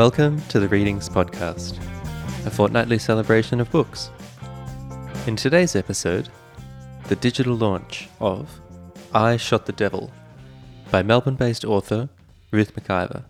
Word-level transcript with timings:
Welcome 0.00 0.40
to 0.48 0.58
the 0.58 0.66
Readings 0.66 1.10
Podcast, 1.10 1.76
a 2.46 2.50
fortnightly 2.50 2.98
celebration 2.98 3.60
of 3.60 3.70
books. 3.70 4.10
In 5.26 5.36
today's 5.36 5.76
episode, 5.76 6.30
the 7.08 7.16
digital 7.16 7.54
launch 7.54 8.08
of 8.18 8.62
I 9.12 9.36
Shot 9.36 9.66
the 9.66 9.72
Devil 9.72 10.10
by 10.90 11.02
Melbourne 11.02 11.34
based 11.34 11.66
author 11.66 12.08
Ruth 12.50 12.74
McIver, 12.74 13.24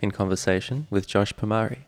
in 0.00 0.10
conversation 0.10 0.88
with 0.90 1.06
Josh 1.06 1.32
Pomare. 1.34 1.84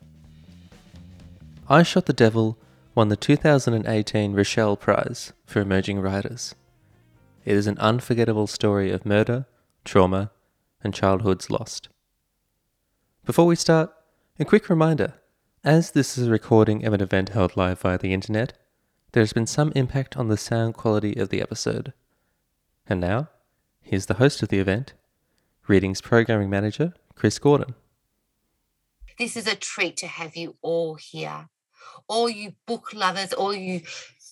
I 1.68 1.82
Shot 1.82 2.06
the 2.06 2.12
Devil 2.12 2.56
won 2.94 3.08
the 3.08 3.16
2018 3.16 4.32
Richell 4.32 4.78
Prize 4.78 5.32
for 5.44 5.60
Emerging 5.60 5.98
Writers. 5.98 6.54
It 7.44 7.56
is 7.56 7.66
an 7.66 7.78
unforgettable 7.78 8.46
story 8.46 8.92
of 8.92 9.04
murder, 9.04 9.46
trauma, 9.84 10.30
and 10.84 10.94
childhoods 10.94 11.50
lost. 11.50 11.88
Before 13.24 13.46
we 13.46 13.56
start, 13.56 13.90
a 14.38 14.44
quick 14.44 14.68
reminder 14.68 15.14
as 15.62 15.92
this 15.92 16.18
is 16.18 16.26
a 16.26 16.30
recording 16.30 16.84
of 16.84 16.92
an 16.92 17.00
event 17.00 17.30
held 17.30 17.56
live 17.56 17.78
via 17.80 17.96
the 17.96 18.12
internet, 18.12 18.52
there 19.12 19.22
has 19.22 19.32
been 19.32 19.46
some 19.46 19.72
impact 19.76 20.16
on 20.16 20.28
the 20.28 20.36
sound 20.36 20.74
quality 20.74 21.14
of 21.16 21.28
the 21.28 21.40
episode. 21.40 21.92
And 22.86 23.00
now, 23.00 23.28
here's 23.80 24.06
the 24.06 24.14
host 24.14 24.42
of 24.42 24.48
the 24.48 24.58
event, 24.58 24.92
Readings 25.68 26.00
Programming 26.00 26.50
Manager, 26.50 26.94
Chris 27.14 27.38
Gordon. 27.38 27.74
This 29.18 29.36
is 29.36 29.46
a 29.46 29.54
treat 29.54 29.96
to 29.98 30.08
have 30.08 30.36
you 30.36 30.56
all 30.60 30.96
here. 30.96 31.48
All 32.08 32.28
you 32.28 32.54
book 32.66 32.92
lovers, 32.92 33.32
all 33.32 33.54
you 33.54 33.82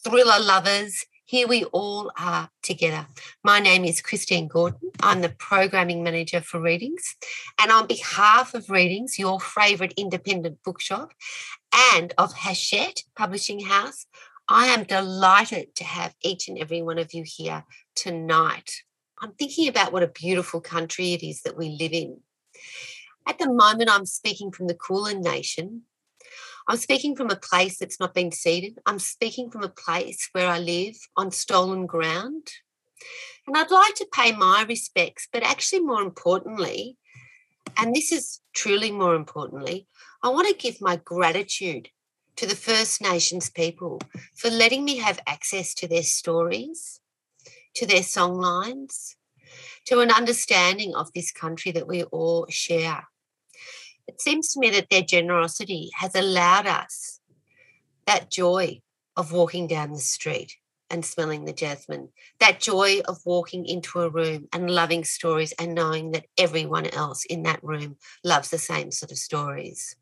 thriller 0.04 0.40
lovers, 0.40 1.06
here 1.32 1.48
we 1.48 1.64
all 1.72 2.12
are 2.18 2.50
together. 2.62 3.06
My 3.42 3.58
name 3.58 3.86
is 3.86 4.02
Christine 4.02 4.48
Gordon. 4.48 4.90
I'm 5.00 5.22
the 5.22 5.30
programming 5.30 6.02
manager 6.02 6.42
for 6.42 6.60
Readings. 6.60 7.16
And 7.58 7.72
on 7.72 7.86
behalf 7.86 8.52
of 8.52 8.68
Readings, 8.68 9.18
your 9.18 9.40
favourite 9.40 9.94
independent 9.96 10.58
bookshop, 10.62 11.14
and 11.94 12.12
of 12.18 12.34
Hachette 12.34 13.04
Publishing 13.16 13.60
House, 13.60 14.04
I 14.46 14.66
am 14.66 14.84
delighted 14.84 15.74
to 15.76 15.84
have 15.84 16.14
each 16.20 16.48
and 16.48 16.58
every 16.58 16.82
one 16.82 16.98
of 16.98 17.14
you 17.14 17.24
here 17.24 17.64
tonight. 17.96 18.70
I'm 19.18 19.32
thinking 19.32 19.68
about 19.68 19.90
what 19.90 20.02
a 20.02 20.08
beautiful 20.08 20.60
country 20.60 21.14
it 21.14 21.22
is 21.26 21.40
that 21.44 21.56
we 21.56 21.78
live 21.80 21.94
in. 21.94 22.20
At 23.26 23.38
the 23.38 23.50
moment, 23.50 23.88
I'm 23.90 24.04
speaking 24.04 24.52
from 24.52 24.66
the 24.66 24.74
Kulin 24.74 25.22
Nation, 25.22 25.84
I'm 26.68 26.76
speaking 26.76 27.16
from 27.16 27.30
a 27.30 27.36
place 27.36 27.78
that's 27.78 27.98
not 27.98 28.14
been 28.14 28.32
ceded. 28.32 28.78
I'm 28.86 28.98
speaking 28.98 29.50
from 29.50 29.62
a 29.62 29.68
place 29.68 30.28
where 30.32 30.48
I 30.48 30.58
live 30.58 30.96
on 31.16 31.30
stolen 31.30 31.86
ground. 31.86 32.48
And 33.46 33.56
I'd 33.56 33.70
like 33.70 33.94
to 33.96 34.08
pay 34.12 34.32
my 34.32 34.64
respects, 34.68 35.28
but 35.32 35.42
actually, 35.42 35.80
more 35.80 36.02
importantly, 36.02 36.96
and 37.76 37.94
this 37.94 38.12
is 38.12 38.40
truly 38.54 38.92
more 38.92 39.14
importantly, 39.14 39.88
I 40.22 40.28
want 40.28 40.48
to 40.48 40.54
give 40.54 40.80
my 40.80 40.96
gratitude 40.96 41.88
to 42.36 42.46
the 42.46 42.54
First 42.54 43.02
Nations 43.02 43.50
people 43.50 44.00
for 44.36 44.50
letting 44.50 44.84
me 44.84 44.98
have 44.98 45.20
access 45.26 45.74
to 45.74 45.88
their 45.88 46.02
stories, 46.02 47.00
to 47.74 47.86
their 47.86 48.00
songlines, 48.00 49.16
to 49.86 50.00
an 50.00 50.12
understanding 50.12 50.94
of 50.94 51.12
this 51.12 51.32
country 51.32 51.72
that 51.72 51.88
we 51.88 52.04
all 52.04 52.46
share 52.48 53.08
it 54.12 54.20
seems 54.20 54.52
to 54.52 54.60
me 54.60 54.68
that 54.70 54.90
their 54.90 55.02
generosity 55.02 55.90
has 55.94 56.14
allowed 56.14 56.66
us 56.66 57.20
that 58.06 58.30
joy 58.30 58.80
of 59.16 59.32
walking 59.32 59.66
down 59.66 59.92
the 59.92 59.98
street 59.98 60.54
and 60.90 61.02
smelling 61.02 61.46
the 61.46 61.52
jasmine, 61.54 62.10
that 62.38 62.60
joy 62.60 63.00
of 63.06 63.16
walking 63.24 63.64
into 63.64 64.02
a 64.02 64.10
room 64.10 64.48
and 64.52 64.70
loving 64.70 65.02
stories 65.02 65.52
and 65.52 65.74
knowing 65.74 66.10
that 66.12 66.26
everyone 66.36 66.86
else 66.88 67.24
in 67.24 67.44
that 67.44 67.64
room 67.64 67.96
loves 68.22 68.50
the 68.50 68.58
same 68.58 68.90
sort 68.90 69.10
of 69.10 69.16
stories. 69.16 69.96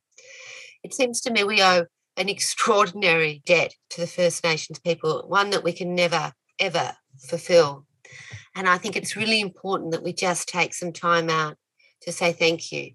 It 0.83 0.93
seems 0.93 1.21
to 1.21 1.31
me 1.31 1.45
we 1.45 1.63
owe 1.63 1.87
an 2.17 2.29
extraordinary 2.29 3.43
debt 3.47 3.75
to 3.91 4.01
the 4.01 4.09
First 4.09 4.43
Nations 4.43 4.81
people, 4.81 5.25
one 5.29 5.51
that 5.51 5.63
we 5.63 5.73
can 5.73 5.95
never, 5.95 6.33
ever 6.59 6.97
fulfill. 7.29 7.87
And 8.57 8.69
I 8.69 8.77
think 8.77 8.97
it's 8.97 9.15
really 9.15 9.41
important 9.41 9.93
that 9.93 10.03
we 10.03 10.13
just 10.13 10.49
take 10.49 10.75
some 10.75 10.93
time 10.93 11.31
out 11.31 11.57
to 12.03 12.11
say 12.11 12.33
thank 12.33 12.73
you 12.73 12.95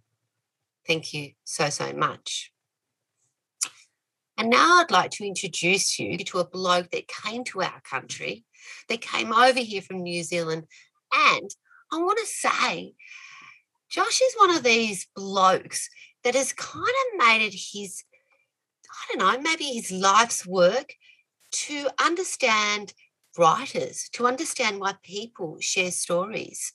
Thank 0.87 1.13
you 1.13 1.31
so, 1.43 1.69
so 1.69 1.93
much. 1.93 2.51
And 4.37 4.49
now 4.49 4.81
I'd 4.81 4.91
like 4.91 5.11
to 5.11 5.25
introduce 5.25 5.97
you 5.97 6.17
to 6.17 6.39
a 6.39 6.47
bloke 6.47 6.91
that 6.91 7.07
came 7.07 7.43
to 7.45 7.61
our 7.61 7.81
country, 7.81 8.43
that 8.89 9.01
came 9.01 9.31
over 9.31 9.59
here 9.59 9.81
from 9.81 10.03
New 10.03 10.23
Zealand. 10.23 10.65
And 11.13 11.49
I 11.91 11.97
want 11.97 12.19
to 12.19 12.25
say, 12.25 12.93
Josh 13.89 14.21
is 14.21 14.35
one 14.37 14.51
of 14.51 14.63
these 14.63 15.07
blokes 15.15 15.89
that 16.23 16.35
has 16.35 16.51
kind 16.51 16.83
of 16.83 17.25
made 17.25 17.45
it 17.45 17.53
his, 17.53 18.03
I 18.91 19.17
don't 19.17 19.19
know, 19.19 19.41
maybe 19.41 19.65
his 19.65 19.91
life's 19.91 20.45
work 20.45 20.93
to 21.51 21.87
understand 22.03 22.93
writers, 23.37 24.09
to 24.13 24.27
understand 24.27 24.79
why 24.79 24.95
people 25.03 25.57
share 25.59 25.91
stories. 25.91 26.73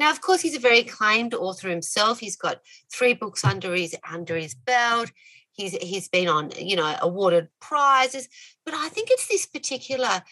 Now, 0.00 0.10
of 0.10 0.22
course, 0.22 0.40
he's 0.40 0.56
a 0.56 0.60
very 0.60 0.78
acclaimed 0.78 1.34
author 1.34 1.68
himself. 1.68 2.20
He's 2.20 2.34
got 2.34 2.62
three 2.90 3.12
books 3.12 3.44
under 3.44 3.74
his 3.74 3.94
under 4.10 4.34
his 4.34 4.54
belt. 4.54 5.12
He's 5.52 5.72
he's 5.72 6.08
been 6.08 6.26
on, 6.26 6.52
you 6.58 6.74
know, 6.74 6.96
awarded 7.02 7.48
prizes. 7.60 8.26
But 8.64 8.72
I 8.72 8.88
think 8.88 9.08
it's 9.10 9.28
this 9.28 9.44
particular 9.44 10.22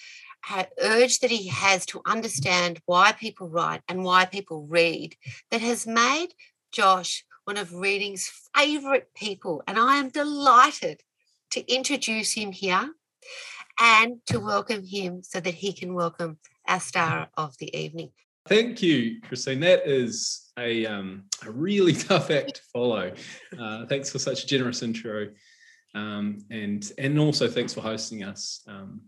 uh, 0.51 0.65
urge 0.83 1.21
that 1.21 1.31
he 1.31 1.49
has 1.49 1.85
to 1.87 2.01
understand 2.07 2.81
why 2.87 3.13
people 3.13 3.51
write 3.51 3.83
and 3.89 4.05
why 4.05 4.25
people 4.25 4.67
read 4.67 5.17
that 5.51 5.61
has 5.61 5.87
made 5.87 6.29
Josh 6.73 7.27
one 7.45 7.59
of 7.59 7.75
reading's 7.75 8.33
favorite 8.57 9.11
people. 9.15 9.63
And 9.69 9.79
I 9.79 9.97
am 9.97 10.09
delighted 10.09 11.03
to 11.51 11.71
introduce 11.71 12.33
him 12.33 12.53
here 12.53 12.95
and 13.79 14.25
to 14.29 14.41
welcome 14.41 14.87
him 14.87 15.23
so 15.23 15.41
that 15.41 15.55
he 15.55 15.75
can 15.75 15.93
welcome 15.93 16.39
our 16.67 16.81
star 16.81 17.29
of 17.37 17.59
the 17.59 17.77
evening. 17.77 18.13
Thank 18.49 18.81
you, 18.83 19.21
Christine. 19.21 19.61
That 19.61 19.87
is 19.87 20.51
a, 20.59 20.87
um, 20.87 21.25
a 21.45 21.51
really 21.51 21.93
tough 22.09 22.31
act 22.31 22.57
to 22.57 22.63
follow. 22.73 23.13
Uh, 23.59 23.87
thanks 23.87 24.11
for 24.11 24.19
such 24.19 24.45
a 24.45 24.47
generous 24.47 24.83
intro. 24.83 25.29
Um, 25.95 26.39
and, 26.51 26.91
and 26.97 27.19
also 27.19 27.47
thanks 27.47 27.75
for 27.75 27.83
hosting 27.83 28.25
us 28.25 28.63
um, 28.67 29.03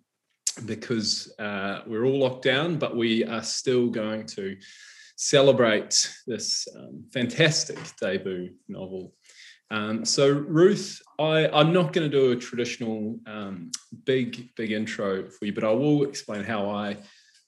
because 0.66 1.32
uh, 1.38 1.80
we're 1.86 2.04
all 2.04 2.18
locked 2.18 2.44
down, 2.44 2.78
but 2.78 2.96
we 2.96 3.24
are 3.24 3.42
still 3.42 3.88
going 3.88 4.26
to 4.26 4.56
celebrate 5.16 6.14
this 6.26 6.68
um, 6.76 7.04
fantastic 7.10 7.78
debut 7.98 8.50
novel 8.68 9.14
um, 9.70 10.04
so 10.04 10.28
Ruth, 10.28 11.00
I, 11.18 11.48
I'm 11.48 11.72
not 11.72 11.92
going 11.92 12.10
to 12.10 12.16
do 12.16 12.32
a 12.32 12.36
traditional 12.36 13.18
um, 13.26 13.70
big, 14.04 14.50
big 14.56 14.72
intro 14.72 15.28
for 15.28 15.44
you, 15.44 15.52
but 15.52 15.64
I 15.64 15.70
will 15.70 16.02
explain 16.02 16.42
how 16.42 16.68
I 16.68 16.96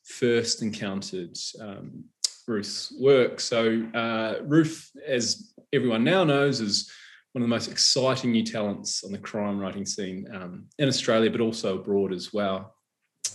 first 0.04 0.62
encountered 0.62 1.36
um, 1.60 2.04
Ruth's 2.46 2.94
work. 2.98 3.40
So 3.40 3.86
uh, 3.94 4.36
Ruth, 4.44 4.90
as 5.06 5.52
everyone 5.72 6.04
now 6.04 6.24
knows, 6.24 6.60
is 6.60 6.90
one 7.32 7.42
of 7.42 7.48
the 7.48 7.54
most 7.54 7.70
exciting 7.70 8.32
new 8.32 8.44
talents 8.44 9.04
on 9.04 9.12
the 9.12 9.18
crime 9.18 9.58
writing 9.58 9.86
scene 9.86 10.26
um, 10.32 10.66
in 10.78 10.88
Australia, 10.88 11.30
but 11.30 11.41
also 11.41 11.78
abroad 11.78 12.12
as 12.12 12.32
well. 12.32 12.74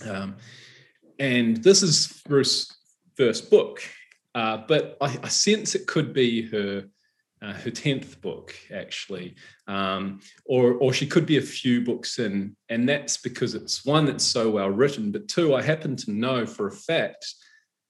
Um, 0.07 0.37
and 1.19 1.57
this 1.57 1.81
is 1.81 2.21
Ruth's 2.27 2.75
first 3.15 3.49
book, 3.49 3.81
uh, 4.35 4.57
but 4.67 4.97
I, 5.01 5.17
I 5.23 5.27
sense 5.29 5.73
it 5.73 5.87
could 5.87 6.13
be 6.13 6.47
her 6.49 6.85
uh, 7.41 7.53
her 7.53 7.71
10th 7.71 8.19
book 8.21 8.55
actually. 8.73 9.35
Um, 9.67 10.21
or 10.45 10.73
or 10.73 10.93
she 10.93 11.07
could 11.07 11.25
be 11.25 11.37
a 11.37 11.41
few 11.41 11.81
books 11.81 12.19
in 12.19 12.55
and 12.69 12.87
that's 12.87 13.17
because 13.17 13.53
it's 13.55 13.85
one 13.85 14.05
that's 14.05 14.25
so 14.25 14.49
well 14.49 14.69
written 14.69 15.11
but 15.11 15.27
two 15.27 15.55
i 15.55 15.61
happen 15.61 15.95
to 15.97 16.11
know 16.11 16.45
for 16.45 16.67
a 16.67 16.71
fact 16.71 17.33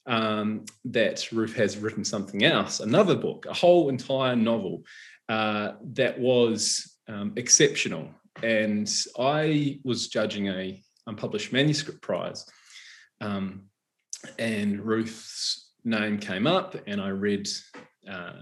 um, 0.07 0.65
that 0.85 1.31
ruth 1.31 1.55
has 1.55 1.77
written 1.77 2.03
something 2.03 2.43
else 2.43 2.79
another 2.79 3.15
book 3.15 3.45
a 3.47 3.53
whole 3.53 3.89
entire 3.89 4.35
novel 4.35 4.83
uh, 5.29 5.73
that 5.83 6.17
was 6.17 6.97
um, 7.09 7.33
exceptional. 7.35 8.09
And 8.43 8.89
i 9.17 9.79
was 9.83 10.07
judging 10.07 10.47
a 10.47 10.81
unpublished 11.05 11.53
manuscript 11.53 12.01
prize 12.01 12.45
um, 13.21 13.63
and 14.37 14.81
ruth's 14.81 15.71
name 15.83 16.17
came 16.17 16.47
up 16.47 16.75
and 16.85 16.99
i 16.99 17.09
read 17.09 17.47
uh, 18.09 18.41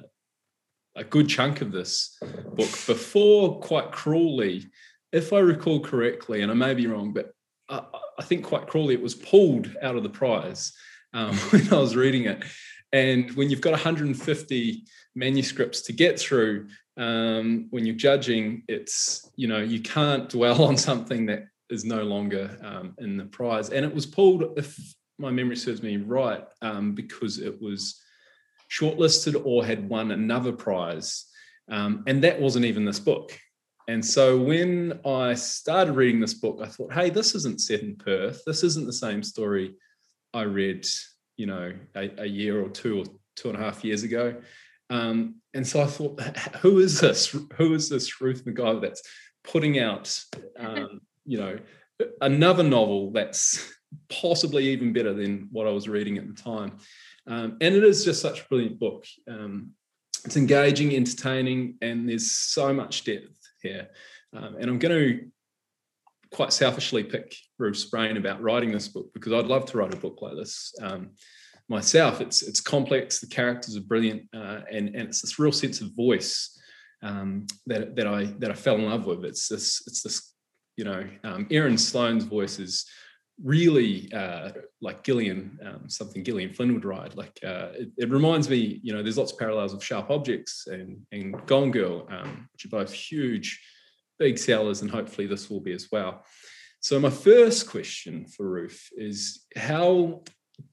a 0.96 1.04
good 1.04 1.28
chunk 1.28 1.62
of 1.62 1.72
this 1.72 2.18
book 2.22 2.72
before 2.88 3.60
quite 3.60 3.92
cruelly, 3.92 4.66
if 5.12 5.34
I 5.34 5.40
recall 5.40 5.80
correctly, 5.80 6.42
and 6.42 6.52
I 6.52 6.56
may 6.56 6.74
be 6.74 6.88
wrong, 6.88 7.14
but 7.14 7.34
I, 7.70 7.84
I 8.18 8.24
think 8.24 8.46
quite 8.46 8.68
cruelly 8.68 8.94
it 8.94 9.02
was 9.02 9.16
pulled 9.16 9.76
out 9.82 9.96
of 9.96 10.04
the 10.04 10.10
prize 10.10 10.74
um, 11.14 11.36
when 11.50 11.72
I 11.72 11.78
was 11.78 11.96
reading 11.96 12.26
it. 12.26 12.44
And 12.94 13.32
when 13.32 13.50
you've 13.50 13.62
got 13.62 13.72
150 13.72 14.86
manuscripts 15.16 15.82
to 15.82 15.94
get 15.94 16.20
through, 16.20 16.68
um, 16.98 17.68
when 17.72 17.86
you're 17.86 17.96
judging, 17.96 18.64
it's, 18.68 19.30
you 19.36 19.48
know, 19.48 19.60
you 19.60 19.82
can't 19.82 20.30
dwell 20.30 20.64
on 20.64 20.78
something 20.78 21.26
that 21.26 21.48
is 21.70 21.84
no 21.84 22.04
longer 22.04 22.58
um, 22.64 22.96
in 23.00 23.18
the 23.18 23.26
prize. 23.26 23.70
And 23.70 23.86
it 23.86 23.94
was 23.94 24.06
pulled, 24.06 24.58
if 24.58 24.78
my 25.18 25.30
memory 25.30 25.58
serves 25.58 25.84
me 25.84 25.98
right, 25.98 26.46
um, 26.62 26.94
because 26.94 27.40
it 27.40 27.62
was 27.62 28.02
shortlisted 28.70 29.42
or 29.46 29.66
had 29.66 29.88
won 29.88 30.12
another 30.12 30.52
prize 30.52 31.26
Um, 31.68 32.04
and 32.06 32.24
that 32.24 32.40
wasn't 32.40 32.66
even 32.66 32.86
this 32.86 33.00
book. 33.00 33.38
And 33.88 34.04
so 34.04 34.38
when 34.38 35.00
I 35.06 35.36
started 35.36 35.94
reading 35.94 36.20
this 36.20 36.34
book, 36.34 36.60
I 36.62 36.68
thought, 36.68 36.94
hey, 36.94 37.10
this 37.10 37.36
isn't 37.36 37.62
set 37.62 37.82
in 37.82 37.96
Perth. 37.96 38.42
This 38.46 38.64
isn't 38.64 38.86
the 38.86 38.94
same 38.94 39.22
story 39.24 39.76
I 40.34 40.44
read, 40.44 40.86
you 41.38 41.46
know, 41.46 41.74
a, 41.96 42.22
a 42.22 42.26
year 42.26 42.62
or 42.62 42.70
two 42.70 43.00
or 43.00 43.06
two 43.36 43.50
and 43.50 43.58
a 43.58 43.62
half 43.62 43.84
years 43.84 44.04
ago. 44.04 44.36
Um, 44.90 45.36
and 45.54 45.66
so 45.66 45.82
I 45.82 45.86
thought, 45.86 46.20
who 46.62 46.80
is 46.80 47.00
this? 47.00 47.36
Who 47.58 47.74
is 47.74 47.90
this 47.90 48.22
Ruth 48.22 48.46
McIver 48.46 48.82
that's 48.82 49.02
putting 49.44 49.80
out, 49.80 50.20
um, 50.60 51.02
you 51.26 51.38
know, 51.38 51.58
another 52.22 52.64
novel 52.64 53.12
that's 53.12 53.72
possibly 54.10 54.68
even 54.70 54.94
better 54.94 55.14
than 55.14 55.48
what 55.52 55.68
I 55.68 55.72
was 55.72 55.88
reading 55.88 56.18
at 56.18 56.28
the 56.28 56.42
time? 56.42 56.78
Um, 57.28 57.58
and 57.62 57.76
it 57.76 57.84
is 57.84 58.06
just 58.06 58.22
such 58.22 58.42
a 58.42 58.48
brilliant 58.48 58.80
book. 58.80 59.06
Um, 59.28 59.72
it's 60.24 60.38
engaging, 60.38 60.96
entertaining, 60.96 61.76
and 61.82 62.10
there's 62.10 62.32
so 62.32 62.74
much 62.74 63.04
depth 63.04 63.38
here. 63.62 63.90
Um, 64.36 64.56
and 64.60 64.70
I'm 64.70 64.80
going 64.80 64.96
to 64.96 65.26
quite 66.32 66.52
selfishly 66.52 67.04
pick 67.04 67.36
Ruth's 67.58 67.86
brain 67.86 68.18
about 68.18 68.42
writing 68.42 68.72
this 68.72 68.88
book 68.88 69.14
because 69.14 69.34
I'd 69.34 69.46
love 69.46 69.66
to 69.68 69.78
write 69.78 69.94
a 69.94 69.98
book 69.98 70.22
like 70.22 70.36
this 70.36 70.74
um, 70.82 71.12
myself. 71.70 72.22
It's 72.22 72.42
it's 72.42 72.60
complex, 72.60 73.20
the 73.20 73.28
characters 73.28 73.78
are 73.78 73.82
brilliant, 73.82 74.24
uh, 74.34 74.62
and 74.72 74.90
and 74.90 75.08
it's 75.08 75.22
this 75.22 75.40
real 75.40 75.52
sense 75.52 75.82
of 75.82 75.96
voice 75.96 76.60
um, 77.04 77.46
that 77.68 77.96
that 77.96 78.08
I 78.08 78.26
that 78.40 78.52
I 78.52 78.56
fell 78.56 78.76
in 78.76 78.86
love 78.90 79.06
with. 79.06 79.24
It's 79.24 79.48
this 79.48 79.84
it's 79.88 80.02
this 80.02 80.34
you 80.76 80.84
know 80.84 81.08
um, 81.24 81.48
Erin 81.52 81.78
Sloane's 81.78 82.26
voice 82.26 82.60
is 82.60 82.86
really 83.44 84.12
uh, 84.14 84.52
like 84.82 85.04
Gillian, 85.04 85.60
um, 85.66 85.90
something 85.90 86.24
Gillian 86.24 86.54
Flynn 86.54 86.74
would 86.74 86.86
write. 86.86 87.16
Like 87.16 87.38
uh, 87.44 87.70
it, 87.74 87.90
it, 87.98 88.10
reminds 88.10 88.50
me, 88.50 88.80
you 88.82 88.94
know, 88.94 89.04
there's 89.04 89.18
lots 89.18 89.34
of 89.34 89.40
parallels 89.40 89.74
of 89.74 89.84
Sharp 89.84 90.10
Objects 90.10 90.68
and, 90.68 91.06
and 91.12 91.46
Gone 91.46 91.72
Girl, 91.72 92.08
um, 92.10 92.48
which 92.54 92.66
are 92.66 92.70
both 92.70 92.94
huge, 92.94 93.62
big 94.20 94.38
sellers, 94.38 94.82
and 94.82 94.90
hopefully 94.90 95.28
this 95.28 95.50
will 95.50 95.60
be 95.60 95.74
as 95.74 95.90
well. 95.92 96.24
So 96.80 97.00
my 97.00 97.10
first 97.10 97.70
question 97.70 98.28
for 98.28 98.48
Ruth 98.48 98.90
is 98.96 99.46
how 99.56 100.22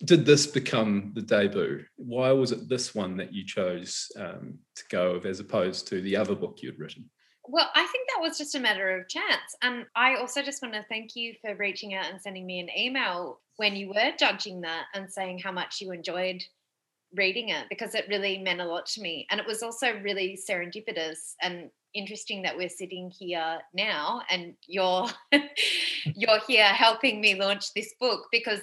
did 0.04 0.24
this 0.26 0.46
become 0.46 1.12
the 1.14 1.22
debut? 1.22 1.84
Why 1.96 2.32
was 2.32 2.52
it 2.52 2.68
this 2.68 2.94
one 2.94 3.16
that 3.16 3.32
you 3.32 3.44
chose 3.44 4.12
um, 4.16 4.58
to 4.76 4.84
go 4.90 5.12
of 5.12 5.26
as 5.26 5.40
opposed 5.40 5.88
to 5.88 6.00
the 6.00 6.16
other 6.16 6.34
book 6.34 6.58
you'd 6.62 6.78
written? 6.78 7.10
Well, 7.44 7.68
I 7.74 7.86
think 7.86 8.08
that 8.08 8.22
was 8.22 8.38
just 8.38 8.54
a 8.54 8.60
matter 8.60 8.96
of 8.96 9.08
chance. 9.08 9.56
And 9.62 9.86
I 9.96 10.14
also 10.14 10.42
just 10.42 10.62
want 10.62 10.74
to 10.74 10.84
thank 10.88 11.16
you 11.16 11.34
for 11.40 11.56
reaching 11.56 11.94
out 11.94 12.06
and 12.10 12.20
sending 12.20 12.46
me 12.46 12.60
an 12.60 12.68
email 12.76 13.40
when 13.56 13.74
you 13.74 13.88
were 13.88 14.12
judging 14.18 14.60
that 14.60 14.84
and 14.94 15.10
saying 15.10 15.40
how 15.40 15.52
much 15.52 15.80
you 15.80 15.92
enjoyed 15.92 16.42
reading 17.14 17.50
it 17.50 17.66
because 17.68 17.94
it 17.94 18.06
really 18.08 18.38
meant 18.38 18.60
a 18.60 18.64
lot 18.64 18.86
to 18.86 19.02
me. 19.02 19.26
And 19.30 19.40
it 19.40 19.46
was 19.46 19.62
also 19.62 19.98
really 20.02 20.38
serendipitous 20.48 21.34
and 21.42 21.70
interesting 21.94 22.42
that 22.42 22.56
we're 22.56 22.68
sitting 22.68 23.10
here 23.10 23.58
now 23.74 24.22
and 24.30 24.54
you're 24.66 25.08
you're 26.04 26.40
here 26.46 26.64
helping 26.64 27.20
me 27.20 27.34
launch 27.34 27.74
this 27.74 27.92
book 28.00 28.28
because 28.32 28.60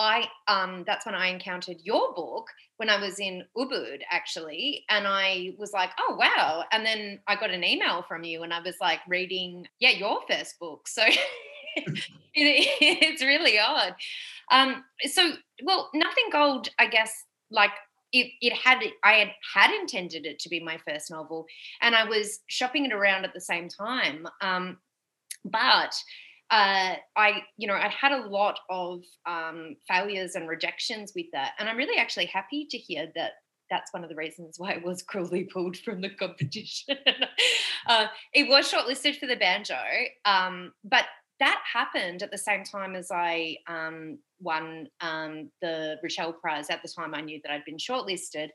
I 0.00 0.28
um 0.48 0.82
that's 0.86 1.04
when 1.04 1.14
I 1.14 1.28
encountered 1.28 1.76
your 1.84 2.14
book 2.14 2.46
when 2.78 2.88
I 2.88 2.98
was 2.98 3.20
in 3.20 3.44
Ubud 3.56 4.00
actually 4.10 4.84
and 4.88 5.06
I 5.06 5.52
was 5.58 5.72
like 5.72 5.90
oh 6.00 6.16
wow 6.18 6.64
and 6.72 6.84
then 6.84 7.20
I 7.28 7.36
got 7.36 7.50
an 7.50 7.62
email 7.62 8.02
from 8.08 8.24
you 8.24 8.42
and 8.42 8.52
I 8.52 8.60
was 8.60 8.76
like 8.80 9.00
reading 9.06 9.66
yeah 9.78 9.90
your 9.90 10.20
first 10.28 10.58
book 10.58 10.88
so 10.88 11.02
it, 11.76 11.96
it's 12.34 13.22
really 13.22 13.58
odd. 13.58 13.94
Um 14.50 14.82
so 15.02 15.32
well 15.62 15.90
nothing 15.92 16.30
gold 16.32 16.70
I 16.78 16.86
guess 16.86 17.12
like 17.50 17.72
it, 18.12 18.32
it 18.40 18.54
had 18.54 18.82
I 19.04 19.12
had 19.12 19.32
had 19.54 19.80
intended 19.80 20.24
it 20.24 20.38
to 20.40 20.48
be 20.48 20.60
my 20.60 20.78
first 20.88 21.10
novel 21.10 21.44
and 21.82 21.94
I 21.94 22.04
was 22.04 22.40
shopping 22.46 22.86
it 22.86 22.92
around 22.94 23.26
at 23.26 23.34
the 23.34 23.40
same 23.40 23.68
time 23.68 24.26
um 24.40 24.78
but 25.44 25.94
uh, 26.50 26.94
I, 27.16 27.42
you 27.56 27.68
know, 27.68 27.74
I'd 27.74 27.92
had 27.92 28.12
a 28.12 28.26
lot 28.26 28.58
of 28.68 29.02
um, 29.26 29.76
failures 29.88 30.34
and 30.34 30.48
rejections 30.48 31.12
with 31.14 31.26
that, 31.32 31.52
and 31.58 31.68
I'm 31.68 31.76
really 31.76 31.98
actually 31.98 32.26
happy 32.26 32.66
to 32.70 32.78
hear 32.78 33.08
that. 33.14 33.32
That's 33.70 33.92
one 33.92 34.02
of 34.02 34.10
the 34.10 34.16
reasons 34.16 34.56
why 34.58 34.72
it 34.72 34.84
was 34.84 35.00
cruelly 35.00 35.44
pulled 35.44 35.76
from 35.76 36.00
the 36.00 36.10
competition. 36.10 36.96
uh, 37.86 38.06
it 38.34 38.48
was 38.48 38.68
shortlisted 38.68 39.16
for 39.20 39.28
the 39.28 39.36
banjo, 39.36 39.78
um, 40.24 40.72
but 40.82 41.04
that 41.40 41.60
happened 41.72 42.22
at 42.22 42.30
the 42.30 42.38
same 42.38 42.64
time 42.64 42.94
as 42.94 43.10
I 43.10 43.56
um, 43.66 44.18
won 44.40 44.88
um, 45.00 45.50
the 45.62 45.96
Richell 46.04 46.38
Prize. 46.38 46.68
At 46.70 46.82
the 46.82 46.88
time, 46.88 47.14
I 47.14 47.22
knew 47.22 47.40
that 47.42 47.52
I'd 47.52 47.64
been 47.64 47.78
shortlisted, 47.78 48.48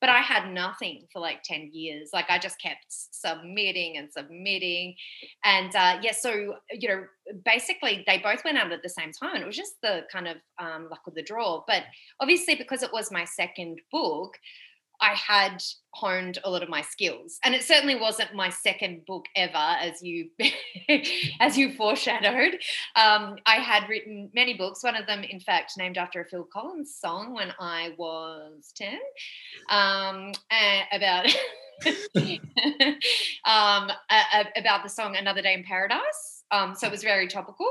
but 0.00 0.10
I 0.10 0.18
had 0.18 0.52
nothing 0.52 1.06
for 1.12 1.20
like 1.20 1.42
10 1.44 1.70
years. 1.72 2.10
Like 2.12 2.26
I 2.28 2.38
just 2.38 2.60
kept 2.60 2.86
submitting 2.88 3.96
and 3.96 4.12
submitting. 4.12 4.96
And 5.44 5.74
uh, 5.74 5.98
yeah, 6.02 6.12
so, 6.12 6.56
you 6.72 6.88
know, 6.88 7.04
basically 7.44 8.04
they 8.06 8.18
both 8.18 8.44
went 8.44 8.58
out 8.58 8.72
at 8.72 8.82
the 8.82 8.88
same 8.88 9.12
time. 9.12 9.34
And 9.34 9.44
it 9.44 9.46
was 9.46 9.56
just 9.56 9.80
the 9.80 10.02
kind 10.12 10.26
of 10.26 10.36
um, 10.58 10.88
luck 10.90 11.02
of 11.06 11.14
the 11.14 11.22
draw. 11.22 11.62
But 11.66 11.84
obviously, 12.20 12.56
because 12.56 12.82
it 12.82 12.92
was 12.92 13.12
my 13.12 13.24
second 13.24 13.80
book, 13.92 14.34
I 15.02 15.14
had 15.14 15.62
honed 15.90 16.38
a 16.44 16.50
lot 16.50 16.62
of 16.62 16.68
my 16.68 16.80
skills. 16.80 17.38
And 17.44 17.54
it 17.54 17.64
certainly 17.64 17.96
wasn't 17.96 18.34
my 18.34 18.48
second 18.48 19.04
book 19.04 19.26
ever, 19.36 19.52
as 19.56 20.00
you 20.02 20.30
as 21.40 21.58
you 21.58 21.72
foreshadowed. 21.72 22.54
Um, 22.96 23.36
I 23.44 23.56
had 23.56 23.88
written 23.88 24.30
many 24.32 24.54
books. 24.54 24.82
One 24.82 24.96
of 24.96 25.06
them, 25.06 25.24
in 25.24 25.40
fact, 25.40 25.72
named 25.76 25.98
after 25.98 26.22
a 26.22 26.24
Phil 26.24 26.46
Collins 26.50 26.94
song 26.94 27.34
when 27.34 27.52
I 27.58 27.94
was 27.98 28.72
ten, 28.76 29.00
um, 29.68 30.32
about 30.92 31.26
um, 33.44 33.90
about 34.56 34.82
the 34.84 34.88
song 34.88 35.16
"Another 35.16 35.42
Day 35.42 35.54
in 35.54 35.64
Paradise." 35.64 36.44
Um, 36.52 36.74
so 36.74 36.86
it 36.86 36.90
was 36.90 37.02
very 37.02 37.26
topical. 37.26 37.66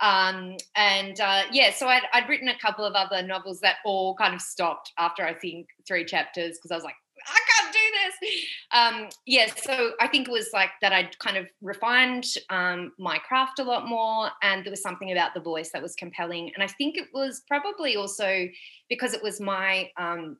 Um, 0.00 0.56
and 0.76 1.20
uh, 1.20 1.42
yeah, 1.50 1.72
so 1.72 1.88
I'd, 1.88 2.02
I'd 2.12 2.28
written 2.28 2.48
a 2.48 2.58
couple 2.58 2.84
of 2.84 2.94
other 2.94 3.22
novels 3.22 3.60
that 3.60 3.76
all 3.84 4.14
kind 4.14 4.34
of 4.34 4.40
stopped 4.40 4.92
after 4.98 5.24
I 5.24 5.34
think 5.34 5.68
three 5.86 6.04
chapters 6.04 6.56
because 6.56 6.70
I 6.70 6.74
was 6.74 6.84
like, 6.84 6.94
I 7.26 7.40
can't 7.50 7.72
do 7.72 8.30
this. 8.30 8.44
Um, 8.72 9.08
yeah, 9.26 9.46
so 9.56 9.92
I 10.00 10.06
think 10.06 10.28
it 10.28 10.30
was 10.30 10.50
like 10.52 10.70
that 10.80 10.92
I'd 10.92 11.18
kind 11.18 11.36
of 11.36 11.46
refined 11.60 12.26
um, 12.50 12.92
my 12.98 13.18
craft 13.18 13.58
a 13.58 13.64
lot 13.64 13.88
more, 13.88 14.30
and 14.42 14.64
there 14.64 14.70
was 14.70 14.82
something 14.82 15.10
about 15.10 15.34
the 15.34 15.40
voice 15.40 15.70
that 15.72 15.82
was 15.82 15.94
compelling. 15.94 16.52
And 16.54 16.62
I 16.62 16.68
think 16.68 16.96
it 16.96 17.08
was 17.12 17.42
probably 17.48 17.96
also 17.96 18.46
because 18.88 19.14
it 19.14 19.22
was 19.22 19.40
my 19.40 19.90
um, 19.96 20.36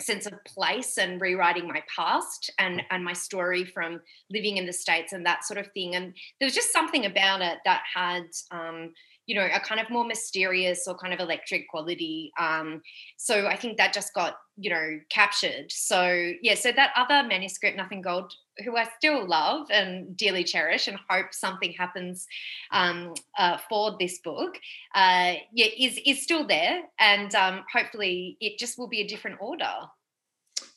sense 0.00 0.26
of 0.26 0.32
place 0.44 0.98
and 0.98 1.20
rewriting 1.20 1.66
my 1.66 1.82
past 1.94 2.50
and 2.58 2.82
and 2.90 3.04
my 3.04 3.12
story 3.12 3.64
from 3.64 4.00
living 4.30 4.58
in 4.58 4.66
the 4.66 4.72
states 4.72 5.12
and 5.12 5.24
that 5.24 5.44
sort 5.44 5.58
of 5.58 5.70
thing. 5.72 5.94
And 5.94 6.14
there 6.38 6.46
was 6.46 6.54
just 6.54 6.72
something 6.72 7.06
about 7.06 7.40
it 7.40 7.58
that 7.64 7.82
had 7.94 8.24
um, 8.50 8.92
you 9.26 9.34
know 9.34 9.46
a 9.52 9.60
kind 9.60 9.80
of 9.80 9.90
more 9.90 10.04
mysterious 10.04 10.86
or 10.86 10.96
kind 10.96 11.12
of 11.12 11.20
electric 11.20 11.68
quality 11.68 12.32
um, 12.38 12.80
so 13.16 13.46
i 13.46 13.56
think 13.56 13.76
that 13.76 13.92
just 13.92 14.14
got 14.14 14.36
you 14.56 14.70
know 14.70 14.98
captured. 15.10 15.70
So 15.70 16.32
yeah 16.40 16.54
so 16.54 16.72
that 16.72 16.92
other 16.96 17.26
manuscript 17.28 17.76
nothing 17.76 18.00
gold 18.00 18.32
who 18.64 18.76
i 18.76 18.88
still 18.96 19.26
love 19.28 19.66
and 19.70 20.16
dearly 20.16 20.44
cherish 20.44 20.88
and 20.88 20.96
hope 21.10 21.26
something 21.32 21.72
happens 21.72 22.26
um, 22.72 23.12
uh, 23.38 23.58
for 23.68 23.96
this 23.98 24.20
book 24.20 24.56
uh, 24.94 25.34
yeah 25.52 25.66
is 25.78 26.00
is 26.06 26.22
still 26.22 26.46
there 26.46 26.82
and 26.98 27.34
um, 27.34 27.64
hopefully 27.72 28.36
it 28.40 28.58
just 28.58 28.78
will 28.78 28.88
be 28.88 29.00
a 29.00 29.08
different 29.08 29.38
order. 29.40 29.72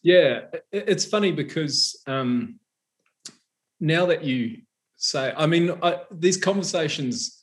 Yeah 0.01 0.41
it's 0.71 1.05
funny 1.05 1.31
because 1.31 2.01
um, 2.07 2.59
now 3.79 4.05
that 4.07 4.23
you 4.23 4.57
say 4.97 5.33
i 5.37 5.45
mean 5.45 5.71
I, 5.81 6.01
these 6.11 6.35
conversations 6.35 7.38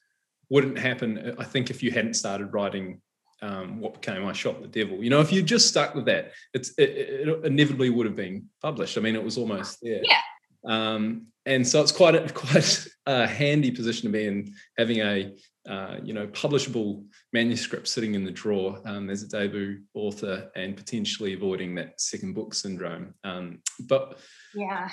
wouldn't 0.49 0.79
happen, 0.79 1.35
I 1.39 1.45
think, 1.45 1.71
if 1.71 1.83
you 1.83 1.91
hadn't 1.91 2.15
started 2.15 2.53
writing 2.53 3.01
um, 3.43 3.81
what 3.81 3.95
became 3.95 4.25
I 4.27 4.33
Shot 4.33 4.63
the 4.63 4.69
Devil. 4.69 5.03
You 5.03 5.11
know, 5.11 5.21
if 5.21 5.33
you 5.33 5.43
just 5.43 5.69
stuck 5.69 5.95
with 5.95 6.07
that, 6.07 6.33
it's 6.55 6.71
it, 6.79 6.91
it, 6.91 7.45
inevitably 7.45 7.91
would 7.91 8.07
have 8.07 8.17
been 8.17 8.49
published. 8.63 8.97
I 8.97 9.01
mean, 9.01 9.15
it 9.15 9.23
was 9.23 9.39
almost 9.39 9.79
there. 9.83 10.01
Yeah. 10.03 10.21
Um, 10.67 11.27
and 11.45 11.67
so 11.67 11.81
it's 11.81 11.93
quite 11.93 12.15
a 12.15 12.29
quite 12.33 12.87
a 13.07 13.27
handy 13.27 13.71
position 13.71 14.11
to 14.11 14.13
be 14.13 14.27
in, 14.27 14.55
having 14.79 14.99
a 14.99 15.35
uh, 15.69 15.97
you 16.03 16.15
know 16.15 16.27
publishable 16.29 17.05
manuscript 17.33 17.89
sitting 17.89 18.15
in 18.15 18.25
the 18.25 18.31
drawer 18.31 18.81
um, 18.85 19.11
as 19.11 19.23
a 19.23 19.29
debut 19.29 19.81
author 19.95 20.51
and 20.57 20.77
potentially 20.77 21.35
avoiding 21.35 21.75
that 21.75 22.01
second 22.01 22.35
book 22.35 22.55
syndrome. 22.55 23.15
Um, 23.25 23.61
but 23.81 24.19
yeah, 24.55 24.89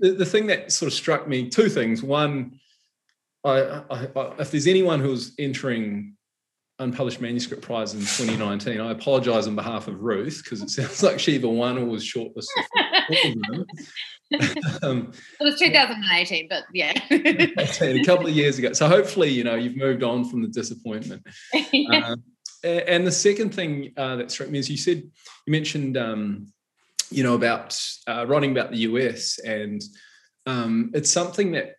the, 0.00 0.12
the 0.12 0.26
thing 0.26 0.46
that 0.46 0.72
sort 0.72 0.90
of 0.90 0.94
struck 0.94 1.26
me 1.26 1.48
two 1.48 1.68
things. 1.68 2.02
One, 2.02 2.60
I, 3.44 3.82
I, 3.90 4.08
I, 4.14 4.34
if 4.38 4.50
there's 4.50 4.66
anyone 4.66 5.00
who's 5.00 5.32
entering 5.38 6.16
unpublished 6.78 7.20
manuscript 7.20 7.62
prize 7.62 7.94
in 7.94 8.00
2019, 8.00 8.80
I 8.80 8.90
apologise 8.90 9.46
on 9.46 9.54
behalf 9.54 9.88
of 9.88 10.00
Ruth 10.00 10.42
because 10.42 10.62
it 10.62 10.70
sounds 10.70 11.02
like 11.02 11.18
she 11.18 11.34
either 11.34 11.48
won 11.48 11.78
or 11.78 11.84
was 11.84 12.04
shortlisted. 12.04 12.46
um, 14.82 15.12
it 15.40 15.44
was 15.44 15.58
2018, 15.58 16.48
but 16.48 16.64
yeah, 16.72 16.92
a 17.10 18.04
couple 18.04 18.26
of 18.26 18.32
years 18.32 18.58
ago. 18.58 18.72
So 18.72 18.88
hopefully, 18.88 19.30
you 19.30 19.44
know, 19.44 19.54
you've 19.54 19.76
moved 19.76 20.02
on 20.02 20.24
from 20.28 20.42
the 20.42 20.48
disappointment. 20.48 21.26
yeah. 21.72 22.08
um, 22.10 22.22
and 22.64 23.06
the 23.06 23.12
second 23.12 23.54
thing 23.54 23.92
uh, 23.96 24.16
that 24.16 24.30
struck 24.30 24.48
me 24.48 24.58
is 24.58 24.70
you 24.70 24.76
said 24.76 24.98
you 24.98 25.50
mentioned 25.50 25.96
um, 25.96 26.52
you 27.12 27.22
know, 27.22 27.34
about 27.34 27.78
uh, 28.08 28.24
writing 28.26 28.52
about 28.52 28.70
the 28.70 28.78
US, 28.78 29.38
and 29.38 29.82
um, 30.46 30.90
it's 30.94 31.10
something 31.10 31.52
that 31.52 31.74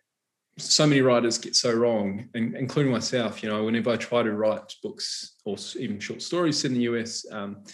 so 0.58 0.86
many 0.86 1.00
writers 1.00 1.38
get 1.38 1.56
so 1.56 1.72
wrong, 1.72 2.28
including 2.34 2.92
myself. 2.92 3.42
You 3.42 3.48
know, 3.48 3.64
whenever 3.64 3.90
I 3.90 3.96
try 3.96 4.22
to 4.22 4.32
write 4.32 4.72
books 4.82 5.36
or 5.44 5.56
even 5.78 5.98
short 5.98 6.22
stories 6.22 6.60
set 6.60 6.70
in 6.70 6.76
the 6.76 6.84
US, 6.84 7.26
um, 7.30 7.64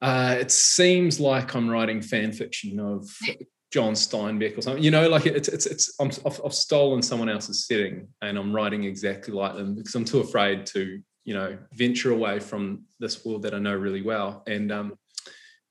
uh, 0.00 0.36
it 0.38 0.50
seems 0.50 1.20
like 1.20 1.54
I'm 1.54 1.68
writing 1.68 2.00
fan 2.00 2.32
fiction 2.32 2.80
of 2.80 3.08
John 3.72 3.92
Steinbeck 3.92 4.56
or 4.56 4.62
something. 4.62 4.82
You 4.82 4.90
know, 4.90 5.08
like 5.08 5.26
it's 5.26 5.48
it's 5.48 5.66
it's 5.66 5.94
i 6.00 6.04
have 6.04 6.54
stolen 6.54 7.02
someone 7.02 7.28
else's 7.28 7.66
setting 7.66 8.08
and 8.22 8.38
I'm 8.38 8.54
writing 8.54 8.84
exactly 8.84 9.34
like 9.34 9.54
them 9.54 9.74
because 9.74 9.94
I'm 9.94 10.04
too 10.04 10.20
afraid 10.20 10.66
to 10.66 11.00
you 11.24 11.34
know 11.34 11.58
venture 11.74 12.12
away 12.12 12.40
from 12.40 12.84
this 13.00 13.24
world 13.24 13.42
that 13.42 13.54
I 13.54 13.58
know 13.58 13.74
really 13.74 14.02
well. 14.02 14.42
And 14.46 14.72
um, 14.72 14.98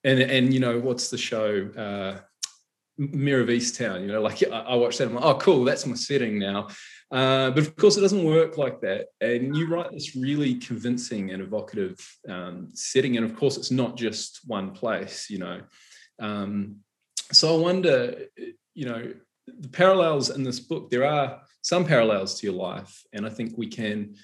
and 0.03 0.19
and 0.19 0.53
you 0.53 0.59
know 0.59 0.79
what's 0.79 1.09
the 1.09 1.17
show? 1.17 1.69
Uh, 1.75 2.21
Mare 2.97 3.41
of 3.41 3.49
Easttown, 3.49 4.01
you 4.01 4.07
know, 4.07 4.21
like 4.21 4.43
I, 4.43 4.59
I 4.59 4.75
watched 4.75 4.99
that. 4.99 5.07
I'm 5.07 5.15
like, 5.15 5.23
oh, 5.23 5.35
cool, 5.35 5.63
that's 5.63 5.85
my 5.85 5.95
setting 5.95 6.39
now. 6.39 6.69
Uh, 7.11 7.51
but 7.51 7.59
of 7.59 7.75
course, 7.75 7.97
it 7.97 8.01
doesn't 8.01 8.23
work 8.23 8.57
like 8.57 8.81
that. 8.81 9.07
And 9.21 9.55
you 9.55 9.67
write 9.67 9.91
this 9.91 10.15
really 10.15 10.55
convincing 10.55 11.31
and 11.31 11.41
evocative 11.41 11.97
um, 12.27 12.69
setting, 12.73 13.17
and 13.17 13.25
of 13.25 13.35
course, 13.35 13.57
it's 13.57 13.71
not 13.71 13.97
just 13.97 14.41
one 14.45 14.71
place, 14.71 15.29
you 15.29 15.39
know. 15.39 15.61
Um, 16.19 16.77
so 17.31 17.55
I 17.55 17.59
wonder, 17.59 18.25
you 18.73 18.85
know, 18.85 19.13
the 19.47 19.67
parallels 19.69 20.29
in 20.29 20.43
this 20.43 20.59
book. 20.59 20.89
There 20.89 21.05
are 21.05 21.41
some 21.61 21.85
parallels 21.85 22.39
to 22.39 22.47
your 22.47 22.55
life, 22.55 23.03
and 23.13 23.25
I 23.25 23.29
think 23.29 23.57
we 23.57 23.67
can, 23.67 24.15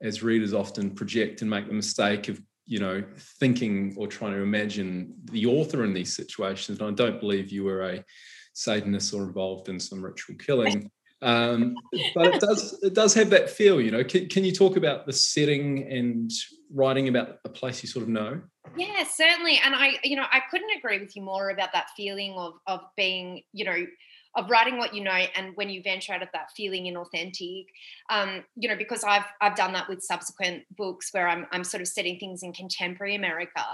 as 0.00 0.22
readers, 0.22 0.54
often 0.54 0.90
project 0.90 1.40
and 1.40 1.50
make 1.50 1.66
the 1.66 1.74
mistake 1.74 2.28
of 2.28 2.40
you 2.68 2.78
know, 2.78 3.02
thinking 3.40 3.94
or 3.96 4.06
trying 4.06 4.32
to 4.32 4.42
imagine 4.42 5.14
the 5.24 5.46
author 5.46 5.84
in 5.84 5.94
these 5.94 6.14
situations. 6.14 6.78
And 6.78 6.88
I 6.88 6.92
don't 6.92 7.18
believe 7.18 7.50
you 7.50 7.64
were 7.64 7.82
a 7.82 8.04
Satanist 8.52 9.14
or 9.14 9.22
involved 9.22 9.68
in 9.70 9.80
some 9.80 10.04
ritual 10.04 10.36
killing. 10.36 10.90
Um, 11.22 11.74
but 12.14 12.34
it 12.34 12.40
does 12.40 12.78
it 12.82 12.94
does 12.94 13.14
have 13.14 13.30
that 13.30 13.50
feel, 13.50 13.80
you 13.80 13.90
know. 13.90 14.04
Can, 14.04 14.28
can 14.28 14.44
you 14.44 14.52
talk 14.52 14.76
about 14.76 15.06
the 15.06 15.12
setting 15.12 15.90
and 15.90 16.30
writing 16.72 17.08
about 17.08 17.38
a 17.44 17.48
place 17.48 17.82
you 17.82 17.88
sort 17.88 18.04
of 18.04 18.08
know? 18.08 18.40
Yeah, 18.76 19.02
certainly. 19.02 19.58
And 19.64 19.74
I, 19.74 19.98
you 20.04 20.14
know, 20.14 20.26
I 20.30 20.42
couldn't 20.50 20.70
agree 20.76 21.00
with 21.00 21.16
you 21.16 21.22
more 21.22 21.50
about 21.50 21.72
that 21.72 21.86
feeling 21.96 22.34
of 22.34 22.52
of 22.66 22.80
being, 22.96 23.42
you 23.52 23.64
know, 23.64 23.86
of 24.34 24.50
writing 24.50 24.78
what 24.78 24.94
you 24.94 25.02
know 25.02 25.10
and 25.10 25.56
when 25.56 25.68
you 25.70 25.82
venture 25.82 26.12
out 26.12 26.22
of 26.22 26.28
that 26.32 26.50
feeling 26.56 26.84
inauthentic 26.84 27.66
um, 28.10 28.44
you 28.56 28.68
know 28.68 28.76
because 28.76 29.04
i've 29.04 29.24
i've 29.40 29.56
done 29.56 29.72
that 29.72 29.88
with 29.88 30.02
subsequent 30.02 30.64
books 30.76 31.12
where 31.12 31.28
i'm 31.28 31.46
i'm 31.52 31.64
sort 31.64 31.80
of 31.80 31.88
setting 31.88 32.18
things 32.18 32.42
in 32.42 32.52
contemporary 32.52 33.14
america 33.14 33.64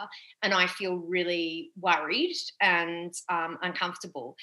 and 0.42 0.54
i 0.54 0.66
feel 0.66 0.96
really 0.96 1.70
worried 1.80 2.36
and 2.60 3.14
um, 3.28 3.58
uncomfortable 3.62 4.36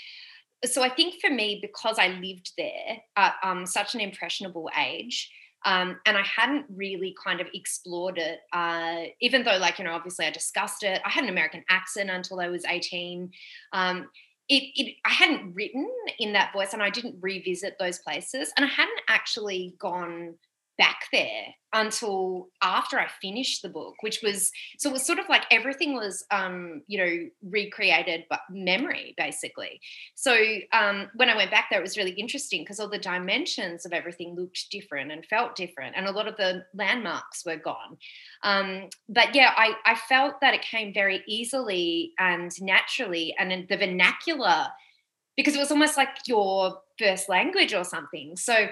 so 0.66 0.84
i 0.84 0.90
think 0.90 1.16
for 1.22 1.30
me 1.30 1.60
because 1.62 1.98
i 1.98 2.08
lived 2.08 2.52
there 2.58 2.98
at 3.16 3.36
um, 3.44 3.66
such 3.66 3.96
an 3.96 4.02
impressionable 4.02 4.70
age 4.80 5.32
um, 5.64 6.00
and 6.06 6.18
I 6.18 6.24
hadn't 6.24 6.66
really 6.76 7.16
kind 7.24 7.40
of 7.40 7.48
explored 7.54 8.18
it, 8.18 8.40
uh, 8.52 9.04
even 9.22 9.44
though, 9.44 9.58
like, 9.58 9.78
you 9.78 9.86
know, 9.86 9.92
obviously 9.92 10.26
I 10.26 10.32
discussed 10.32 10.84
it. 10.84 11.00
I 11.06 11.10
had 11.10 11.24
an 11.24 11.30
American 11.30 11.64
accent 11.70 12.10
until 12.10 12.40
I 12.40 12.48
was 12.48 12.66
18. 12.66 13.32
Um, 13.72 14.10
it, 14.52 14.64
it, 14.76 14.96
I 15.06 15.12
hadn't 15.12 15.54
written 15.54 15.90
in 16.20 16.34
that 16.34 16.52
voice 16.52 16.74
and 16.74 16.84
I 16.84 16.90
didn't 16.90 17.16
revisit 17.22 17.78
those 17.80 18.00
places. 18.00 18.52
And 18.58 18.66
I 18.66 18.70
hadn't 18.70 19.00
actually 19.08 19.76
gone 19.80 20.36
back 20.82 21.02
there 21.14 21.44
until 21.74 22.48
after 22.64 23.00
I 23.00 23.08
finished 23.22 23.62
the 23.62 23.70
book, 23.70 23.94
which 24.02 24.22
was 24.24 24.52
so 24.80 24.90
it 24.90 24.94
was 24.94 25.06
sort 25.06 25.20
of 25.20 25.30
like 25.30 25.44
everything 25.52 25.94
was 25.94 26.26
um, 26.32 26.82
you 26.88 26.98
know 26.98 27.30
recreated 27.44 28.26
but 28.32 28.40
memory 28.50 29.14
basically. 29.16 29.80
So 30.16 30.36
um, 30.74 31.12
when 31.14 31.30
I 31.30 31.36
went 31.36 31.52
back 31.52 31.68
there, 31.70 31.80
it 31.80 31.84
was 31.84 31.98
really 31.98 32.14
interesting 32.14 32.64
because 32.64 32.80
all 32.80 32.90
the 32.90 32.98
dimensions 32.98 33.86
of 33.86 33.94
everything 33.94 34.36
looked 34.36 34.72
different 34.72 35.12
and 35.12 35.24
felt 35.28 35.56
different, 35.56 35.96
and 35.96 36.08
a 36.08 36.12
lot 36.12 36.28
of 36.28 36.36
the 36.38 36.66
landmarks 36.74 37.46
were 37.46 37.58
gone. 37.58 37.98
Um, 38.42 38.90
but 39.08 39.36
yeah, 39.36 39.54
I, 39.56 39.76
I 39.86 39.94
felt 39.94 40.42
that 40.42 40.56
it 40.56 40.64
came 40.64 40.96
very 40.96 41.22
easily 41.28 42.14
and 42.18 42.52
naturally, 42.60 43.36
and 43.38 43.68
the 43.70 43.78
vernacular 43.78 44.66
because 45.38 45.56
it 45.56 45.60
was 45.60 45.72
almost 45.72 45.96
like 45.96 46.10
your 46.26 46.82
first 47.00 47.30
language 47.30 47.74
or 47.74 47.84
something. 47.84 48.36
So 48.36 48.68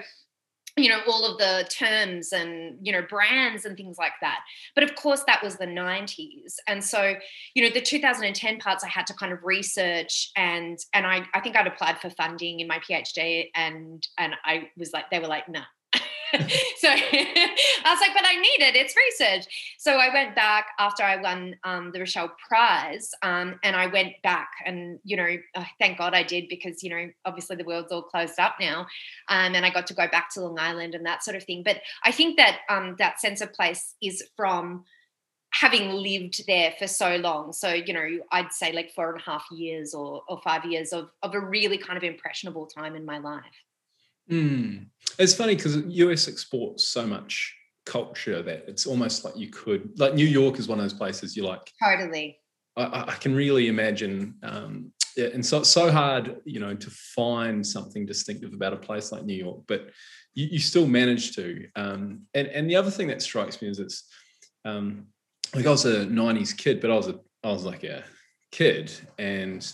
you 0.76 0.88
know 0.88 1.00
all 1.06 1.24
of 1.24 1.38
the 1.38 1.66
terms 1.68 2.32
and 2.32 2.78
you 2.82 2.92
know 2.92 3.02
brands 3.08 3.64
and 3.64 3.76
things 3.76 3.98
like 3.98 4.12
that. 4.20 4.40
But 4.74 4.84
of 4.84 4.94
course 4.94 5.22
that 5.26 5.42
was 5.42 5.56
the 5.56 5.66
90s 5.66 6.54
and 6.66 6.82
so 6.82 7.14
you 7.54 7.62
know 7.62 7.70
the 7.70 7.80
2010 7.80 8.58
parts 8.58 8.84
i 8.84 8.88
had 8.88 9.06
to 9.06 9.14
kind 9.14 9.32
of 9.32 9.38
research 9.44 10.30
and 10.36 10.78
and 10.94 11.06
i 11.06 11.22
i 11.34 11.40
think 11.40 11.56
i'd 11.56 11.66
applied 11.66 11.98
for 12.00 12.10
funding 12.10 12.60
in 12.60 12.66
my 12.66 12.78
phd 12.78 13.50
and 13.54 14.06
and 14.18 14.34
i 14.44 14.68
was 14.76 14.92
like 14.92 15.10
they 15.10 15.18
were 15.18 15.26
like 15.26 15.48
no 15.48 15.60
nah, 15.60 15.66
so 16.76 16.88
I 16.88 17.84
was 17.86 18.00
like, 18.00 18.14
but 18.14 18.24
I 18.24 18.36
need 18.36 18.64
it. 18.64 18.76
It's 18.76 18.94
research. 18.96 19.76
So 19.78 19.96
I 19.96 20.12
went 20.12 20.34
back 20.34 20.68
after 20.78 21.02
I 21.02 21.20
won 21.20 21.56
um, 21.64 21.90
the 21.92 22.00
Richell 22.00 22.30
Prize, 22.48 23.10
um, 23.22 23.58
and 23.64 23.74
I 23.74 23.86
went 23.86 24.14
back, 24.22 24.50
and 24.64 24.98
you 25.04 25.16
know, 25.16 25.36
uh, 25.54 25.64
thank 25.78 25.98
God 25.98 26.14
I 26.14 26.22
did 26.22 26.48
because 26.48 26.82
you 26.82 26.90
know, 26.90 27.10
obviously 27.24 27.56
the 27.56 27.64
world's 27.64 27.92
all 27.92 28.02
closed 28.02 28.38
up 28.38 28.56
now, 28.60 28.86
um, 29.28 29.54
and 29.54 29.64
I 29.64 29.70
got 29.70 29.86
to 29.88 29.94
go 29.94 30.06
back 30.08 30.32
to 30.34 30.40
Long 30.40 30.58
Island 30.58 30.94
and 30.94 31.06
that 31.06 31.24
sort 31.24 31.36
of 31.36 31.44
thing. 31.44 31.62
But 31.64 31.80
I 32.04 32.12
think 32.12 32.36
that 32.36 32.60
um, 32.68 32.96
that 32.98 33.20
sense 33.20 33.40
of 33.40 33.52
place 33.52 33.94
is 34.02 34.22
from 34.36 34.84
having 35.52 35.90
lived 35.90 36.46
there 36.46 36.72
for 36.78 36.86
so 36.86 37.16
long 37.16 37.52
so 37.52 37.72
you 37.72 37.92
know 37.92 38.06
i'd 38.30 38.52
say 38.52 38.72
like 38.72 38.92
four 38.92 39.10
and 39.10 39.20
a 39.20 39.24
half 39.24 39.44
years 39.50 39.94
or, 39.94 40.22
or 40.28 40.40
five 40.42 40.64
years 40.64 40.92
of, 40.92 41.10
of 41.24 41.34
a 41.34 41.40
really 41.40 41.76
kind 41.76 41.96
of 41.96 42.04
impressionable 42.04 42.66
time 42.66 42.94
in 42.94 43.04
my 43.04 43.18
life 43.18 43.42
Mm. 44.30 44.86
It's 45.18 45.34
funny 45.34 45.56
because 45.56 45.76
US 45.76 46.28
exports 46.28 46.86
so 46.86 47.06
much 47.06 47.54
culture 47.86 48.42
that 48.42 48.64
it's 48.68 48.86
almost 48.86 49.24
like 49.24 49.36
you 49.36 49.48
could 49.48 49.98
like 49.98 50.14
New 50.14 50.26
York 50.26 50.58
is 50.58 50.68
one 50.68 50.78
of 50.78 50.84
those 50.84 50.94
places 50.94 51.36
you 51.36 51.44
like. 51.44 51.72
Totally. 51.82 52.38
I, 52.76 53.04
I 53.08 53.14
can 53.14 53.34
really 53.34 53.68
imagine, 53.68 54.36
um, 54.42 54.92
yeah, 55.16 55.26
and 55.34 55.44
so 55.44 55.58
it's 55.58 55.68
so 55.68 55.90
hard, 55.90 56.36
you 56.44 56.60
know, 56.60 56.74
to 56.74 56.90
find 56.90 57.66
something 57.66 58.06
distinctive 58.06 58.54
about 58.54 58.72
a 58.72 58.76
place 58.76 59.10
like 59.10 59.24
New 59.24 59.34
York, 59.34 59.62
but 59.66 59.90
you, 60.34 60.46
you 60.46 60.58
still 60.60 60.86
manage 60.86 61.34
to. 61.34 61.66
Um, 61.74 62.22
and 62.34 62.46
and 62.48 62.70
the 62.70 62.76
other 62.76 62.90
thing 62.90 63.08
that 63.08 63.22
strikes 63.22 63.60
me 63.60 63.68
is 63.68 63.80
it's 63.80 64.04
um, 64.64 65.06
like 65.54 65.66
I 65.66 65.70
was 65.70 65.84
a 65.84 66.06
'90s 66.06 66.56
kid, 66.56 66.80
but 66.80 66.90
I 66.90 66.94
was 66.94 67.08
a 67.08 67.18
I 67.42 67.50
was 67.50 67.64
like 67.64 67.82
a 67.84 68.04
kid, 68.52 68.92
and 69.18 69.66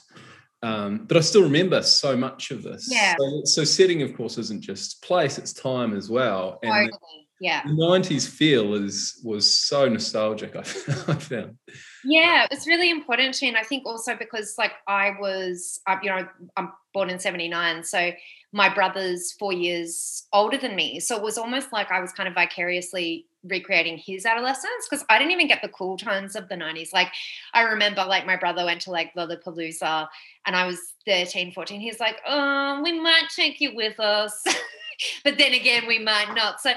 um, 0.62 1.04
but 1.06 1.16
I 1.16 1.20
still 1.20 1.42
remember 1.42 1.82
so 1.82 2.16
much 2.16 2.50
of 2.50 2.62
this. 2.62 2.88
Yeah. 2.90 3.14
So, 3.18 3.42
so, 3.44 3.64
setting, 3.64 4.02
of 4.02 4.16
course, 4.16 4.38
isn't 4.38 4.62
just 4.62 5.02
place; 5.02 5.38
it's 5.38 5.52
time 5.52 5.94
as 5.94 6.08
well. 6.08 6.58
And 6.62 6.72
totally. 6.72 7.28
Yeah. 7.38 7.62
The 7.64 7.72
'90s 7.72 8.26
feel 8.26 8.74
is 8.74 9.20
was 9.22 9.50
so 9.50 9.88
nostalgic. 9.88 10.56
I, 10.56 10.62
found. 10.62 11.58
Yeah, 12.04 12.46
it's 12.50 12.66
really 12.66 12.90
important 12.90 13.34
to 13.34 13.44
me, 13.44 13.48
and 13.48 13.58
I 13.58 13.62
think 13.62 13.84
also 13.84 14.16
because, 14.16 14.54
like, 14.56 14.72
I 14.88 15.12
was, 15.20 15.80
uh, 15.86 15.96
you 16.02 16.08
know, 16.08 16.26
I'm 16.56 16.72
born 16.94 17.10
in 17.10 17.18
'79, 17.18 17.84
so 17.84 18.12
my 18.52 18.72
brother's 18.72 19.32
four 19.32 19.52
years 19.52 20.26
older 20.32 20.56
than 20.56 20.74
me, 20.74 21.00
so 21.00 21.16
it 21.16 21.22
was 21.22 21.36
almost 21.36 21.72
like 21.72 21.90
I 21.90 22.00
was 22.00 22.12
kind 22.12 22.28
of 22.28 22.34
vicariously 22.34 23.26
recreating 23.48 23.98
his 23.98 24.26
adolescence 24.26 24.88
because 24.88 25.04
I 25.08 25.18
didn't 25.18 25.32
even 25.32 25.48
get 25.48 25.62
the 25.62 25.68
cool 25.68 25.96
times 25.96 26.36
of 26.36 26.48
the 26.48 26.54
90s. 26.54 26.92
Like 26.92 27.12
I 27.54 27.62
remember 27.62 28.04
like 28.04 28.26
my 28.26 28.36
brother 28.36 28.64
went 28.64 28.82
to 28.82 28.90
like 28.90 29.14
Lollapalooza 29.14 30.08
and 30.46 30.56
I 30.56 30.66
was 30.66 30.78
13, 31.06 31.52
14. 31.52 31.80
He's 31.80 32.00
like, 32.00 32.20
oh, 32.26 32.80
we 32.82 32.98
might 32.98 33.28
take 33.34 33.60
you 33.60 33.74
with 33.74 33.98
us. 34.00 34.42
but 35.24 35.38
then 35.38 35.52
again, 35.52 35.86
we 35.86 35.98
might 35.98 36.34
not. 36.34 36.60
So, 36.60 36.72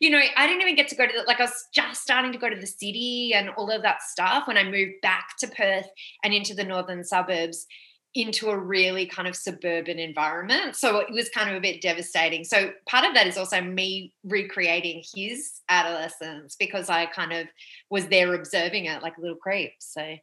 you 0.00 0.10
know, 0.10 0.20
I 0.36 0.46
didn't 0.46 0.62
even 0.62 0.76
get 0.76 0.88
to 0.88 0.96
go 0.96 1.06
to 1.06 1.12
the, 1.12 1.24
like 1.24 1.40
I 1.40 1.44
was 1.44 1.68
just 1.72 2.02
starting 2.02 2.32
to 2.32 2.38
go 2.38 2.48
to 2.48 2.60
the 2.60 2.66
city 2.66 3.32
and 3.34 3.50
all 3.50 3.70
of 3.70 3.82
that 3.82 4.02
stuff 4.02 4.46
when 4.46 4.58
I 4.58 4.64
moved 4.64 5.00
back 5.02 5.36
to 5.38 5.48
Perth 5.48 5.88
and 6.22 6.34
into 6.34 6.54
the 6.54 6.64
northern 6.64 7.04
suburbs 7.04 7.66
into 8.14 8.50
a 8.50 8.58
really 8.58 9.06
kind 9.06 9.26
of 9.26 9.34
suburban 9.34 9.98
environment. 9.98 10.76
So 10.76 10.98
it 10.98 11.10
was 11.10 11.30
kind 11.30 11.48
of 11.48 11.56
a 11.56 11.60
bit 11.60 11.80
devastating. 11.80 12.44
So 12.44 12.72
part 12.86 13.06
of 13.06 13.14
that 13.14 13.26
is 13.26 13.38
also 13.38 13.60
me 13.62 14.12
recreating 14.24 15.02
his 15.14 15.60
adolescence 15.68 16.54
because 16.56 16.90
I 16.90 17.06
kind 17.06 17.32
of 17.32 17.46
was 17.88 18.06
there 18.08 18.34
observing 18.34 18.84
it 18.84 19.02
like 19.02 19.16
a 19.16 19.20
little 19.20 19.36
creep. 19.36 19.72
So 19.78 20.16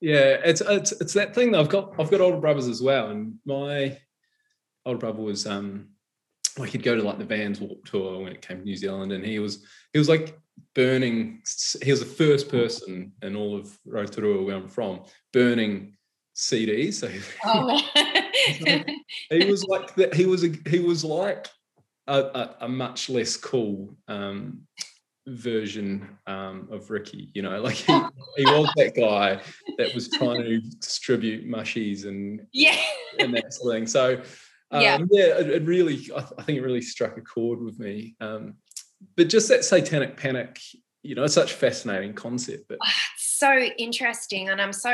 yeah, 0.00 0.36
it's 0.44 0.60
it's 0.60 0.92
it's 0.92 1.14
that 1.14 1.34
thing 1.34 1.52
that 1.52 1.60
I've 1.60 1.70
got 1.70 1.98
I've 1.98 2.10
got 2.10 2.20
older 2.20 2.38
brothers 2.38 2.68
as 2.68 2.82
well. 2.82 3.08
And 3.08 3.36
my 3.46 3.98
older 4.84 4.98
brother 4.98 5.22
was 5.22 5.46
um 5.46 5.88
like 6.58 6.70
he'd 6.70 6.82
go 6.82 6.96
to 6.96 7.02
like 7.02 7.18
the 7.18 7.24
Vans 7.24 7.60
Warped 7.60 7.86
tour 7.86 8.22
when 8.22 8.32
it 8.32 8.42
came 8.42 8.58
to 8.58 8.64
New 8.64 8.76
Zealand 8.76 9.12
and 9.12 9.24
he 9.24 9.38
was 9.38 9.64
he 9.92 9.98
was 9.98 10.08
like 10.08 10.38
burning 10.74 11.42
he 11.82 11.90
was 11.90 12.00
the 12.00 12.06
first 12.06 12.50
person 12.50 13.12
in 13.22 13.36
all 13.36 13.56
of 13.56 13.78
Rotorua 13.86 14.42
where 14.42 14.56
I'm 14.56 14.68
from 14.68 15.00
burning 15.32 15.96
CDs. 16.36 16.94
So 16.94 17.10
oh. 17.44 17.80
he 19.30 19.50
was 19.50 19.64
like 19.64 19.94
that. 19.96 20.14
He 20.14 20.26
was 20.26 20.44
a, 20.44 20.52
he 20.68 20.80
was 20.80 21.04
like 21.04 21.48
a, 22.06 22.18
a, 22.18 22.56
a 22.62 22.68
much 22.68 23.08
less 23.08 23.36
cool 23.36 23.96
um, 24.06 24.62
version 25.26 26.08
um, 26.26 26.68
of 26.70 26.90
Ricky. 26.90 27.30
You 27.34 27.42
know, 27.42 27.60
like 27.60 27.76
he, 27.76 27.92
he 28.36 28.44
was 28.44 28.70
that 28.76 28.94
guy 28.94 29.40
that 29.78 29.94
was 29.94 30.08
trying 30.10 30.42
to 30.42 30.60
distribute 30.60 31.48
mushies 31.48 32.04
and 32.04 32.46
yeah 32.52 32.76
and 33.18 33.34
that 33.34 33.54
sort 33.54 33.74
of 33.74 33.78
thing. 33.78 33.86
So 33.86 34.22
um, 34.70 34.82
Yeah. 34.82 34.98
yeah, 35.10 35.38
it, 35.38 35.50
it 35.50 35.62
really, 35.64 35.94
I, 35.94 36.20
th- 36.20 36.32
I 36.38 36.42
think 36.42 36.58
it 36.58 36.62
really 36.62 36.82
struck 36.82 37.16
a 37.16 37.20
chord 37.20 37.62
with 37.62 37.78
me. 37.78 38.16
Um, 38.20 38.54
but 39.16 39.28
just 39.28 39.48
that 39.48 39.64
satanic 39.64 40.16
panic, 40.16 40.60
you 41.02 41.14
know, 41.14 41.24
it's 41.24 41.34
such 41.34 41.52
a 41.52 41.56
fascinating 41.56 42.14
concept. 42.14 42.64
But 42.68 42.78
it's 43.14 43.25
so 43.38 43.52
interesting 43.78 44.48
and 44.48 44.60
i'm 44.60 44.72
so 44.72 44.90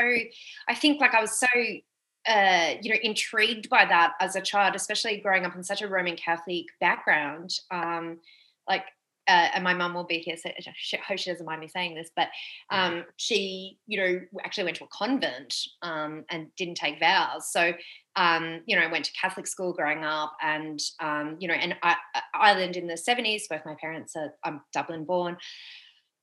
i 0.69 0.75
think 0.75 1.01
like 1.01 1.15
i 1.15 1.21
was 1.21 1.39
so 1.39 1.47
uh 2.29 2.75
you 2.81 2.91
know 2.91 2.99
intrigued 3.03 3.69
by 3.69 3.85
that 3.85 4.13
as 4.21 4.37
a 4.37 4.41
child 4.41 4.75
especially 4.75 5.19
growing 5.19 5.45
up 5.45 5.57
in 5.57 5.63
such 5.63 5.83
a 5.83 5.89
roman 5.89 6.17
catholic 6.17 6.67
background 6.81 7.55
um 7.71 8.19
like 8.69 8.85
uh, 9.29 9.51
and 9.55 9.63
my 9.63 9.73
mum 9.73 9.95
will 9.95 10.03
be 10.03 10.19
here 10.19 10.37
so 10.37 10.51
I 10.59 10.99
hope 11.07 11.19
she 11.19 11.31
doesn't 11.31 11.47
mind 11.47 11.61
me 11.61 11.69
saying 11.69 11.95
this 11.95 12.11
but 12.17 12.29
um 12.71 13.05
she 13.17 13.79
you 13.87 14.01
know 14.01 14.21
actually 14.45 14.65
went 14.65 14.77
to 14.79 14.85
a 14.85 14.89
convent 14.89 15.55
um 15.83 16.25
and 16.29 16.49
didn't 16.57 16.75
take 16.75 16.99
vows 16.99 17.53
so 17.53 17.73
um, 18.17 18.61
you 18.67 18.77
know, 18.77 18.83
I 18.83 18.93
went 18.93 19.07
to 19.07 19.13
Catholic 19.13 19.47
school 19.47 19.73
growing 19.73 20.05
up, 20.05 20.37
and 20.43 20.81
um, 21.01 21.37
you 21.41 21.49
know, 21.49 21.55
and 21.55 21.75
I, 21.83 21.97
Ireland 22.35 22.77
in 22.77 22.87
the 22.87 22.97
seventies. 22.97 23.47
Both 23.49 23.65
my 23.65 23.75
parents 23.81 24.15
are 24.17 24.35
I'm 24.45 24.61
Dublin 24.73 25.05
born. 25.05 25.37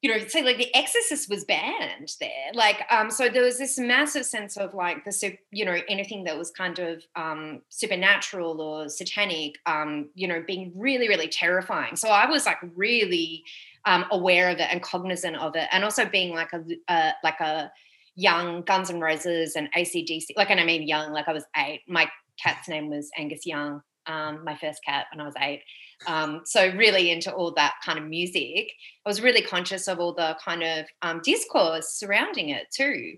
You 0.02 0.12
know, 0.12 0.28
say 0.28 0.44
like 0.44 0.58
The 0.58 0.74
Exorcist 0.74 1.30
was 1.30 1.44
banned 1.44 2.14
there, 2.22 2.52
like 2.54 2.86
um, 2.90 3.12
so 3.12 3.28
there 3.28 3.44
was 3.44 3.58
this 3.58 3.78
massive 3.78 4.26
sense 4.26 4.56
of 4.56 4.74
like 4.74 5.04
the 5.04 5.38
you 5.52 5.66
know 5.66 5.78
anything 5.90 6.24
that 6.24 6.38
was 6.38 6.52
kind 6.52 6.80
of 6.80 7.04
um, 7.18 7.62
supernatural 7.68 8.62
or 8.62 8.88
satanic, 8.88 9.56
um, 9.66 10.10
you 10.16 10.28
know, 10.28 10.42
being 10.46 10.72
really 10.76 11.10
really 11.10 11.28
terrifying. 11.28 11.98
So 11.98 12.08
I 12.10 12.30
was 12.30 12.46
like 12.46 12.60
really 12.76 13.44
um, 13.86 14.06
aware 14.12 14.50
of 14.50 14.60
it 14.60 14.68
and 14.72 14.82
cognizant 14.82 15.36
of 15.36 15.56
it, 15.56 15.68
and 15.72 15.84
also 15.84 16.06
being 16.06 16.34
like 16.34 16.54
a 16.54 16.64
uh, 16.88 17.12
like 17.24 17.40
a 17.42 17.72
young 18.16 18.62
Guns 18.64 18.90
N' 18.90 19.00
Roses 19.00 19.56
and 19.56 19.72
ACDC. 19.74 20.28
Like, 20.36 20.50
and 20.50 20.60
I 20.60 20.66
mean 20.66 20.88
young, 20.88 21.12
like 21.12 21.28
I 21.28 21.34
was 21.34 21.46
eight. 21.56 21.82
My 21.88 22.10
cat's 22.42 22.68
name 22.68 22.90
was 22.90 23.10
Angus 23.18 23.46
Young, 23.46 23.82
um, 24.10 24.44
my 24.44 24.58
first 24.58 24.84
cat 24.84 25.06
when 25.14 25.22
I 25.22 25.26
was 25.26 25.36
eight. 25.40 25.62
Um, 26.08 26.42
so 26.46 26.72
really 26.76 27.12
into 27.12 27.32
all 27.32 27.54
that 27.54 27.76
kind 27.86 28.00
of 28.00 28.06
music. 28.06 28.72
I 29.06 29.10
was 29.10 29.22
really 29.22 29.42
conscious 29.42 29.88
of 29.88 30.00
all 30.00 30.14
the 30.14 30.38
kind 30.44 30.64
of 30.64 30.86
um, 31.02 31.22
discourse 31.24 31.94
surrounding 31.94 32.50
it 32.50 32.68
too. 32.76 33.18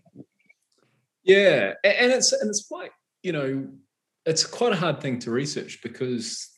yeah, 1.24 1.74
and 1.84 2.12
it's 2.12 2.34
and 2.34 2.50
it's 2.50 2.68
quite, 2.68 2.92
you 3.24 3.32
know, 3.32 3.68
it's 4.26 4.46
quite 4.46 4.74
a 4.74 4.78
hard 4.78 5.02
thing 5.02 5.20
to 5.20 5.32
research 5.32 5.80
because, 5.82 6.50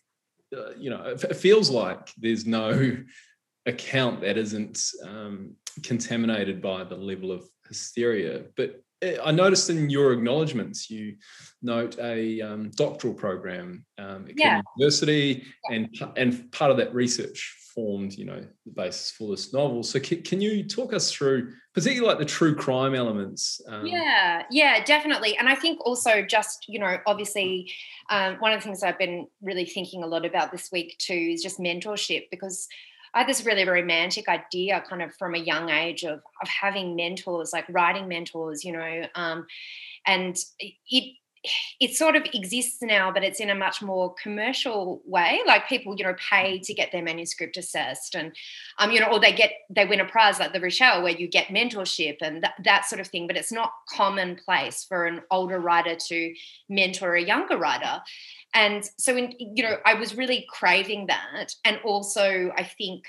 uh, 0.56 0.74
you 0.78 0.90
know, 0.90 1.04
it, 1.04 1.36
feels 1.36 1.70
like 1.70 2.12
there's 2.18 2.46
no 2.46 2.98
account 3.66 4.22
that 4.22 4.38
isn't 4.38 4.80
um, 5.06 5.56
contaminated 5.84 6.62
by 6.62 6.84
the 6.84 6.96
level 6.96 7.32
of 7.32 7.44
hysteria. 7.68 8.44
But 8.58 8.83
I 9.24 9.32
noticed 9.32 9.70
in 9.70 9.90
your 9.90 10.14
acknowledgements, 10.14 10.90
you 10.90 11.16
note 11.62 11.98
a 12.00 12.42
um, 12.42 12.72
doctoral 12.72 13.14
program 13.14 13.86
um, 13.98 14.28
at 14.30 14.38
Yeah. 14.38 14.62
University, 14.78 15.46
and 15.70 15.90
and 16.16 16.52
part 16.52 16.72
of 16.72 16.78
that 16.78 16.94
research 16.94 17.58
formed, 17.74 18.14
you 18.14 18.26
know, 18.26 18.46
the 18.66 18.72
basis 18.72 19.12
for 19.12 19.32
this 19.32 19.52
novel. 19.52 19.84
So 19.84 20.00
can, 20.00 20.22
can 20.22 20.40
you 20.42 20.64
talk 20.64 20.94
us 20.94 21.12
through, 21.12 21.54
particularly 21.74 22.08
like 22.08 22.20
the 22.20 22.26
true 22.26 22.56
crime 22.56 22.94
elements? 22.94 23.60
Um, 23.68 23.86
Yeah, 23.88 24.44
yeah, 24.52 24.84
definitely. 24.84 25.36
And 25.38 25.50
I 25.50 25.56
think 25.56 25.80
also 25.84 26.22
just, 26.22 26.66
you 26.68 26.80
know, 26.80 26.98
obviously, 27.08 27.72
um, 28.10 28.36
one 28.36 28.52
of 28.52 28.60
the 28.60 28.64
things 28.64 28.84
I've 28.84 29.00
been 29.00 29.28
really 29.42 29.66
thinking 29.66 30.04
a 30.04 30.08
lot 30.08 30.26
about 30.26 30.52
this 30.52 30.70
week 30.72 30.96
too 31.00 31.32
is 31.34 31.42
just 31.42 31.60
mentorship 31.60 32.26
because 32.30 32.68
I 33.14 33.20
had 33.20 33.28
this 33.28 33.46
really 33.46 33.68
romantic 33.68 34.28
idea 34.28 34.84
kind 34.88 35.02
of 35.02 35.14
from 35.16 35.36
a 35.36 35.40
young 35.40 35.70
age 35.70 36.04
of, 36.04 36.20
of 36.42 36.48
having 36.48 36.96
mentors, 36.96 37.54
like 37.54 37.66
writing 37.70 38.08
mentors, 38.08 38.64
you 38.64 38.72
know, 38.72 39.06
um, 39.16 39.46
and 40.06 40.38
it, 40.60 41.16
it 41.80 41.96
sort 41.96 42.16
of 42.16 42.24
exists 42.34 42.82
now, 42.82 43.12
but 43.12 43.24
it's 43.24 43.40
in 43.40 43.50
a 43.50 43.56
much 43.56 43.82
more 43.82 44.14
commercial 44.22 45.02
way. 45.06 45.42
Like 45.46 45.68
people, 45.68 45.96
you 45.98 46.04
know, 46.06 46.16
pay 46.30 46.60
to 46.60 46.74
get 46.74 46.92
their 46.92 47.04
manuscript 47.04 47.58
assessed, 47.58 48.16
and 48.16 48.34
um, 48.80 48.92
you 48.92 49.00
know, 49.00 49.08
or 49.08 49.20
they 49.20 49.32
get 49.32 49.52
they 49.70 49.86
win 49.86 50.00
a 50.00 50.06
prize 50.06 50.40
like 50.40 50.54
the 50.54 50.60
Richell, 50.60 51.04
where 51.04 51.12
you 51.12 51.28
get 51.28 51.48
mentorship 51.48 52.18
and 52.22 52.44
that, 52.44 52.54
that 52.64 52.86
sort 52.86 53.00
of 53.00 53.08
thing. 53.08 53.28
But 53.28 53.38
it's 53.38 53.52
not 53.52 53.72
commonplace 53.90 54.84
for 54.84 55.06
an 55.06 55.22
older 55.32 55.60
writer 55.60 55.96
to 55.96 56.34
mentor 56.70 57.16
a 57.16 57.24
younger 57.24 57.58
writer. 57.58 58.02
And 58.54 58.88
so, 58.98 59.16
in, 59.18 59.34
you 59.40 59.64
know, 59.64 59.78
I 59.86 59.96
was 59.96 60.16
really 60.16 60.46
craving 60.50 61.08
that, 61.08 61.56
and 61.66 61.80
also 61.84 62.52
I 62.56 62.64
think 62.64 63.06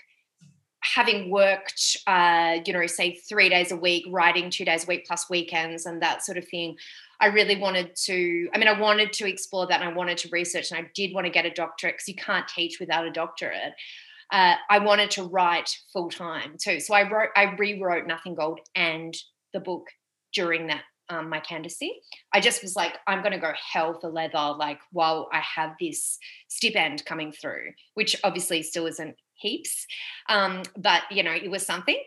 having 0.84 1.30
worked, 1.30 1.96
uh, 2.06 2.58
you 2.66 2.72
know, 2.72 2.86
say 2.86 3.14
three 3.14 3.48
days 3.48 3.72
a 3.72 3.76
week, 3.76 4.04
writing 4.10 4.50
two 4.50 4.66
days 4.66 4.84
a 4.84 4.86
week 4.86 5.06
plus 5.06 5.30
weekends 5.30 5.86
and 5.86 6.02
that 6.02 6.22
sort 6.24 6.36
of 6.36 6.46
thing, 6.46 6.76
I 7.24 7.28
really 7.28 7.56
wanted 7.56 7.96
to. 8.04 8.50
I 8.52 8.58
mean, 8.58 8.68
I 8.68 8.78
wanted 8.78 9.14
to 9.14 9.26
explore 9.26 9.66
that, 9.68 9.80
and 9.80 9.88
I 9.88 9.94
wanted 9.94 10.18
to 10.18 10.28
research, 10.30 10.70
and 10.70 10.84
I 10.84 10.90
did 10.94 11.14
want 11.14 11.24
to 11.24 11.32
get 11.32 11.46
a 11.46 11.50
doctorate 11.50 11.94
because 11.94 12.08
you 12.08 12.16
can't 12.16 12.46
teach 12.46 12.78
without 12.78 13.06
a 13.06 13.10
doctorate. 13.10 13.72
Uh, 14.30 14.56
I 14.68 14.78
wanted 14.80 15.10
to 15.12 15.22
write 15.22 15.70
full 15.90 16.10
time 16.10 16.56
too, 16.62 16.80
so 16.80 16.92
I 16.92 17.10
wrote, 17.10 17.30
I 17.34 17.54
rewrote 17.58 18.06
Nothing 18.06 18.34
Gold 18.34 18.60
and 18.74 19.16
the 19.54 19.60
book 19.60 19.86
during 20.34 20.66
that 20.66 20.82
um, 21.08 21.30
my 21.30 21.40
candidacy. 21.40 21.92
I 22.34 22.40
just 22.40 22.62
was 22.62 22.76
like, 22.76 22.98
I'm 23.06 23.22
going 23.22 23.32
to 23.32 23.38
go 23.38 23.52
hell 23.72 23.98
for 23.98 24.10
leather, 24.10 24.54
like 24.58 24.80
while 24.92 25.28
I 25.32 25.40
have 25.40 25.70
this 25.80 26.18
stipend 26.48 27.06
coming 27.06 27.32
through, 27.32 27.70
which 27.94 28.16
obviously 28.22 28.62
still 28.62 28.86
isn't 28.86 29.16
heaps, 29.34 29.86
um, 30.28 30.62
but 30.76 31.02
you 31.10 31.22
know, 31.22 31.32
it 31.32 31.50
was 31.50 31.66
something. 31.66 32.00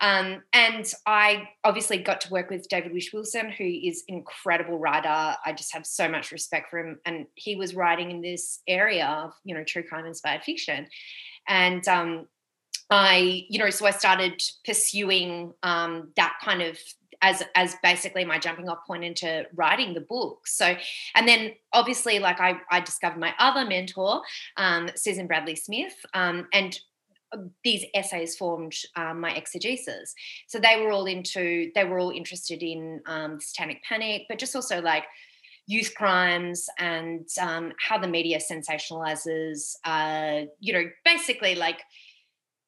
Um, 0.00 0.42
and 0.52 0.90
I 1.06 1.48
obviously 1.64 1.98
got 1.98 2.20
to 2.22 2.30
work 2.30 2.50
with 2.50 2.68
David 2.68 2.92
Whish-Wilson, 2.92 3.50
who 3.50 3.64
is 3.64 4.04
an 4.08 4.16
incredible 4.16 4.78
writer. 4.78 5.36
I 5.44 5.52
just 5.52 5.72
have 5.74 5.86
so 5.86 6.08
much 6.08 6.32
respect 6.32 6.70
for 6.70 6.78
him, 6.80 6.98
and 7.06 7.26
he 7.34 7.56
was 7.56 7.74
writing 7.74 8.10
in 8.10 8.20
this 8.20 8.60
area 8.66 9.06
of 9.06 9.32
you 9.44 9.54
know 9.54 9.64
true 9.64 9.82
crime 9.82 10.06
inspired 10.06 10.42
fiction, 10.42 10.86
and 11.48 11.86
um, 11.88 12.26
I, 12.90 13.46
you 13.48 13.58
know, 13.58 13.70
so 13.70 13.86
I 13.86 13.90
started 13.90 14.42
pursuing 14.66 15.54
um, 15.62 16.12
that 16.16 16.34
kind 16.44 16.62
of 16.62 16.78
as 17.22 17.42
as 17.54 17.76
basically 17.82 18.24
my 18.24 18.38
jumping 18.38 18.68
off 18.68 18.86
point 18.86 19.04
into 19.04 19.44
writing 19.54 19.94
the 19.94 20.00
book. 20.00 20.46
So, 20.46 20.74
and 21.14 21.26
then 21.26 21.52
obviously, 21.72 22.18
like 22.18 22.40
I, 22.40 22.56
I 22.70 22.80
discovered 22.80 23.20
my 23.20 23.32
other 23.38 23.64
mentor, 23.64 24.22
um, 24.56 24.90
Susan 24.96 25.26
Bradley 25.26 25.56
Smith, 25.56 25.94
um, 26.14 26.48
and 26.52 26.78
these 27.64 27.84
essays 27.94 28.36
formed 28.36 28.74
um, 28.96 29.20
my 29.20 29.32
exegesis. 29.32 30.14
So 30.48 30.58
they 30.58 30.80
were 30.80 30.92
all 30.92 31.06
into, 31.06 31.70
they 31.74 31.84
were 31.84 31.98
all 31.98 32.10
interested 32.10 32.62
in 32.62 33.00
um, 33.06 33.40
satanic 33.40 33.82
panic, 33.84 34.24
but 34.28 34.38
just 34.38 34.54
also 34.54 34.82
like 34.82 35.04
youth 35.66 35.94
crimes 35.96 36.66
and 36.78 37.26
um, 37.40 37.72
how 37.78 37.96
the 37.96 38.08
media 38.08 38.38
sensationalizes, 38.38 39.76
uh, 39.84 40.42
you 40.60 40.72
know, 40.72 40.84
basically 41.04 41.54
like 41.54 41.80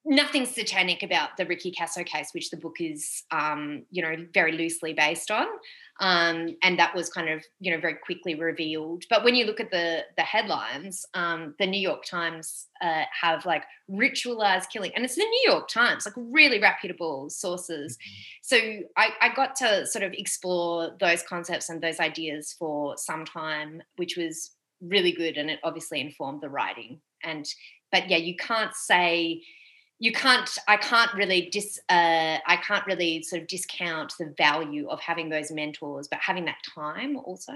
nothing 0.06 0.44
satanic 0.44 1.02
about 1.02 1.36
the 1.38 1.46
Ricky 1.46 1.72
Kasso 1.72 2.04
case, 2.04 2.28
which 2.32 2.50
the 2.50 2.58
book 2.58 2.76
is, 2.78 3.22
um, 3.30 3.84
you 3.90 4.02
know, 4.02 4.26
very 4.34 4.52
loosely 4.52 4.92
based 4.92 5.30
on. 5.30 5.46
Um, 6.00 6.56
and 6.62 6.78
that 6.78 6.94
was 6.94 7.08
kind 7.08 7.28
of, 7.28 7.42
you 7.60 7.72
know, 7.72 7.80
very 7.80 7.94
quickly 7.94 8.34
revealed. 8.34 9.04
But 9.08 9.24
when 9.24 9.34
you 9.34 9.44
look 9.46 9.60
at 9.60 9.70
the 9.70 10.02
the 10.16 10.22
headlines, 10.22 11.06
um, 11.14 11.54
the 11.58 11.66
New 11.66 11.80
York 11.80 12.04
Times 12.04 12.66
uh, 12.82 13.04
have 13.22 13.46
like 13.46 13.62
ritualized 13.90 14.70
killing, 14.72 14.92
and 14.94 15.04
it's 15.04 15.14
the 15.14 15.22
New 15.22 15.50
York 15.50 15.68
Times, 15.68 16.04
like 16.04 16.14
really 16.16 16.60
reputable 16.60 17.30
sources. 17.30 17.96
So 18.42 18.56
I, 18.96 19.10
I 19.20 19.34
got 19.34 19.54
to 19.56 19.86
sort 19.86 20.02
of 20.02 20.12
explore 20.12 20.96
those 20.98 21.22
concepts 21.22 21.70
and 21.70 21.80
those 21.80 22.00
ideas 22.00 22.54
for 22.58 22.96
some 22.98 23.24
time, 23.24 23.80
which 23.96 24.16
was 24.16 24.50
really 24.82 25.12
good, 25.12 25.36
and 25.38 25.48
it 25.48 25.60
obviously 25.62 26.00
informed 26.00 26.40
the 26.42 26.50
writing. 26.50 27.00
And 27.22 27.46
but 27.92 28.10
yeah, 28.10 28.16
you 28.16 28.34
can't 28.36 28.74
say 28.74 29.42
you 29.98 30.12
can't 30.12 30.50
i 30.68 30.76
can't 30.76 31.12
really 31.14 31.48
dis 31.50 31.78
uh, 31.88 32.38
i 32.46 32.56
can't 32.66 32.84
really 32.86 33.22
sort 33.22 33.40
of 33.42 33.48
discount 33.48 34.12
the 34.18 34.34
value 34.36 34.88
of 34.88 35.00
having 35.00 35.28
those 35.28 35.50
mentors 35.52 36.08
but 36.08 36.18
having 36.20 36.44
that 36.44 36.58
time 36.74 37.16
also 37.16 37.52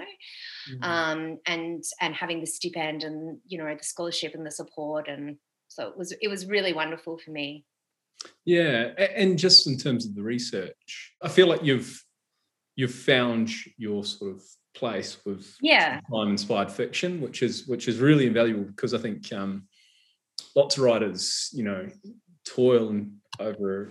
Mhm. 0.70 0.84
um, 0.84 1.38
and 1.46 1.82
and 2.00 2.14
having 2.14 2.40
the 2.40 2.46
stipend 2.46 3.02
and 3.04 3.38
you 3.46 3.58
know 3.58 3.74
the 3.74 3.82
scholarship 3.84 4.34
and 4.34 4.46
the 4.46 4.50
support 4.50 5.08
and 5.08 5.36
so 5.68 5.88
it 5.88 5.96
was 5.98 6.12
it 6.12 6.28
was 6.28 6.46
really 6.46 6.72
wonderful 6.72 7.18
for 7.18 7.30
me 7.30 7.64
Yeah, 8.44 8.94
and 9.16 9.38
just 9.38 9.66
in 9.68 9.76
terms 9.78 10.04
of 10.04 10.14
the 10.16 10.22
research, 10.22 11.14
I 11.22 11.28
feel 11.28 11.46
like 11.46 11.62
you've 11.62 12.02
you've 12.74 12.94
found 12.94 13.50
your 13.76 14.04
sort 14.04 14.32
of 14.34 14.42
place 14.74 15.18
with 15.24 15.56
yeah 15.60 16.00
crime 16.08 16.30
inspired 16.30 16.70
fiction, 16.70 17.20
which 17.20 17.42
is 17.42 17.66
which 17.68 17.86
is 17.88 17.98
really 18.00 18.26
invaluable 18.26 18.64
because 18.64 18.92
I 18.94 18.98
think 18.98 19.32
um, 19.32 19.68
lots 20.56 20.76
of 20.76 20.82
writers, 20.84 21.48
you 21.52 21.62
know, 21.64 21.88
toil 22.54 22.88
and 22.88 23.12
over 23.40 23.90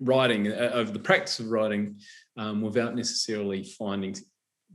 writing 0.00 0.48
uh, 0.48 0.70
over 0.74 0.90
the 0.90 0.98
practice 0.98 1.40
of 1.40 1.50
writing 1.50 1.98
um, 2.36 2.60
without 2.60 2.94
necessarily 2.94 3.64
finding 3.64 4.16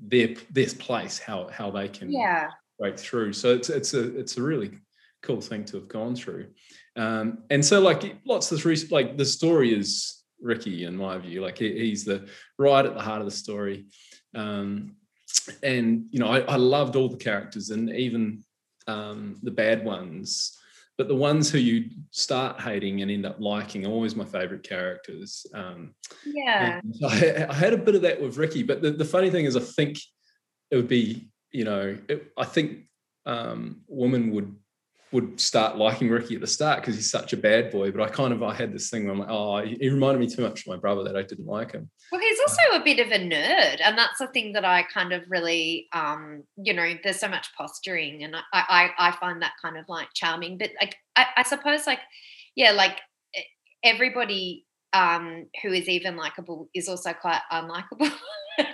their 0.02 0.36
their 0.52 0.68
place, 0.78 1.20
how 1.20 1.50
how 1.50 1.70
they 1.70 1.88
can 1.88 2.12
yeah 2.12 2.50
break 2.78 2.98
through. 2.98 3.34
So 3.34 3.54
it's 3.54 3.70
it's 3.70 3.94
a 3.94 4.18
it's 4.18 4.38
a 4.38 4.42
really 4.42 4.72
cool 5.22 5.42
thing 5.42 5.66
to 5.66 5.78
have 5.78 5.88
gone 5.88 6.16
through. 6.16 6.48
Um, 6.96 7.40
and 7.50 7.64
so 7.64 7.80
like 7.82 8.18
lots 8.26 8.52
of 8.52 8.62
this, 8.64 8.92
like 8.92 9.18
the 9.18 9.26
story 9.26 9.74
is 9.74 10.24
Ricky 10.42 10.86
in 10.86 10.96
my 10.96 11.18
view. 11.18 11.42
Like 11.42 11.58
he, 11.58 11.78
he's 11.78 12.06
the 12.06 12.30
right 12.58 12.86
at 12.86 12.94
the 12.94 13.02
heart 13.02 13.20
of 13.20 13.26
the 13.26 13.32
story. 13.32 13.86
Um, 14.34 14.96
and 15.64 16.06
you 16.12 16.20
know, 16.20 16.28
I, 16.28 16.40
I, 16.42 16.56
loved 16.56 16.96
all 16.96 17.10
the 17.10 17.18
characters 17.18 17.70
and 17.72 17.90
even 17.90 18.44
um, 18.88 19.38
the 19.42 19.52
bad 19.52 19.84
ones. 19.84 20.59
But 21.00 21.08
the 21.08 21.16
ones 21.16 21.50
who 21.50 21.60
you 21.60 21.92
start 22.12 22.60
hating 22.60 23.02
and 23.02 23.10
end 23.10 23.26
up 23.26 23.38
liking 23.40 23.86
are 23.86 23.90
always 23.90 24.18
my 24.18 24.26
favorite 24.26 24.64
characters. 24.64 25.48
Um, 25.54 25.96
yeah. 26.26 26.82
I, 27.08 27.46
I, 27.48 27.54
had 27.54 27.72
a 27.72 27.78
bit 27.78 27.96
of 27.96 28.02
that 28.02 28.22
with 28.22 28.36
Ricky, 28.36 28.64
but 28.64 28.82
the, 28.82 28.92
the 28.92 29.06
funny 29.06 29.30
thing 29.30 29.46
is, 29.46 29.56
I 29.56 29.62
think 29.62 29.98
it 30.70 30.76
would 30.76 30.90
be, 30.90 31.30
you 31.52 31.64
know, 31.64 31.98
it, 32.10 32.34
I 32.38 32.44
think 32.44 32.90
um, 33.26 33.80
women 33.88 34.32
would 34.32 34.54
would 35.12 35.40
start 35.40 35.78
liking 35.78 36.10
Ricky 36.10 36.36
at 36.36 36.42
the 36.42 36.48
start 36.48 36.82
because 36.82 36.96
he's 36.96 37.10
such 37.10 37.34
a 37.34 37.38
bad 37.38 37.72
boy. 37.72 37.92
But 37.92 38.02
I 38.02 38.10
kind 38.10 38.34
of 38.34 38.44
I 38.44 38.54
had 38.54 38.74
this 38.74 38.90
thing 38.90 39.06
where 39.06 39.14
I'm 39.14 39.20
like, 39.20 39.30
oh, 39.30 39.58
he 39.60 39.90
reminded 39.90 40.20
me 40.20 40.34
too 40.34 40.44
much 40.44 40.62
of 40.62 40.68
my 40.68 40.78
brother 40.78 41.04
that 41.04 41.16
I 41.16 41.24
didn't 41.24 41.48
like 41.48 41.72
him. 41.72 41.90
Well, 42.12 42.22
he's 42.22 42.40
also 42.40 42.82
a 42.82 42.84
bit 42.84 43.00
of 43.00 43.12
a 43.12 43.20
nerd, 43.20 43.80
and 43.84 43.98
that's 43.98 44.20
the 44.20 44.28
thing 44.28 44.54
that 44.54 44.66
I 44.66 44.84
kind 44.84 45.14
of 45.14 45.24
really, 45.28 45.88
um, 45.94 46.44
you 46.58 46.74
know, 46.74 46.94
there's 47.04 47.20
so 47.20 47.28
much 47.28 47.48
posturing, 47.58 48.24
and 48.24 48.36
I 48.36 48.42
I, 48.54 49.10
I 49.10 49.12
find 49.18 49.42
that 49.42 49.54
kind 49.62 49.78
of 49.78 49.86
like 49.88 50.10
charming. 50.14 50.58
But 50.58 50.72
like 50.80 50.96
I, 51.16 51.26
I 51.38 51.44
suppose 51.44 51.88
like 51.88 52.00
yeah, 52.56 52.72
like 52.72 53.00
everybody 53.84 54.66
um, 54.94 55.48
who 55.62 55.72
is 55.72 55.88
even 55.88 56.16
likable 56.16 56.70
is 56.74 56.90
also 56.90 57.14
quite 57.14 57.42
unlikable. 57.52 58.12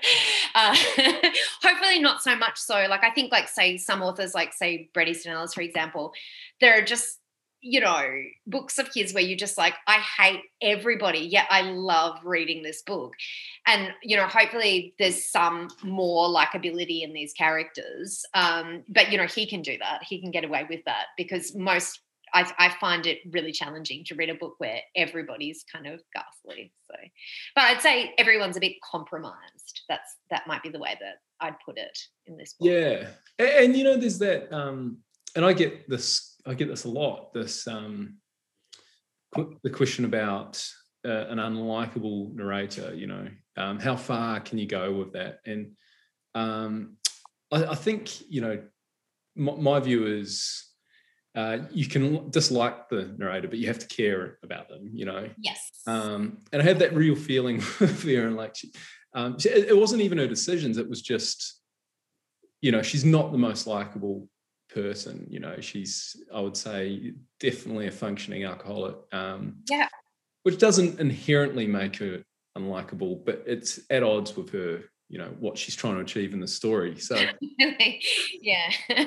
uh, 0.55 0.75
hopefully 1.61 1.99
not 1.99 2.23
so 2.23 2.35
much 2.35 2.57
so. 2.57 2.85
Like 2.89 3.03
I 3.03 3.11
think 3.11 3.31
like 3.31 3.49
say 3.49 3.77
some 3.77 4.01
authors 4.01 4.33
like 4.33 4.53
say 4.53 4.89
Bret 4.93 5.07
Easton 5.07 5.33
Ellis, 5.33 5.53
for 5.53 5.61
example, 5.61 6.13
there 6.61 6.79
are 6.79 6.81
just 6.81 7.19
you 7.61 7.79
know 7.79 8.03
books 8.45 8.77
of 8.77 8.87
his 8.93 9.11
where 9.13 9.23
you 9.23 9.35
just 9.35 9.57
like 9.57 9.73
I 9.85 9.97
hate 9.97 10.41
everybody, 10.61 11.19
yet 11.19 11.47
I 11.49 11.61
love 11.61 12.19
reading 12.23 12.63
this 12.63 12.81
book. 12.81 13.13
And 13.67 13.91
you 14.01 14.15
know, 14.15 14.27
hopefully 14.27 14.95
there's 14.97 15.29
some 15.29 15.67
more 15.83 16.29
likability 16.29 17.03
in 17.03 17.11
these 17.11 17.33
characters. 17.33 18.23
Um, 18.33 18.83
but 18.87 19.11
you 19.11 19.17
know, 19.17 19.27
he 19.27 19.45
can 19.45 19.61
do 19.61 19.77
that. 19.79 20.03
He 20.03 20.21
can 20.21 20.31
get 20.31 20.45
away 20.45 20.65
with 20.69 20.85
that 20.85 21.07
because 21.17 21.53
most 21.53 21.99
I, 22.33 22.51
I, 22.57 22.69
find 22.79 23.05
it 23.05 23.19
really 23.31 23.51
challenging 23.51 24.03
to 24.05 24.15
read 24.15 24.29
a 24.29 24.35
book 24.35 24.55
where 24.57 24.79
everybody's 24.95 25.63
kind 25.71 25.87
of 25.87 26.01
ghastly. 26.13 26.71
So, 26.87 26.95
but 27.55 27.63
I'd 27.65 27.81
say 27.81 28.13
everyone's 28.17 28.57
a 28.57 28.59
bit 28.59 28.73
compromised. 28.89 29.81
That's 29.87 30.17
that 30.29 30.47
might 30.47 30.63
be 30.63 30.69
the 30.69 30.79
way 30.79 30.97
that 30.99 31.15
I'd 31.39 31.55
put 31.65 31.77
it 31.77 31.97
in 32.25 32.37
this 32.37 32.53
book. 32.59 32.69
Yeah, 32.69 33.07
and, 33.39 33.49
and 33.49 33.75
you 33.75 33.83
know, 33.83 33.97
there's 33.97 34.19
that, 34.19 34.51
um, 34.53 34.97
and 35.35 35.45
I 35.45 35.53
get 35.53 35.89
this, 35.89 36.35
I 36.45 36.53
get 36.53 36.67
this 36.67 36.85
a 36.85 36.89
lot. 36.89 37.33
This 37.33 37.67
um, 37.67 38.17
the 39.63 39.69
question 39.69 40.05
about 40.05 40.63
uh, 41.05 41.27
an 41.27 41.37
unlikable 41.37 42.33
narrator. 42.33 42.93
You 42.93 43.07
know, 43.07 43.27
um, 43.57 43.79
how 43.79 43.95
far 43.95 44.39
can 44.39 44.57
you 44.57 44.67
go 44.67 44.93
with 44.93 45.13
that? 45.13 45.39
And 45.45 45.71
um, 46.33 46.97
I, 47.51 47.65
I 47.65 47.75
think 47.75 48.29
you 48.29 48.41
know, 48.41 48.63
my 49.35 49.79
view 49.79 50.05
is 50.05 50.65
uh, 51.35 51.59
you 51.71 51.85
can 51.85 52.29
dislike 52.29 52.87
the 52.89 53.13
narrator, 53.17 53.47
but 53.47 53.59
you 53.59 53.67
have 53.67 53.79
to 53.79 53.87
care 53.87 54.37
about 54.41 54.69
them, 54.69 54.89
you 54.93 55.05
know. 55.05 55.29
Yes. 55.37 55.71
Um, 55.85 56.39
and 56.53 56.61
I 56.61 56.65
had 56.65 56.79
that 56.79 56.95
real 56.95 57.15
feeling 57.15 57.57
with 57.79 57.91
Vera, 57.91 58.27
and 58.27 58.37
like, 58.37 58.55
she, 58.55 58.71
um, 59.13 59.37
she, 59.37 59.49
it 59.49 59.77
wasn't 59.77 60.01
even 60.01 60.17
her 60.17 60.27
decisions; 60.27 60.77
it 60.77 60.89
was 60.89 61.01
just, 61.01 61.61
you 62.61 62.71
know, 62.71 62.81
she's 62.81 63.03
not 63.03 63.31
the 63.31 63.37
most 63.37 63.67
likable 63.67 64.29
person. 64.73 65.27
You 65.29 65.41
know, 65.41 65.59
she's, 65.59 66.15
I 66.33 66.39
would 66.39 66.55
say, 66.55 67.13
definitely 67.39 67.87
a 67.87 67.91
functioning 67.91 68.45
alcoholic. 68.45 68.95
Um, 69.11 69.57
yeah. 69.69 69.89
Which 70.43 70.57
doesn't 70.57 70.99
inherently 70.99 71.67
make 71.67 71.97
her 71.97 72.23
unlikable, 72.57 73.25
but 73.25 73.43
it's 73.45 73.79
at 73.89 74.03
odds 74.03 74.37
with 74.37 74.51
her 74.51 74.83
you 75.09 75.17
know 75.19 75.33
what 75.39 75.57
she's 75.57 75.75
trying 75.75 75.95
to 75.95 76.01
achieve 76.01 76.33
in 76.33 76.39
the 76.39 76.47
story. 76.47 76.97
So 76.99 77.15
yeah. 78.41 78.71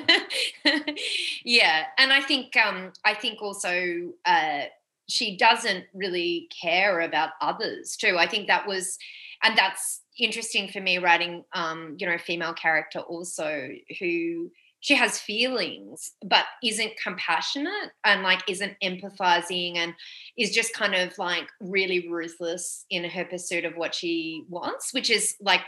Yeah 1.43 1.85
and 1.97 2.13
i 2.13 2.21
think 2.21 2.55
um 2.57 2.91
i 3.05 3.13
think 3.13 3.41
also 3.41 4.11
uh 4.25 4.63
she 5.09 5.35
doesn't 5.35 5.85
really 5.93 6.47
care 6.61 7.01
about 7.01 7.31
others 7.41 7.97
too. 7.97 8.17
I 8.17 8.27
think 8.27 8.47
that 8.47 8.67
was 8.67 8.97
and 9.43 9.57
that's 9.57 10.01
interesting 10.17 10.69
for 10.69 10.79
me 10.81 10.97
writing 10.97 11.43
um 11.53 11.95
you 11.97 12.07
know 12.07 12.13
a 12.13 12.19
female 12.19 12.53
character 12.53 12.99
also 12.99 13.69
who 13.99 14.51
she 14.81 14.95
has 14.95 15.19
feelings 15.19 16.11
but 16.25 16.45
isn't 16.63 16.91
compassionate 17.01 17.91
and 18.03 18.21
like 18.21 18.41
isn't 18.49 18.75
empathizing 18.83 19.77
and 19.77 19.93
is 20.37 20.51
just 20.51 20.73
kind 20.73 20.93
of 20.93 21.17
like 21.17 21.47
really 21.61 22.07
ruthless 22.09 22.85
in 22.89 23.03
her 23.03 23.25
pursuit 23.25 23.65
of 23.65 23.75
what 23.75 23.95
she 23.95 24.43
wants 24.49 24.93
which 24.93 25.09
is 25.09 25.35
like 25.41 25.61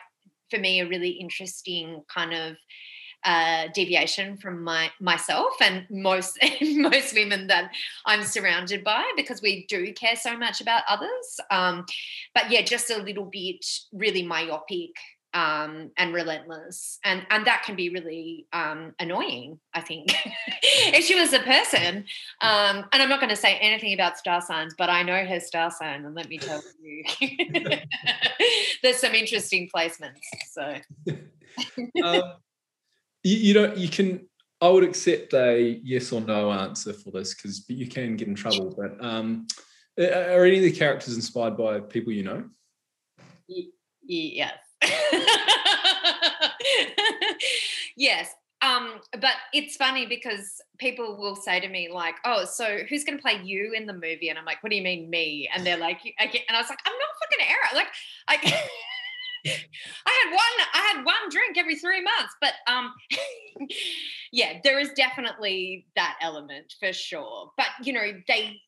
for 0.52 0.60
me 0.60 0.82
a 0.82 0.88
really 0.88 1.10
interesting 1.10 2.04
kind 2.14 2.34
of 2.34 2.58
uh, 3.24 3.68
deviation 3.74 4.36
from 4.38 4.64
my 4.64 4.90
myself 5.00 5.54
and 5.62 5.86
most 5.90 6.40
most 6.62 7.14
women 7.14 7.48
that 7.48 7.72
I'm 8.06 8.24
surrounded 8.24 8.84
by 8.84 9.04
because 9.16 9.42
we 9.42 9.66
do 9.68 9.94
care 9.94 10.16
so 10.16 10.38
much 10.38 10.62
about 10.62 10.84
others. 10.88 11.40
Um, 11.50 11.86
but 12.34 12.50
yeah, 12.50 12.62
just 12.62 12.90
a 12.90 12.98
little 12.98 13.26
bit 13.26 13.66
really 13.94 14.24
myopic 14.24 14.92
um, 15.34 15.92
and 15.98 16.14
relentless, 16.14 17.00
and 17.04 17.26
and 17.30 17.46
that 17.46 17.64
can 17.64 17.76
be 17.76 17.90
really 17.90 18.48
um, 18.52 18.94
annoying. 19.00 19.60
I 19.74 19.82
think 19.82 20.14
if 20.64 21.06
she 21.06 21.16
was 21.16 21.34
a 21.34 21.40
person, 21.40 22.06
um, 22.42 22.86
and 22.92 23.02
I'm 23.02 23.10
not 23.10 23.20
going 23.20 23.30
to 23.30 23.36
say 23.36 23.58
anything 23.58 23.94
about 23.94 24.18
star 24.18 24.42
signs, 24.42 24.76
but 24.78 24.90
I 24.90 25.04
know 25.04 25.26
her 25.26 25.40
star 25.40 25.72
sign, 25.72 26.06
and 26.06 26.16
let 26.16 26.28
me 26.28 26.38
tell 26.38 26.62
you, 26.82 27.04
there's 28.84 28.98
some 28.98 29.14
interesting 29.14 29.70
placements. 29.74 30.20
So, 30.52 30.76
um, 32.04 32.24
you, 33.24 33.38
you 33.38 33.54
know, 33.54 33.74
you 33.74 33.90
can. 33.90 34.28
I 34.60 34.70
would 34.70 34.84
accept 34.84 35.34
a 35.34 35.80
yes 35.84 36.12
or 36.12 36.22
no 36.22 36.52
answer 36.52 36.94
for 36.94 37.10
this 37.10 37.34
because 37.34 37.66
you 37.68 37.88
can 37.88 38.16
get 38.16 38.28
in 38.28 38.36
trouble. 38.36 38.76
But 38.78 39.04
um, 39.04 39.48
are 39.98 40.46
any 40.46 40.58
of 40.58 40.64
the 40.64 40.72
characters 40.72 41.16
inspired 41.16 41.58
by 41.58 41.80
people 41.80 42.14
you 42.14 42.22
know? 42.22 42.44
Yes. 44.04 44.54
yes. 47.96 48.34
Um, 48.64 49.02
but 49.14 49.34
it's 49.54 49.76
funny 49.76 50.06
because 50.06 50.62
people 50.78 51.18
will 51.18 51.36
say 51.36 51.60
to 51.60 51.68
me 51.68 51.90
like, 51.92 52.16
"Oh, 52.26 52.46
so 52.46 52.80
who's 52.88 53.04
going 53.04 53.18
to 53.18 53.22
play 53.22 53.42
you 53.44 53.74
in 53.76 53.88
the 53.88 53.94
movie?" 53.94 54.30
And 54.30 54.38
I'm 54.38 54.46
like, 54.46 54.62
"What 54.62 54.70
do 54.70 54.76
you 54.76 54.84
mean 54.84 55.10
me?" 55.10 55.50
And 55.54 55.66
they're 55.66 55.78
like, 55.78 56.00
"And 56.20 56.30
I 56.30 56.60
was 56.60 56.70
like, 56.70 56.80
I'm 56.86 56.94
not 56.94 57.10
fucking 57.22 57.48
Erin. 57.48 57.76
Like, 57.76 57.88
I, 58.28 58.36
I 59.46 60.24
had 60.24 60.32
one, 60.32 60.68
I 60.74 60.94
had 60.94 61.06
one 61.06 61.30
drink 61.30 61.58
every 61.58 61.76
three 61.76 62.02
months, 62.02 62.36
but 62.40 62.54
um, 62.68 62.94
yeah, 64.32 64.60
there 64.64 64.80
is 64.80 64.92
definitely 64.96 65.88
that 65.96 66.18
element 66.22 66.74
for 66.80 66.94
sure. 66.94 67.52
But 67.58 67.68
you 67.84 67.94
know, 67.94 68.12
they 68.28 68.62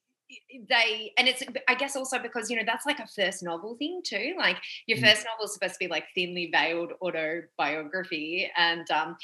they 0.70 1.12
and 1.18 1.28
it's 1.28 1.44
i 1.68 1.76
guess 1.76 1.96
also 1.96 2.20
because 2.20 2.50
you 2.50 2.56
know 2.56 2.64
that's 2.66 2.86
like 2.86 3.00
a 3.00 3.08
first 3.08 3.44
novel 3.44 3.76
thing 3.78 4.02
too 4.04 4.34
like 4.38 4.58
your 4.88 4.98
mm. 4.98 5.02
first 5.02 5.26
novel 5.26 5.46
is 5.46 5.54
supposed 5.54 5.74
to 5.74 5.80
be 5.80 5.88
like 5.88 6.06
thinly 6.16 6.50
veiled 6.52 6.94
autobiography 7.02 8.50
and 8.58 8.90
um 8.92 9.16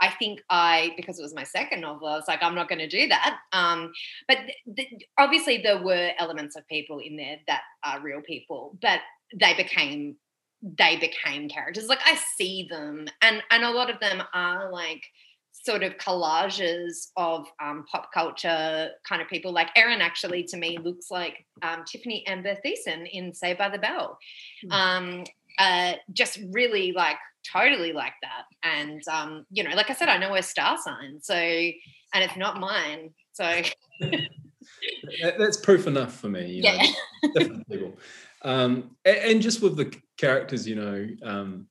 i 0.00 0.08
think 0.08 0.40
i 0.50 0.92
because 0.96 1.18
it 1.18 1.22
was 1.22 1.34
my 1.34 1.44
second 1.44 1.80
novel 1.80 2.08
i 2.08 2.16
was 2.16 2.28
like 2.28 2.42
i'm 2.42 2.54
not 2.54 2.68
going 2.68 2.78
to 2.78 2.88
do 2.88 3.08
that 3.08 3.38
um 3.52 3.92
but 4.28 4.38
th- 4.76 4.88
th- 4.88 5.02
obviously 5.18 5.58
there 5.58 5.82
were 5.82 6.10
elements 6.18 6.56
of 6.56 6.66
people 6.68 6.98
in 6.98 7.16
there 7.16 7.36
that 7.46 7.62
are 7.84 8.00
real 8.00 8.20
people 8.22 8.76
but 8.80 9.00
they 9.38 9.54
became 9.54 10.16
they 10.62 10.96
became 10.96 11.48
characters 11.48 11.88
like 11.88 12.00
i 12.06 12.18
see 12.36 12.66
them 12.70 13.06
and 13.22 13.42
and 13.50 13.64
a 13.64 13.70
lot 13.70 13.90
of 13.90 14.00
them 14.00 14.22
are 14.32 14.70
like 14.72 15.02
sort 15.64 15.82
of 15.82 15.96
collages 15.96 17.08
of 17.16 17.46
um, 17.62 17.84
pop 17.90 18.12
culture 18.12 18.90
kind 19.08 19.22
of 19.22 19.28
people. 19.28 19.52
Like 19.52 19.70
Erin 19.76 20.00
actually 20.00 20.44
to 20.44 20.56
me 20.56 20.78
looks 20.78 21.10
like 21.10 21.46
um, 21.62 21.84
Tiffani-Amber 21.84 22.56
Thiessen 22.64 23.08
in 23.10 23.32
Saved 23.32 23.58
by 23.58 23.70
the 23.70 23.78
Bell. 23.78 24.18
Mm. 24.66 24.72
Um, 24.72 25.24
uh, 25.58 25.94
just 26.12 26.38
really 26.52 26.92
like 26.92 27.16
totally 27.50 27.92
like 27.92 28.12
that. 28.22 28.44
And 28.62 29.00
um, 29.08 29.46
you 29.50 29.64
know, 29.64 29.74
like 29.74 29.90
I 29.90 29.94
said, 29.94 30.08
I 30.08 30.18
know 30.18 30.34
her 30.34 30.42
star 30.42 30.76
sign, 30.76 31.20
so 31.20 31.34
and 31.34 31.74
it's 32.14 32.36
not 32.36 32.60
mine. 32.60 33.10
So 33.32 33.62
that's 35.38 35.56
proof 35.56 35.86
enough 35.86 36.14
for 36.14 36.28
me. 36.28 36.60
yeah, 36.62 36.82
know, 37.22 37.30
different 37.34 37.68
people. 37.68 37.96
Um, 38.42 38.96
and, 39.04 39.16
and, 39.16 39.42
just 39.42 39.62
with 39.62 39.76
the 39.76 39.94
characters, 40.18 40.68
you 40.68 40.74
know, 40.74 41.08
um, 41.22 41.66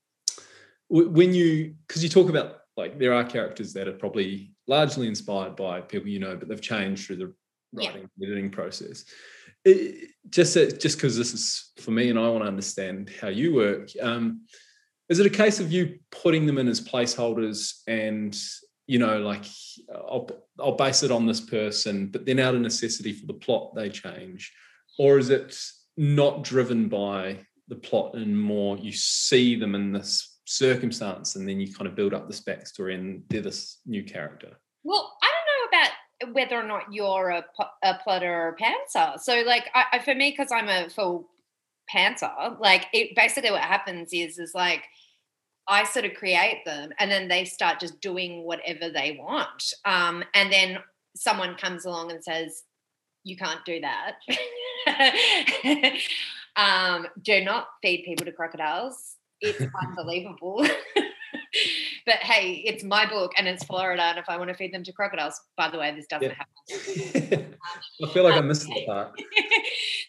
when 0.89 1.34
you 1.34 1.75
because 1.88 2.01
you 2.03 2.10
talk 2.10 2.29
about 2.29 2.62
like 2.75 2.97
there 2.97 3.13
are 3.13 3.23
characters 3.23 3.73
that 3.73 3.88
are 3.88 3.93
probably 3.93 4.53
largely 4.67 5.07
inspired 5.07 5.55
by 5.55 5.81
people 5.81 6.07
you 6.07 6.19
know, 6.19 6.36
but 6.36 6.47
they've 6.47 6.62
changed 6.62 7.05
through 7.05 7.17
the 7.17 7.33
writing 7.73 8.09
yeah. 8.17 8.27
editing 8.27 8.49
process. 8.49 9.05
It, 9.65 10.09
just 10.29 10.55
just 10.55 10.97
because 10.97 11.17
this 11.17 11.33
is 11.33 11.71
for 11.81 11.91
me, 11.91 12.09
and 12.09 12.19
I 12.19 12.29
want 12.29 12.43
to 12.43 12.47
understand 12.47 13.12
how 13.21 13.29
you 13.29 13.53
work. 13.53 13.89
Um, 14.01 14.41
is 15.09 15.19
it 15.19 15.25
a 15.25 15.29
case 15.29 15.59
of 15.59 15.71
you 15.71 15.99
putting 16.12 16.45
them 16.45 16.57
in 16.57 16.67
as 16.67 16.81
placeholders 16.81 17.81
and 17.88 18.38
you 18.88 18.99
know, 18.99 19.19
like 19.19 19.45
I'll 19.93 20.29
I'll 20.59 20.75
base 20.75 21.03
it 21.03 21.12
on 21.12 21.25
this 21.25 21.39
person, 21.39 22.07
but 22.07 22.25
then 22.25 22.39
out 22.39 22.55
of 22.55 22.62
necessity 22.62 23.13
for 23.13 23.25
the 23.25 23.33
plot 23.33 23.75
they 23.75 23.89
change, 23.89 24.51
or 24.99 25.17
is 25.17 25.29
it 25.29 25.57
not 25.95 26.43
driven 26.43 26.89
by 26.89 27.39
the 27.69 27.75
plot 27.75 28.15
and 28.15 28.38
more 28.39 28.77
you 28.77 28.91
see 28.91 29.55
them 29.55 29.75
in 29.75 29.93
this 29.93 30.32
circumstance 30.45 31.36
and 31.36 31.47
then 31.47 31.60
you 31.60 31.73
kind 31.73 31.88
of 31.88 31.95
build 31.95 32.13
up 32.13 32.27
this 32.27 32.41
backstory 32.41 32.95
and 32.95 33.23
they're 33.29 33.41
this 33.41 33.79
new 33.86 34.03
character? 34.03 34.58
Well, 34.84 35.13
I 35.21 35.27
don't 35.27 35.45
know 35.47 35.77
about 35.77 36.34
whether 36.34 36.60
or 36.60 36.67
not 36.67 36.93
you're 36.93 37.29
a, 37.29 37.45
a 37.84 37.95
plotter 38.03 38.32
or 38.32 38.49
a 38.49 38.56
pantser. 38.56 39.19
So, 39.19 39.43
like, 39.45 39.69
I, 39.73 39.99
for 39.99 40.15
me, 40.15 40.32
because 40.32 40.51
I'm 40.51 40.69
a 40.69 40.89
full 40.89 41.29
pantser, 41.93 42.60
like, 42.60 42.88
it 42.93 43.15
basically 43.15 43.51
what 43.51 43.62
happens 43.62 44.10
is, 44.13 44.38
is 44.39 44.53
like, 44.53 44.84
I 45.67 45.86
sort 45.86 46.06
of 46.06 46.13
create 46.15 46.63
them 46.65 46.91
and 46.99 47.10
then 47.10 47.27
they 47.27 47.45
start 47.45 47.79
just 47.79 48.01
doing 48.01 48.43
whatever 48.43 48.89
they 48.89 49.17
want. 49.19 49.73
Um, 49.86 50.23
and 50.34 50.51
then 50.51 50.79
someone 51.15 51.56
comes 51.56 51.86
along 51.86 52.12
and 52.12 52.23
says, 52.23 52.63
You 53.23 53.38
can't 53.38 53.63
do 53.65 53.82
that. 53.82 54.15
um, 56.56 57.08
do 57.21 57.43
not 57.43 57.67
feed 57.82 58.03
people 58.06 58.25
to 58.25 58.32
crocodiles. 58.32 59.15
It's 59.43 59.62
unbelievable. 59.82 60.65
but 62.06 62.15
hey, 62.15 62.63
it's 62.65 62.84
my 62.84 63.06
book 63.06 63.34
and 63.38 63.47
it's 63.47 63.63
Florida. 63.63 64.03
And 64.03 64.17
if 64.17 64.25
I 64.29 64.38
want 64.38 64.49
to 64.49 64.56
feed 64.56 64.73
them 64.73 64.84
to 64.84 64.91
crocodiles, 64.91 65.39
by 65.58 65.69
the 65.69 65.77
way, 65.77 65.93
this 65.95 66.08
doesn't 66.08 66.32
yeah. 66.32 66.36
happen. 67.27 67.56
I 68.03 68.10
feel 68.10 68.23
like 68.23 68.36
I 68.36 68.41
missed 68.41 68.67
that 68.67 68.77
um, 68.77 68.86
part. 68.86 69.21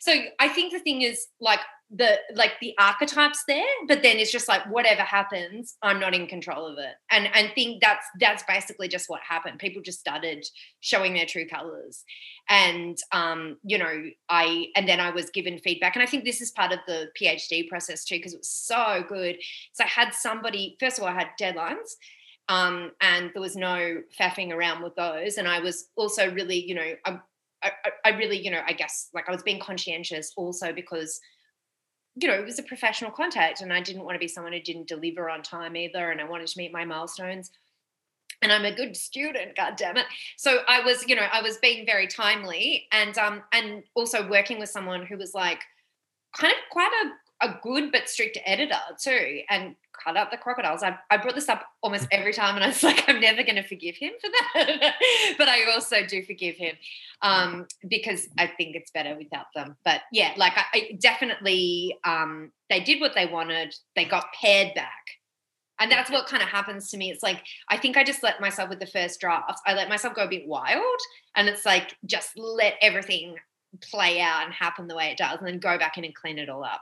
so 0.04 0.12
I 0.38 0.48
think 0.48 0.70
the 0.70 0.80
thing 0.80 1.00
is 1.00 1.28
like 1.40 1.60
the 1.90 2.18
like 2.34 2.52
the 2.60 2.74
archetypes 2.78 3.42
there 3.46 3.64
but 3.88 4.02
then 4.02 4.16
it's 4.16 4.32
just 4.32 4.48
like 4.48 4.62
whatever 4.70 5.02
happens 5.02 5.76
i'm 5.82 6.00
not 6.00 6.14
in 6.14 6.26
control 6.26 6.66
of 6.66 6.76
it. 6.78 6.94
And 7.10 7.28
and 7.34 7.52
think 7.54 7.80
that's 7.80 8.06
that's 8.20 8.42
basically 8.42 8.88
just 8.88 9.08
what 9.08 9.20
happened. 9.26 9.58
People 9.58 9.80
just 9.80 10.00
started 10.00 10.44
showing 10.80 11.14
their 11.14 11.24
true 11.24 11.46
colors. 11.46 12.04
And 12.50 12.98
um 13.12 13.56
you 13.62 13.78
know 13.78 14.04
i 14.28 14.66
and 14.76 14.86
then 14.86 15.00
i 15.00 15.10
was 15.10 15.30
given 15.30 15.58
feedback. 15.58 15.96
And 15.96 16.02
i 16.02 16.06
think 16.06 16.24
this 16.24 16.42
is 16.42 16.50
part 16.50 16.72
of 16.72 16.80
the 16.86 17.08
phd 17.18 17.68
process 17.68 18.04
too 18.04 18.16
because 18.16 18.34
it 18.34 18.40
was 18.40 18.48
so 18.48 19.04
good. 19.08 19.36
So 19.72 19.84
i 19.84 19.88
had 19.88 20.12
somebody 20.12 20.76
first 20.80 20.98
of 20.98 21.04
all 21.04 21.10
i 21.10 21.14
had 21.14 21.28
deadlines 21.40 21.96
um 22.48 22.90
and 23.00 23.30
there 23.32 23.42
was 23.42 23.56
no 23.56 24.02
faffing 24.18 24.52
around 24.52 24.82
with 24.82 24.96
those. 24.96 25.38
And 25.38 25.48
i 25.48 25.60
was 25.60 25.88
also 25.96 26.30
really 26.30 26.62
you 26.62 26.74
know 26.74 26.92
I, 27.06 27.20
I, 27.64 27.90
I 28.04 28.08
really 28.16 28.38
you 28.38 28.50
know 28.50 28.60
i 28.66 28.72
guess 28.72 29.08
like 29.14 29.28
i 29.28 29.32
was 29.32 29.42
being 29.42 29.60
conscientious 29.60 30.32
also 30.36 30.72
because 30.72 31.20
you 32.16 32.28
know, 32.28 32.34
it 32.34 32.44
was 32.44 32.58
a 32.58 32.62
professional 32.62 33.10
contact 33.10 33.60
and 33.60 33.72
I 33.72 33.80
didn't 33.80 34.04
want 34.04 34.14
to 34.14 34.20
be 34.20 34.28
someone 34.28 34.52
who 34.52 34.60
didn't 34.60 34.86
deliver 34.88 35.28
on 35.28 35.42
time 35.42 35.76
either. 35.76 36.10
And 36.10 36.20
I 36.20 36.24
wanted 36.24 36.46
to 36.46 36.58
meet 36.58 36.72
my 36.72 36.84
milestones. 36.84 37.50
And 38.40 38.52
I'm 38.52 38.64
a 38.64 38.74
good 38.74 38.96
student, 38.96 39.56
god 39.56 39.76
damn 39.76 39.96
it. 39.96 40.06
So 40.36 40.58
I 40.68 40.80
was, 40.80 41.06
you 41.08 41.16
know, 41.16 41.26
I 41.32 41.40
was 41.40 41.56
being 41.58 41.86
very 41.86 42.06
timely 42.06 42.86
and 42.92 43.16
um 43.16 43.42
and 43.52 43.84
also 43.94 44.28
working 44.28 44.58
with 44.58 44.68
someone 44.68 45.06
who 45.06 45.16
was 45.16 45.34
like 45.34 45.60
kind 46.36 46.52
of 46.52 46.58
quite 46.70 46.90
a, 47.04 47.10
a 47.42 47.54
good 47.62 47.92
but 47.92 48.08
strict 48.08 48.38
editor 48.44 48.78
too. 49.00 49.40
And 49.50 49.76
cut 50.04 50.16
out 50.16 50.30
the 50.30 50.36
crocodiles. 50.36 50.82
I, 50.82 50.98
I 51.10 51.16
brought 51.16 51.34
this 51.34 51.48
up 51.48 51.64
almost 51.82 52.06
every 52.10 52.32
time, 52.32 52.56
and 52.56 52.64
I 52.64 52.68
was 52.68 52.82
like, 52.82 53.08
I'm 53.08 53.20
never 53.20 53.42
going 53.42 53.56
to 53.56 53.62
forgive 53.62 53.96
him 53.96 54.12
for 54.20 54.30
that. 54.30 54.94
but 55.38 55.48
I 55.48 55.72
also 55.72 56.04
do 56.06 56.22
forgive 56.24 56.56
him 56.56 56.74
um, 57.22 57.66
because 57.88 58.28
I 58.38 58.46
think 58.46 58.76
it's 58.76 58.90
better 58.90 59.16
without 59.16 59.46
them. 59.54 59.76
But 59.84 60.02
yeah, 60.12 60.32
like 60.36 60.52
I, 60.56 60.64
I 60.72 60.98
definitely, 61.00 61.96
um, 62.04 62.52
they 62.70 62.80
did 62.80 63.00
what 63.00 63.14
they 63.14 63.26
wanted. 63.26 63.74
They 63.96 64.04
got 64.04 64.26
paired 64.40 64.74
back. 64.74 64.90
And 65.80 65.90
that's 65.90 66.10
what 66.10 66.28
kind 66.28 66.42
of 66.42 66.48
happens 66.48 66.88
to 66.90 66.96
me. 66.96 67.10
It's 67.10 67.22
like, 67.22 67.42
I 67.68 67.76
think 67.76 67.96
I 67.96 68.04
just 68.04 68.22
let 68.22 68.40
myself 68.40 68.68
with 68.68 68.78
the 68.78 68.86
first 68.86 69.18
draft, 69.20 69.60
I 69.66 69.74
let 69.74 69.88
myself 69.88 70.14
go 70.14 70.22
a 70.22 70.28
bit 70.28 70.46
wild. 70.46 71.00
And 71.34 71.48
it's 71.48 71.66
like, 71.66 71.96
just 72.06 72.38
let 72.38 72.74
everything 72.80 73.34
play 73.80 74.20
out 74.20 74.44
and 74.44 74.54
happen 74.54 74.86
the 74.86 74.94
way 74.94 75.10
it 75.10 75.18
does, 75.18 75.38
and 75.38 75.48
then 75.48 75.58
go 75.58 75.76
back 75.76 75.98
in 75.98 76.04
and 76.04 76.14
clean 76.14 76.38
it 76.38 76.48
all 76.48 76.62
up. 76.62 76.80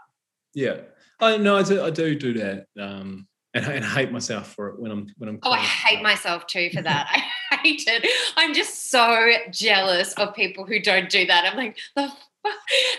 Yeah, 0.55 0.81
I 1.21 1.37
know 1.37 1.57
I 1.57 1.63
do, 1.63 1.83
I 1.83 1.91
do 1.91 2.15
do 2.15 2.35
that, 2.35 2.67
um, 2.79 3.27
and, 3.55 3.67
I, 3.67 3.73
and 3.75 3.85
I 3.85 3.89
hate 3.89 4.13
myself 4.13 4.55
for 4.55 4.69
it 4.69 4.79
when 4.79 4.91
I'm 4.91 5.07
when 5.19 5.29
I'm. 5.29 5.39
Oh, 5.43 5.53
I 5.53 5.59
hate 5.59 6.03
myself 6.03 6.47
too 6.47 6.71
for 6.73 6.83
that. 6.83 7.09
I 7.51 7.57
hate 7.63 7.85
it. 7.87 8.09
I'm 8.37 8.55
just 8.55 8.91
so 8.91 9.31
jealous 9.51 10.13
of 10.15 10.35
people 10.35 10.67
who 10.67 10.81
don't 10.81 11.09
do 11.09 11.27
that. 11.27 11.45
I'm 11.51 11.57
like 11.57 11.79
the. 11.97 12.11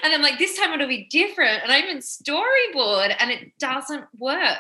And 0.04 0.14
I'm 0.14 0.22
like, 0.22 0.40
this 0.40 0.58
time 0.58 0.72
it'll 0.72 0.88
be 0.88 1.08
different. 1.10 1.64
And 1.64 1.72
I 1.72 1.80
even 1.80 1.98
storyboard 1.98 3.14
and 3.20 3.30
it 3.30 3.52
doesn't 3.60 4.06
work. 4.18 4.58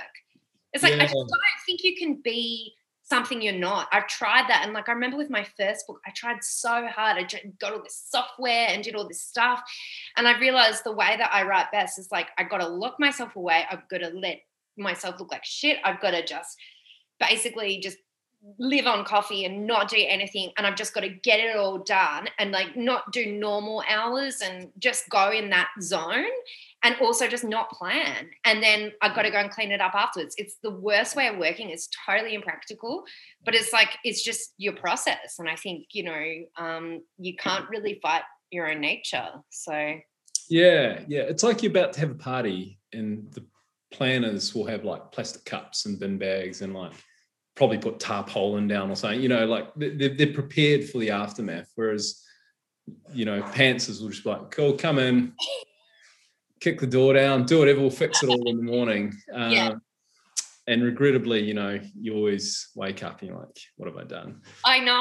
It's 0.73 0.83
like, 0.83 0.97
yeah. 0.97 1.03
I 1.03 1.07
don't 1.07 1.29
think 1.65 1.83
you 1.83 1.95
can 1.95 2.15
be 2.21 2.73
something 3.13 3.43
you're 3.43 3.53
not. 3.53 3.87
I've 3.91 4.07
tried 4.07 4.49
that. 4.49 4.61
And 4.63 4.73
like, 4.73 4.89
I 4.89 4.93
remember 4.93 5.17
with 5.17 5.29
my 5.29 5.45
first 5.55 5.85
book, 5.85 5.99
I 6.07 6.11
tried 6.15 6.43
so 6.43 6.87
hard. 6.87 7.17
I 7.17 7.27
got 7.59 7.73
all 7.73 7.83
this 7.83 8.07
software 8.09 8.69
and 8.69 8.83
did 8.83 8.95
all 8.95 9.07
this 9.07 9.21
stuff. 9.21 9.61
And 10.17 10.27
I 10.27 10.39
realized 10.39 10.83
the 10.83 10.93
way 10.93 11.15
that 11.15 11.31
I 11.31 11.43
write 11.43 11.71
best 11.71 11.99
is 11.99 12.11
like, 12.11 12.29
I've 12.39 12.49
got 12.49 12.57
to 12.57 12.67
lock 12.67 12.95
myself 12.99 13.35
away. 13.35 13.65
I've 13.69 13.87
got 13.87 13.99
to 13.99 14.09
let 14.09 14.39
myself 14.77 15.19
look 15.19 15.31
like 15.31 15.45
shit. 15.45 15.77
I've 15.83 16.01
got 16.01 16.11
to 16.11 16.25
just 16.25 16.57
basically 17.19 17.79
just 17.81 17.97
live 18.59 18.87
on 18.87 19.05
coffee 19.05 19.45
and 19.45 19.65
not 19.65 19.89
do 19.89 19.97
anything 19.97 20.51
and 20.57 20.67
I've 20.67 20.75
just 20.75 20.93
got 20.93 21.01
to 21.01 21.09
get 21.09 21.39
it 21.39 21.55
all 21.55 21.77
done 21.79 22.27
and 22.39 22.51
like 22.51 22.75
not 22.75 23.11
do 23.13 23.31
normal 23.31 23.83
hours 23.87 24.41
and 24.41 24.69
just 24.79 25.09
go 25.09 25.31
in 25.31 25.49
that 25.51 25.69
zone 25.81 26.25
and 26.83 26.95
also 27.01 27.27
just 27.27 27.45
not 27.45 27.69
plan 27.71 28.29
and 28.43 28.61
then 28.61 28.91
I've 29.01 29.15
got 29.15 29.21
to 29.21 29.31
go 29.31 29.37
and 29.37 29.49
clean 29.49 29.71
it 29.71 29.79
up 29.79 29.95
afterwards. 29.95 30.35
It's 30.37 30.57
the 30.61 30.71
worst 30.71 31.15
way 31.15 31.27
of 31.27 31.37
working. 31.37 31.69
It's 31.69 31.87
totally 32.05 32.35
impractical, 32.35 33.03
but 33.45 33.55
it's 33.55 33.71
like 33.71 33.97
it's 34.03 34.23
just 34.23 34.53
your 34.57 34.73
process 34.73 35.35
and 35.39 35.49
I 35.49 35.55
think, 35.55 35.87
you 35.93 36.03
know, 36.03 36.33
um 36.57 37.01
you 37.17 37.35
can't 37.37 37.69
really 37.69 37.99
fight 38.01 38.23
your 38.51 38.69
own 38.69 38.81
nature. 38.81 39.29
So 39.51 39.99
yeah, 40.49 40.99
yeah, 41.07 41.21
it's 41.21 41.43
like 41.43 41.63
you're 41.63 41.71
about 41.71 41.93
to 41.93 42.01
have 42.01 42.11
a 42.11 42.15
party 42.15 42.79
and 42.91 43.31
the 43.31 43.45
planners 43.93 44.53
will 44.53 44.65
have 44.65 44.83
like 44.83 45.11
plastic 45.13 45.45
cups 45.45 45.85
and 45.85 45.97
bin 45.97 46.17
bags 46.17 46.61
and 46.61 46.73
like 46.73 46.91
probably 47.55 47.77
put 47.77 47.99
tarpaulin 47.99 48.67
down 48.67 48.89
or 48.89 48.95
something. 48.95 49.21
You 49.21 49.29
know, 49.29 49.45
like 49.45 49.69
they're, 49.75 50.15
they're 50.15 50.33
prepared 50.33 50.89
for 50.89 50.97
the 50.97 51.11
aftermath. 51.11 51.71
Whereas, 51.75 52.21
you 53.11 53.25
know, 53.25 53.41
pantsers 53.41 54.01
will 54.01 54.09
just 54.09 54.23
be 54.23 54.29
like, 54.29 54.51
cool, 54.51 54.73
come 54.73 54.99
in, 54.99 55.33
kick 56.59 56.79
the 56.79 56.87
door 56.87 57.13
down, 57.13 57.45
do 57.45 57.59
whatever, 57.59 57.79
we'll 57.79 57.89
fix 57.89 58.23
it 58.23 58.29
all 58.29 58.49
in 58.49 58.57
the 58.57 58.63
morning. 58.63 59.13
Um, 59.33 59.51
yeah 59.51 59.73
and 60.65 60.81
regrettably, 60.81 61.43
you 61.43 61.53
know, 61.53 61.77
you 61.99 62.15
always 62.15 62.69
wake 62.73 63.03
up 63.03 63.19
and 63.19 63.29
you're 63.29 63.37
like, 63.37 63.57
what 63.75 63.87
have 63.87 63.97
I 63.97 64.05
done? 64.05 64.41
I 64.65 64.79
know, 64.79 64.93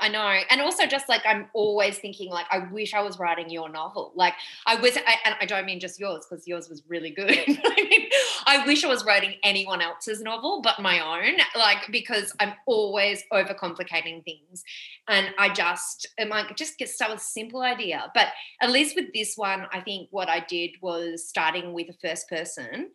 I 0.00 0.08
know. 0.08 0.40
And 0.48 0.62
also 0.62 0.86
just 0.86 1.10
like 1.10 1.20
I'm 1.26 1.48
always 1.52 1.98
thinking 1.98 2.30
like 2.30 2.46
I 2.50 2.60
wish 2.70 2.94
I 2.94 3.02
was 3.02 3.18
writing 3.18 3.50
your 3.50 3.68
novel. 3.68 4.12
Like 4.14 4.32
I 4.66 4.76
was 4.76 4.96
I, 4.96 5.16
and 5.26 5.34
I 5.38 5.44
don't 5.44 5.66
mean 5.66 5.78
just 5.78 6.00
yours 6.00 6.26
because 6.28 6.48
yours 6.48 6.70
was 6.70 6.82
really 6.88 7.10
good. 7.10 7.30
I 7.48 7.88
mean, 7.90 8.08
I 8.46 8.64
wish 8.66 8.82
I 8.82 8.88
was 8.88 9.04
writing 9.04 9.34
anyone 9.44 9.82
else's 9.82 10.22
novel 10.22 10.62
but 10.62 10.80
my 10.80 11.00
own. 11.00 11.36
Like 11.54 11.90
because 11.90 12.34
I'm 12.40 12.54
always 12.66 13.22
overcomplicating 13.30 14.24
things. 14.24 14.64
And 15.06 15.34
I 15.38 15.52
just 15.52 16.08
am 16.18 16.30
like 16.30 16.56
just 16.56 16.78
get 16.78 16.88
so 16.88 17.12
a 17.12 17.18
simple 17.18 17.60
idea. 17.60 18.10
But 18.14 18.28
at 18.62 18.70
least 18.70 18.96
with 18.96 19.12
this 19.12 19.34
one, 19.36 19.66
I 19.70 19.80
think 19.80 20.08
what 20.12 20.30
I 20.30 20.40
did 20.40 20.70
was 20.80 21.28
starting 21.28 21.74
with 21.74 21.88
a 21.90 22.08
first 22.08 22.26
person 22.30 22.90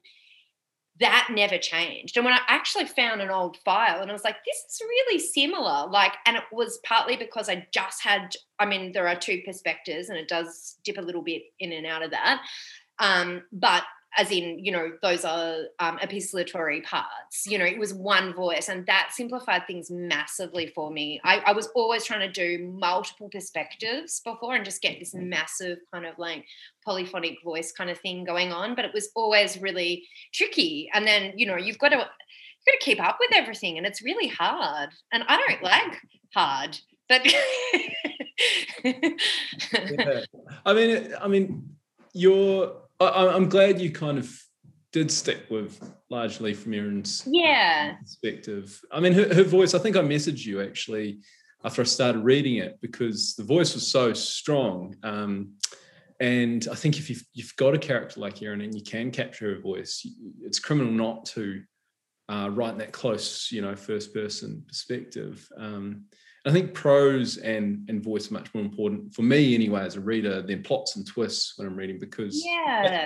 that 0.99 1.27
never 1.29 1.57
changed. 1.57 2.15
And 2.15 2.25
when 2.25 2.33
I 2.33 2.39
actually 2.47 2.85
found 2.85 3.21
an 3.21 3.29
old 3.29 3.57
file 3.65 4.01
and 4.01 4.09
I 4.09 4.13
was 4.13 4.23
like, 4.23 4.37
this 4.45 4.57
is 4.69 4.81
really 4.81 5.19
similar, 5.19 5.87
like, 5.87 6.13
and 6.25 6.37
it 6.37 6.43
was 6.51 6.79
partly 6.85 7.17
because 7.17 7.49
I 7.49 7.67
just 7.73 8.01
had, 8.01 8.33
I 8.59 8.65
mean, 8.65 8.93
there 8.93 9.07
are 9.07 9.15
two 9.15 9.41
perspectives 9.45 10.09
and 10.09 10.17
it 10.17 10.29
does 10.29 10.77
dip 10.85 10.97
a 10.97 11.01
little 11.01 11.21
bit 11.21 11.43
in 11.59 11.73
and 11.73 11.85
out 11.85 12.03
of 12.03 12.11
that. 12.11 12.41
Um, 12.99 13.43
but 13.51 13.83
as 14.17 14.31
in, 14.31 14.63
you 14.63 14.71
know, 14.71 14.91
those 15.01 15.25
are 15.25 15.57
um, 15.79 15.97
epistolatory 15.97 16.83
parts. 16.83 17.45
You 17.45 17.57
know, 17.57 17.65
it 17.65 17.77
was 17.77 17.93
one 17.93 18.33
voice, 18.33 18.69
and 18.69 18.85
that 18.85 19.09
simplified 19.11 19.67
things 19.67 19.91
massively 19.91 20.67
for 20.67 20.91
me. 20.91 21.19
I, 21.23 21.39
I, 21.45 21.51
was 21.51 21.67
always 21.75 22.05
trying 22.05 22.21
to 22.21 22.31
do 22.31 22.71
multiple 22.79 23.29
perspectives 23.29 24.21
before 24.21 24.55
and 24.55 24.63
just 24.63 24.81
get 24.81 24.99
this 24.99 25.13
massive 25.13 25.79
kind 25.93 26.05
of 26.05 26.17
like 26.17 26.45
polyphonic 26.83 27.37
voice 27.43 27.71
kind 27.71 27.89
of 27.89 27.99
thing 27.99 28.23
going 28.23 28.53
on. 28.53 28.75
But 28.75 28.85
it 28.85 28.93
was 28.93 29.09
always 29.15 29.59
really 29.59 30.03
tricky. 30.33 30.89
And 30.93 31.05
then, 31.05 31.33
you 31.35 31.45
know, 31.45 31.57
you've 31.57 31.77
got 31.77 31.89
to 31.89 31.97
you've 31.97 32.05
got 32.05 32.79
to 32.79 32.85
keep 32.85 33.01
up 33.01 33.17
with 33.19 33.31
everything, 33.33 33.77
and 33.77 33.85
it's 33.85 34.01
really 34.01 34.27
hard. 34.27 34.89
And 35.11 35.23
I 35.27 35.37
don't 35.37 35.63
like 35.63 36.01
hard, 36.33 36.79
but. 37.09 37.25
yeah. 37.25 37.41
I 40.65 40.73
mean, 40.73 41.13
I 41.21 41.27
mean, 41.27 41.75
you're 42.13 42.84
I, 42.99 43.35
am 43.35 43.49
glad 43.49 43.79
you 43.79 43.91
kind 43.91 44.17
of 44.17 44.31
did 44.91 45.11
stick 45.11 45.43
with 45.49 45.79
largely 46.09 46.53
from 46.53 46.73
Erin's 46.73 47.23
yeah 47.29 47.95
perspective. 47.95 48.79
I 48.91 48.99
mean, 48.99 49.13
her, 49.13 49.33
her 49.33 49.43
voice. 49.43 49.73
I 49.73 49.79
think 49.79 49.95
I 49.95 50.01
messaged 50.01 50.45
you 50.45 50.61
actually 50.61 51.19
after 51.65 51.81
I 51.81 51.85
started 51.85 52.19
reading 52.19 52.57
it 52.57 52.77
because 52.81 53.35
the 53.35 53.43
voice 53.43 53.73
was 53.73 53.87
so 53.87 54.13
strong. 54.13 54.95
Um, 55.03 55.55
and 56.19 56.67
I 56.71 56.75
think 56.75 56.97
if 56.97 57.09
you've, 57.09 57.25
you've 57.33 57.55
got 57.57 57.73
a 57.73 57.79
character 57.79 58.19
like 58.19 58.41
Erin 58.41 58.61
and 58.61 58.73
you 58.73 58.83
can 58.83 59.11
capture 59.11 59.55
her 59.55 59.61
voice, 59.61 60.07
it's 60.43 60.59
criminal 60.59 60.93
not 60.93 61.25
to 61.25 61.61
uh, 62.29 62.49
writing 62.53 62.77
that 62.77 62.91
close, 62.91 63.51
you 63.51 63.61
know, 63.61 63.75
first 63.75 64.13
person 64.13 64.63
perspective. 64.67 65.47
Um, 65.57 66.05
I 66.45 66.51
think 66.51 66.73
prose 66.73 67.37
and 67.37 67.89
and 67.89 68.03
voice 68.03 68.29
are 68.29 68.35
much 68.35 68.53
more 68.53 68.63
important 68.63 69.13
for 69.13 69.23
me 69.23 69.55
anyway 69.55 69.81
as 69.81 69.95
a 69.95 70.01
reader 70.01 70.41
than 70.41 70.61
plots 70.61 70.95
and 70.95 71.05
twists 71.05 71.57
when 71.57 71.67
I'm 71.67 71.75
reading 71.75 71.99
because 71.99 72.43
yeah 72.45 73.05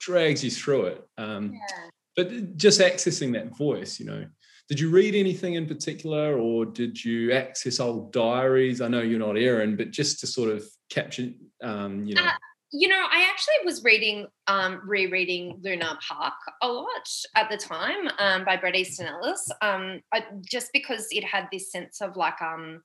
drags 0.00 0.42
you 0.42 0.50
through 0.50 0.86
it. 0.86 1.08
Um, 1.18 1.52
yeah. 1.52 1.88
But 2.16 2.56
just 2.56 2.80
accessing 2.80 3.32
that 3.34 3.56
voice, 3.56 4.00
you 4.00 4.06
know, 4.06 4.26
did 4.68 4.80
you 4.80 4.90
read 4.90 5.14
anything 5.14 5.54
in 5.54 5.66
particular, 5.66 6.38
or 6.38 6.64
did 6.64 7.02
you 7.04 7.32
access 7.32 7.80
old 7.80 8.12
diaries? 8.12 8.80
I 8.80 8.88
know 8.88 9.00
you're 9.00 9.18
not 9.18 9.36
Erin, 9.36 9.76
but 9.76 9.90
just 9.90 10.20
to 10.20 10.26
sort 10.26 10.50
of 10.50 10.64
capture, 10.90 11.30
um, 11.62 12.04
you 12.04 12.14
know. 12.14 12.24
Uh, 12.24 12.30
you 12.72 12.88
know, 12.88 13.00
I 13.10 13.28
actually 13.28 13.54
was 13.64 13.82
reading, 13.82 14.26
um, 14.46 14.80
rereading 14.84 15.58
Lunar 15.62 15.98
Park 16.08 16.34
a 16.62 16.68
lot 16.68 17.08
at 17.34 17.50
the 17.50 17.56
time 17.56 18.08
um, 18.18 18.44
by 18.44 18.56
Bret 18.56 18.76
Easton 18.76 19.06
Ellis, 19.06 19.50
um, 19.60 20.00
I, 20.14 20.24
just 20.48 20.72
because 20.72 21.08
it 21.10 21.24
had 21.24 21.48
this 21.50 21.72
sense 21.72 22.00
of 22.00 22.16
like 22.16 22.40
um, 22.40 22.82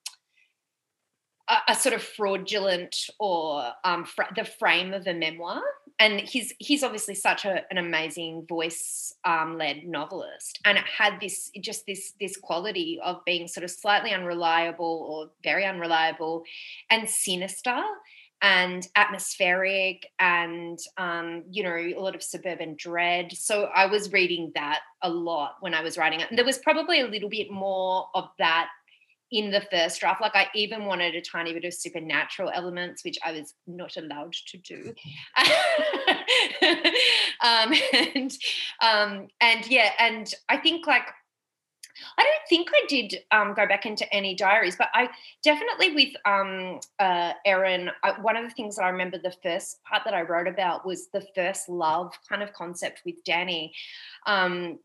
a, 1.50 1.58
a 1.70 1.76
sort 1.76 1.94
of 1.94 2.02
fraudulent 2.02 2.96
or 3.20 3.72
um, 3.84 4.06
fr- 4.06 4.34
the 4.36 4.44
frame 4.44 4.94
of 4.94 5.06
a 5.06 5.14
memoir. 5.14 5.62
And 5.98 6.20
he's 6.20 6.54
he's 6.60 6.84
obviously 6.84 7.16
such 7.16 7.46
a, 7.46 7.62
an 7.72 7.78
amazing 7.78 8.46
voice 8.50 9.16
um, 9.24 9.58
led 9.58 9.86
novelist, 9.86 10.60
and 10.66 10.78
it 10.78 10.84
had 10.84 11.22
this 11.22 11.50
just 11.62 11.86
this 11.86 12.12
this 12.20 12.36
quality 12.36 13.00
of 13.02 13.24
being 13.26 13.48
sort 13.48 13.64
of 13.64 13.72
slightly 13.72 14.12
unreliable 14.12 15.08
or 15.10 15.32
very 15.42 15.64
unreliable, 15.64 16.44
and 16.92 17.08
sinister 17.08 17.82
and 18.46 18.88
atmospheric 18.96 20.08
and 20.20 20.78
um, 20.98 21.42
you 21.50 21.64
know 21.64 21.76
a 21.76 21.98
lot 22.00 22.14
of 22.14 22.22
suburban 22.22 22.76
dread. 22.78 23.32
So 23.34 23.70
i 23.76 23.88
was 23.88 24.14
reading 24.14 24.52
that 24.54 24.82
a 25.02 25.10
lot 25.10 25.56
when 25.62 25.74
i 25.74 25.82
was 25.82 25.98
writing 25.98 26.20
it. 26.20 26.30
And 26.30 26.38
there 26.38 26.46
was 26.46 26.60
probably 26.60 27.02
a 27.02 27.08
little 27.08 27.30
bit 27.30 27.50
more 27.50 28.06
of 28.14 28.30
that 28.38 28.70
in 29.32 29.50
the 29.50 29.62
first 29.72 30.00
draft. 30.00 30.22
Like 30.22 30.36
i 30.36 30.48
even 30.54 30.86
wanted 30.86 31.16
a 31.16 31.22
tiny 31.22 31.54
bit 31.54 31.66
of 31.66 31.74
supernatural 31.74 32.52
elements 32.54 33.04
which 33.04 33.18
i 33.26 33.32
was 33.32 33.56
not 33.66 33.98
allowed 33.98 34.34
to 34.34 34.58
do. 34.60 34.94
Um, 37.42 37.74
and 37.94 38.32
um, 38.82 39.28
and 39.42 39.68
yeah 39.68 39.92
and 40.00 40.34
i 40.50 40.58
think 40.58 40.88
like 40.88 41.08
I 42.18 42.24
don't 42.24 42.50
think 42.50 42.70
I 42.74 42.86
did 42.88 43.24
um, 43.32 43.54
go 43.54 43.68
back 43.68 43.86
into 43.86 44.12
any 44.14 44.36
diaries, 44.36 44.76
but 44.76 44.90
I 44.94 45.10
definitely 45.44 45.94
with 45.94 46.14
um, 46.26 46.80
uh, 47.00 47.34
Erin. 47.46 47.90
One 48.22 48.38
of 48.38 48.44
the 48.44 48.54
things 48.54 48.76
that 48.76 48.84
I 48.84 48.90
remember 48.90 49.18
the 49.18 49.36
first 49.44 49.84
part 49.84 50.04
that 50.06 50.14
I 50.14 50.22
wrote 50.22 50.48
about 50.48 50.86
was 50.86 51.08
the 51.08 51.26
first 51.36 51.70
love 51.70 52.14
kind 52.28 52.44
of 52.44 52.54
concept 52.54 53.02
with 53.06 53.24
Danny. 53.24 53.74
Um, 54.26 54.80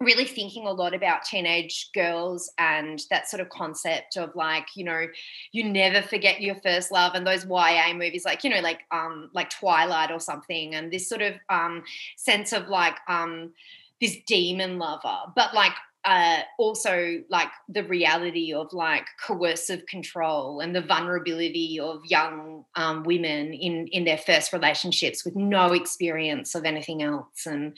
really 0.00 0.26
thinking 0.26 0.66
a 0.66 0.72
lot 0.72 0.94
about 0.94 1.24
teenage 1.24 1.90
girls 1.94 2.50
and 2.58 3.02
that 3.08 3.28
sort 3.28 3.40
of 3.40 3.48
concept 3.48 4.16
of 4.18 4.34
like 4.36 4.66
you 4.74 4.84
know 4.84 5.06
you 5.52 5.64
never 5.64 6.02
forget 6.06 6.40
your 6.40 6.54
first 6.56 6.92
love 6.92 7.14
and 7.14 7.26
those 7.26 7.46
YA 7.46 7.94
movies 7.94 8.24
like 8.24 8.44
you 8.44 8.50
know 8.50 8.60
like 8.60 8.80
um 8.90 9.30
like 9.32 9.48
Twilight 9.48 10.10
or 10.10 10.20
something 10.20 10.74
and 10.74 10.92
this 10.92 11.08
sort 11.08 11.22
of 11.22 11.34
um 11.48 11.82
sense 12.16 12.52
of 12.52 12.68
like 12.68 12.96
um 13.08 13.52
this 14.00 14.18
demon 14.26 14.78
lover 14.78 15.32
but 15.34 15.54
like 15.54 15.72
uh, 16.06 16.38
also 16.56 17.20
like 17.28 17.48
the 17.68 17.82
reality 17.84 18.54
of 18.54 18.72
like 18.72 19.06
coercive 19.20 19.84
control 19.86 20.60
and 20.60 20.74
the 20.74 20.80
vulnerability 20.80 21.80
of 21.80 22.00
young 22.06 22.64
um, 22.76 23.02
women 23.02 23.52
in 23.52 23.88
in 23.88 24.04
their 24.04 24.16
first 24.16 24.52
relationships 24.52 25.24
with 25.24 25.34
no 25.34 25.72
experience 25.72 26.54
of 26.54 26.64
anything 26.64 27.02
else 27.02 27.44
and 27.44 27.76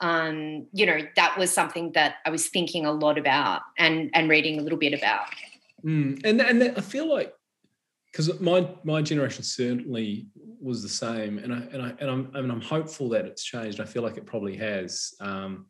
um, 0.00 0.66
you 0.72 0.86
know 0.86 0.98
that 1.16 1.38
was 1.38 1.52
something 1.52 1.92
that 1.92 2.16
I 2.26 2.30
was 2.30 2.48
thinking 2.48 2.84
a 2.84 2.92
lot 2.92 3.16
about 3.16 3.62
and 3.78 4.10
and 4.12 4.28
reading 4.28 4.58
a 4.58 4.62
little 4.62 4.78
bit 4.78 4.92
about. 4.92 5.26
Mm. 5.84 6.20
And 6.24 6.40
and 6.40 6.62
I 6.76 6.80
feel 6.80 7.08
like 7.12 7.32
because 8.12 8.40
my 8.40 8.68
my 8.84 9.02
generation 9.02 9.42
certainly 9.42 10.28
was 10.60 10.82
the 10.82 10.88
same, 10.88 11.38
and 11.38 11.52
I 11.52 11.58
and 11.72 11.82
I 11.82 11.94
and 12.00 12.10
I'm 12.10 12.30
and 12.34 12.52
I'm 12.52 12.60
hopeful 12.60 13.08
that 13.10 13.24
it's 13.24 13.44
changed. 13.44 13.80
I 13.80 13.84
feel 13.84 14.02
like 14.02 14.16
it 14.16 14.26
probably 14.26 14.56
has. 14.56 15.14
Um, 15.20 15.66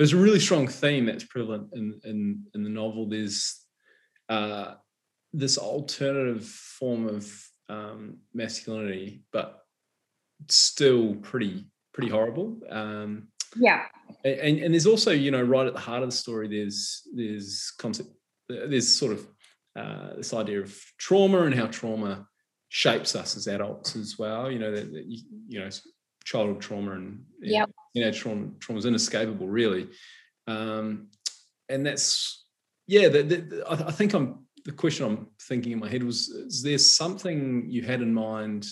there's 0.00 0.14
a 0.14 0.16
really 0.16 0.40
strong 0.40 0.66
theme 0.66 1.04
that's 1.04 1.24
prevalent 1.24 1.68
in 1.74 2.00
in, 2.04 2.46
in 2.54 2.64
the 2.64 2.70
novel. 2.70 3.06
There's 3.06 3.62
uh, 4.30 4.76
this 5.34 5.58
alternative 5.58 6.46
form 6.46 7.06
of 7.06 7.30
um, 7.68 8.16
masculinity, 8.32 9.24
but 9.30 9.58
still 10.48 11.16
pretty 11.16 11.66
pretty 11.92 12.08
horrible. 12.08 12.58
Um, 12.70 13.28
yeah, 13.56 13.88
and, 14.24 14.60
and 14.60 14.72
there's 14.72 14.86
also 14.86 15.10
you 15.10 15.30
know 15.32 15.42
right 15.42 15.66
at 15.66 15.74
the 15.74 15.80
heart 15.80 16.02
of 16.02 16.08
the 16.08 16.16
story 16.16 16.48
there's 16.48 17.02
there's 17.14 17.70
concept 17.76 18.08
there's 18.48 18.88
sort 18.88 19.12
of 19.12 19.26
uh, 19.76 20.16
this 20.16 20.32
idea 20.32 20.62
of 20.62 20.74
trauma 20.96 21.42
and 21.42 21.54
how 21.54 21.66
trauma 21.66 22.26
shapes 22.70 23.14
us 23.14 23.36
as 23.36 23.48
adults 23.48 23.96
as 23.96 24.18
well. 24.18 24.50
You 24.50 24.60
know 24.60 24.70
that, 24.70 24.90
that 24.94 25.04
you, 25.04 25.24
you 25.46 25.60
know 25.60 25.68
childhood 26.24 26.62
trauma 26.62 26.92
and 26.92 27.22
yeah 27.42 27.66
you 27.94 28.04
know 28.04 28.12
trauma 28.12 28.48
trauma 28.60 28.78
is 28.78 28.86
inescapable 28.86 29.48
really. 29.48 29.88
Um, 30.46 31.08
and 31.68 31.86
that's 31.86 32.44
yeah 32.86 33.08
the, 33.08 33.22
the, 33.22 33.64
I, 33.68 33.88
I 33.88 33.92
think 33.92 34.14
i'm 34.14 34.46
the 34.64 34.72
question 34.72 35.06
i'm 35.06 35.28
thinking 35.42 35.72
in 35.72 35.78
my 35.78 35.88
head 35.88 36.02
was 36.02 36.28
is 36.28 36.62
there 36.62 36.78
something 36.78 37.70
you 37.70 37.82
had 37.82 38.02
in 38.02 38.12
mind 38.12 38.66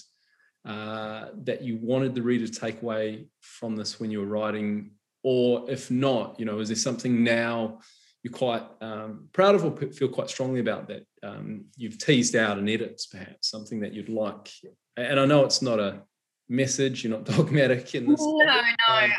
uh, 0.69 1.29
that 1.45 1.63
you 1.63 1.79
wanted 1.81 2.15
the 2.15 2.21
reader 2.21 2.47
to 2.47 2.53
take 2.53 2.83
away 2.83 3.27
from 3.41 3.75
this 3.75 3.99
when 3.99 4.11
you 4.11 4.21
were 4.21 4.27
writing? 4.27 4.91
Or 5.23 5.69
if 5.71 5.91
not 5.91 6.39
you 6.39 6.45
know 6.45 6.59
is 6.59 6.69
there 6.69 6.77
something 6.77 7.25
now 7.25 7.79
you're 8.23 8.33
quite 8.33 8.65
um, 8.81 9.29
proud 9.33 9.55
of 9.55 9.65
or 9.65 9.75
feel 9.93 10.09
quite 10.09 10.29
strongly 10.29 10.61
about 10.61 10.89
that 10.89 11.07
um, 11.23 11.65
you've 11.77 11.99
teased 11.99 12.37
out 12.37 12.59
in 12.59 12.69
edits 12.69 13.07
perhaps 13.07 13.51
something 13.51 13.81
that 13.81 13.95
you'd 13.95 14.09
like? 14.09 14.51
And 14.97 15.19
i 15.19 15.25
know 15.25 15.45
it's 15.45 15.63
not 15.63 15.81
a 15.81 16.03
message. 16.49 17.05
You're 17.05 17.17
not 17.17 17.25
dogmatic 17.37 17.95
in 17.95 18.09
this. 18.09 18.21
No, 18.21 18.39
no. 18.39 18.95
Um, 18.95 19.11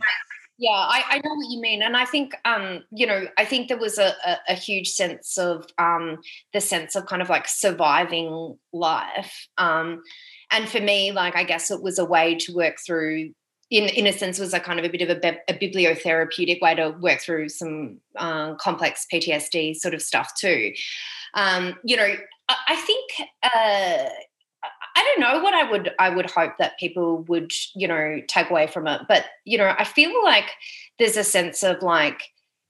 yeah, 0.61 0.71
I, 0.71 1.03
I, 1.09 1.15
know 1.23 1.35
what 1.35 1.49
you 1.49 1.61
mean, 1.61 1.81
and 1.81 1.95
I 1.95 2.03
think 2.03 2.35
um, 2.43 2.83
you 2.91 3.07
know, 3.07 3.27
I 3.37 3.45
think 3.45 3.69
there 3.69 3.77
was 3.77 3.97
a, 3.97 4.13
a, 4.25 4.37
a 4.49 4.53
huge 4.53 4.89
sense 4.89 5.37
of 5.37 5.65
um, 5.77 6.17
the 6.51 6.59
sense 6.59 6.97
of 6.97 7.05
kind 7.05 7.21
of 7.21 7.29
like 7.29 7.47
surviving 7.47 8.57
life, 8.73 9.47
um, 9.57 10.03
and 10.51 10.67
for 10.67 10.81
me, 10.81 11.13
like 11.13 11.37
I 11.37 11.45
guess 11.45 11.71
it 11.71 11.81
was 11.81 11.97
a 11.97 12.03
way 12.05 12.35
to 12.35 12.53
work 12.53 12.75
through. 12.85 13.31
In, 13.71 13.83
in 13.83 14.07
a 14.07 14.11
sense, 14.11 14.39
was 14.39 14.53
a 14.53 14.59
kind 14.59 14.79
of 14.79 14.85
a 14.85 14.89
bit 14.89 15.07
of 15.07 15.09
a, 15.11 15.37
a 15.47 15.53
bibliotherapeutic 15.53 16.59
way 16.59 16.73
to 16.73 16.89
work 16.89 17.21
through 17.21 17.49
some 17.49 17.99
um, 18.17 18.57
complex 18.59 19.05
PTSD 19.13 19.75
sort 19.75 19.93
of 19.93 20.01
stuff 20.01 20.31
too. 20.37 20.73
Um, 21.35 21.75
you 21.83 21.95
know, 21.95 22.15
I, 22.49 22.55
I 22.67 22.75
think 22.75 23.11
uh, 23.43 24.09
I 24.63 25.03
don't 25.03 25.19
know 25.21 25.41
what 25.41 25.53
I 25.53 25.69
would 25.69 25.91
I 25.99 26.09
would 26.09 26.29
hope 26.29 26.57
that 26.59 26.77
people 26.77 27.19
would 27.23 27.51
you 27.75 27.87
know 27.87 28.21
take 28.27 28.49
away 28.49 28.67
from 28.67 28.87
it, 28.87 29.01
but 29.07 29.25
you 29.45 29.57
know 29.57 29.73
I 29.77 29.83
feel 29.83 30.11
like 30.23 30.51
there's 30.97 31.17
a 31.17 31.23
sense 31.23 31.63
of 31.63 31.81
like 31.81 32.21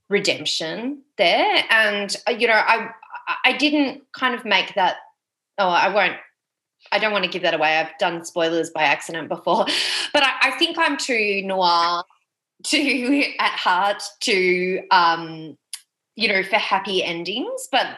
redemption 0.10 1.02
there, 1.18 1.64
and 1.70 2.16
uh, 2.28 2.32
you 2.32 2.48
know 2.48 2.54
I 2.54 2.90
I 3.44 3.54
didn't 3.54 4.04
kind 4.14 4.36
of 4.36 4.46
make 4.46 4.76
that. 4.76 4.98
Oh, 5.58 5.70
I 5.70 5.90
won't. 5.94 6.18
I 6.92 7.00
don't 7.00 7.12
want 7.12 7.26
to 7.26 7.30
give 7.30 7.42
that 7.42 7.54
away. 7.54 7.78
I've 7.78 7.98
done 8.00 8.24
spoilers 8.24 8.70
by 8.70 8.84
accident 8.84 9.28
before, 9.28 9.66
but 10.14 10.24
I, 10.24 10.34
I 10.44 10.52
think 10.58 10.78
I'm 10.78 10.98
too 10.98 11.42
noir 11.44 12.04
too 12.64 13.24
at 13.40 13.52
heart 13.52 14.04
to 14.22 14.82
um, 14.92 15.58
you 16.16 16.28
know 16.28 16.44
for 16.44 16.58
happy 16.58 17.04
endings, 17.04 17.68
but 17.72 17.98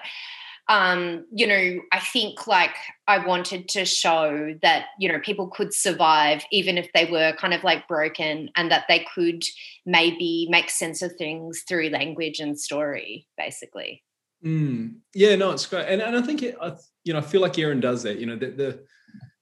um, 0.72 1.26
you 1.34 1.46
know, 1.46 1.82
I 1.92 2.00
think 2.00 2.48
like 2.48 2.74
I 3.06 3.18
wanted 3.18 3.68
to 3.70 3.84
show 3.84 4.56
that, 4.62 4.86
you 4.98 5.12
know, 5.12 5.20
people 5.20 5.48
could 5.48 5.74
survive 5.74 6.46
even 6.50 6.78
if 6.78 6.90
they 6.94 7.04
were 7.12 7.34
kind 7.34 7.54
of 7.54 7.62
like 7.66 7.90
broken 7.90 8.50
and 8.56 8.72
that 8.72 8.86
they 8.88 9.06
could 9.14 9.44
maybe 9.86 10.48
make 10.50 10.70
sense 10.70 11.02
of 11.02 11.12
things 11.18 11.66
through 11.68 11.90
language 11.90 12.40
and 12.40 12.58
story, 12.58 13.28
basically. 13.38 14.02
Mm. 14.46 15.00
Yeah, 15.14 15.36
no, 15.36 15.52
it's 15.52 15.66
great. 15.66 15.90
And, 15.90 16.02
and 16.02 16.16
I 16.16 16.22
think, 16.22 16.42
it, 16.42 16.56
I, 16.62 16.78
you 17.04 17.12
know, 17.12 17.20
I 17.20 17.24
feel 17.24 17.42
like 17.42 17.60
Erin 17.60 17.82
does 17.82 18.04
that, 18.04 18.18
you 18.20 18.26
know, 18.26 18.38
the, 18.38 18.52
the 18.52 18.86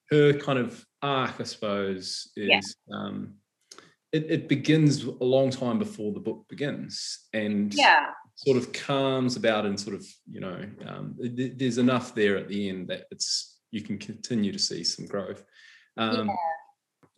her 0.10 0.34
kind 0.34 0.58
of 0.58 0.84
arc, 1.04 1.40
I 1.40 1.44
suppose, 1.44 2.32
is 2.36 2.48
yeah. 2.48 2.60
um, 2.92 3.36
it, 4.12 4.25
it 4.32 4.50
begins 4.50 5.04
a 5.04 5.23
long 5.23 5.52
time 5.52 5.77
before 5.77 6.12
the 6.12 6.19
book 6.19 6.48
begins. 6.50 7.27
And 7.34 7.71
yeah 7.75 8.08
sort 8.46 8.56
of 8.56 8.71
calms 8.71 9.35
about 9.35 9.65
and 9.65 9.77
sort 9.77 9.96
of 9.96 10.06
you 10.29 10.40
know 10.40 10.63
um, 10.87 11.13
th- 11.35 11.54
there's 11.58 11.77
enough 11.77 12.15
there 12.15 12.37
at 12.37 12.48
the 12.48 12.69
end 12.69 12.87
that 12.87 13.06
it's 13.12 13.60
you 13.71 13.81
can 13.81 13.98
continue 13.98 14.52
to 14.52 14.60
see 14.60 14.81
some 14.81 15.06
growth 15.06 15.44
um, 15.98 16.27
yeah. 16.27 16.33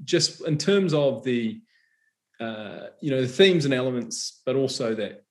just 0.03 0.41
in 0.47 0.57
terms 0.57 0.95
of 0.95 1.23
the 1.23 1.61
uh, 2.39 2.87
you 3.01 3.11
know 3.11 3.21
the 3.21 3.27
themes 3.27 3.65
and 3.65 3.73
elements 3.73 4.41
but 4.47 4.55
also 4.55 4.95
that 4.95 5.23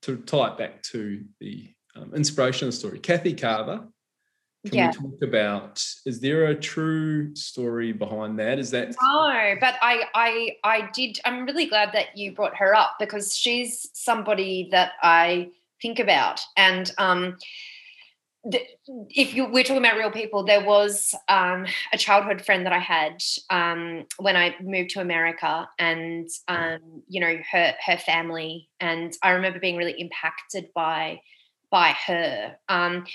to 0.00 0.16
tie 0.18 0.48
it 0.48 0.56
back 0.56 0.82
to 0.82 1.22
the 1.40 1.68
um, 1.96 2.14
inspiration 2.14 2.66
of 2.66 2.72
the 2.72 2.78
story 2.78 2.98
kathy 2.98 3.34
carver 3.34 3.86
Can 4.66 4.74
yeah. 4.74 4.90
we 4.90 5.10
talk 5.10 5.22
about? 5.22 5.84
Is 6.04 6.20
there 6.20 6.46
a 6.46 6.54
true 6.54 7.34
story 7.34 7.92
behind 7.92 8.38
that? 8.38 8.58
Is 8.58 8.70
that 8.72 8.94
No, 9.00 9.54
but 9.60 9.76
I, 9.80 10.04
I, 10.14 10.56
I 10.64 10.90
did. 10.92 11.18
I'm 11.24 11.44
really 11.44 11.66
glad 11.66 11.92
that 11.92 12.16
you 12.16 12.32
brought 12.32 12.56
her 12.56 12.74
up 12.74 12.96
because 12.98 13.36
she's 13.36 13.88
somebody 13.94 14.68
that 14.72 14.92
I 15.02 15.50
think 15.80 15.98
about. 15.98 16.40
And 16.56 16.90
um, 16.98 17.36
the, 18.44 18.60
if 19.10 19.34
you 19.34 19.46
we're 19.46 19.64
talking 19.64 19.84
about 19.84 19.96
real 19.96 20.10
people, 20.10 20.44
there 20.44 20.64
was 20.64 21.14
um, 21.28 21.66
a 21.92 21.98
childhood 21.98 22.44
friend 22.44 22.64
that 22.66 22.72
I 22.72 22.78
had 22.78 23.22
um, 23.50 24.06
when 24.18 24.36
I 24.36 24.54
moved 24.60 24.90
to 24.90 25.00
America, 25.00 25.68
and 25.78 26.28
um, 26.48 27.02
you 27.08 27.20
know 27.20 27.38
her 27.50 27.74
her 27.84 27.96
family, 27.98 28.68
and 28.80 29.16
I 29.22 29.30
remember 29.30 29.58
being 29.58 29.76
really 29.76 30.00
impacted 30.00 30.68
by 30.74 31.20
by 31.70 31.94
her. 32.06 32.56
Um, 32.68 33.06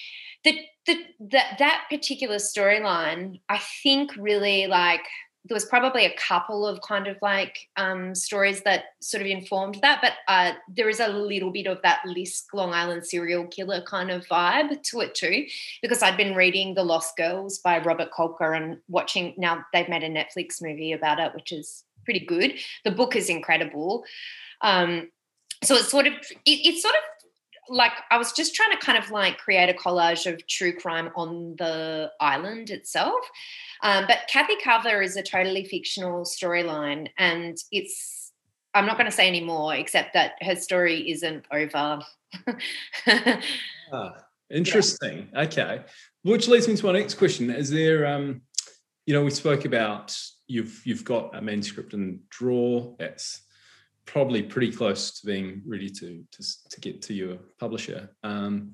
the, 0.43 0.59
the, 0.85 0.97
that 1.31 1.57
that 1.59 1.85
particular 1.89 2.37
storyline, 2.37 3.39
I 3.49 3.59
think, 3.83 4.15
really 4.17 4.67
like 4.67 5.05
there 5.45 5.55
was 5.55 5.65
probably 5.65 6.05
a 6.05 6.15
couple 6.17 6.67
of 6.67 6.81
kind 6.81 7.07
of 7.07 7.17
like 7.21 7.57
um, 7.75 8.13
stories 8.13 8.61
that 8.61 8.83
sort 9.01 9.21
of 9.21 9.27
informed 9.27 9.79
that, 9.81 9.99
but 10.01 10.13
uh, 10.27 10.53
there 10.69 10.87
is 10.87 10.99
a 10.99 11.07
little 11.07 11.51
bit 11.51 11.65
of 11.65 11.81
that 11.81 12.01
Lisk 12.05 12.43
Long 12.53 12.73
Island 12.73 13.05
serial 13.05 13.47
killer 13.47 13.81
kind 13.81 14.11
of 14.11 14.25
vibe 14.27 14.83
to 14.83 14.99
it 14.99 15.15
too, 15.15 15.47
because 15.81 16.03
I'd 16.03 16.17
been 16.17 16.35
reading 16.35 16.75
The 16.75 16.83
Lost 16.83 17.17
Girls 17.17 17.57
by 17.57 17.79
Robert 17.79 18.09
Kolker 18.11 18.55
and 18.55 18.77
watching. 18.87 19.33
Now 19.35 19.65
they've 19.73 19.89
made 19.89 20.03
a 20.03 20.09
Netflix 20.09 20.61
movie 20.61 20.91
about 20.91 21.19
it, 21.19 21.33
which 21.33 21.51
is 21.51 21.85
pretty 22.05 22.23
good. 22.23 22.53
The 22.85 22.91
book 22.91 23.15
is 23.15 23.29
incredible. 23.29 24.03
Um, 24.61 25.09
so 25.63 25.75
it's 25.75 25.89
sort 25.89 26.05
of 26.05 26.13
it, 26.13 26.39
it's 26.45 26.83
sort 26.83 26.93
of 26.93 27.01
like 27.71 27.93
I 28.11 28.17
was 28.17 28.33
just 28.33 28.53
trying 28.53 28.71
to 28.71 28.77
kind 28.77 28.97
of 28.97 29.09
like 29.11 29.37
create 29.37 29.69
a 29.69 29.73
collage 29.73 30.31
of 30.31 30.45
true 30.47 30.73
crime 30.73 31.09
on 31.15 31.55
the 31.57 32.11
island 32.19 32.69
itself. 32.69 33.19
Um, 33.81 34.05
but 34.07 34.19
Kathy 34.27 34.57
Carver 34.57 35.01
is 35.01 35.15
a 35.15 35.23
totally 35.23 35.63
fictional 35.63 36.25
storyline, 36.25 37.07
and 37.17 37.57
it's 37.71 38.33
I'm 38.73 38.85
not 38.85 38.97
going 38.97 39.09
to 39.09 39.15
say 39.15 39.27
any 39.27 39.41
more 39.41 39.73
except 39.73 40.13
that 40.13 40.33
her 40.41 40.55
story 40.55 41.09
isn't 41.09 41.45
over. 41.51 42.01
ah, 43.93 44.13
interesting? 44.51 45.29
Yeah. 45.33 45.41
Okay, 45.43 45.81
which 46.23 46.47
leads 46.47 46.67
me 46.67 46.75
to 46.75 46.85
my 46.85 46.91
next 46.91 47.15
question: 47.15 47.49
Is 47.49 47.69
there, 47.69 48.05
um, 48.05 48.41
you 49.05 49.13
know, 49.13 49.23
we 49.23 49.31
spoke 49.31 49.63
about 49.63 50.15
you've 50.47 50.81
you've 50.85 51.05
got 51.05 51.35
a 51.35 51.41
manuscript 51.41 51.93
in 51.93 52.19
drawer 52.29 52.95
that's 52.99 53.41
probably 54.11 54.43
pretty 54.43 54.71
close 54.71 55.19
to 55.19 55.25
being 55.25 55.61
ready 55.65 55.89
to 55.89 56.23
to, 56.31 56.43
to 56.69 56.81
get 56.81 57.01
to 57.01 57.13
your 57.13 57.37
publisher. 57.59 58.09
Um, 58.23 58.73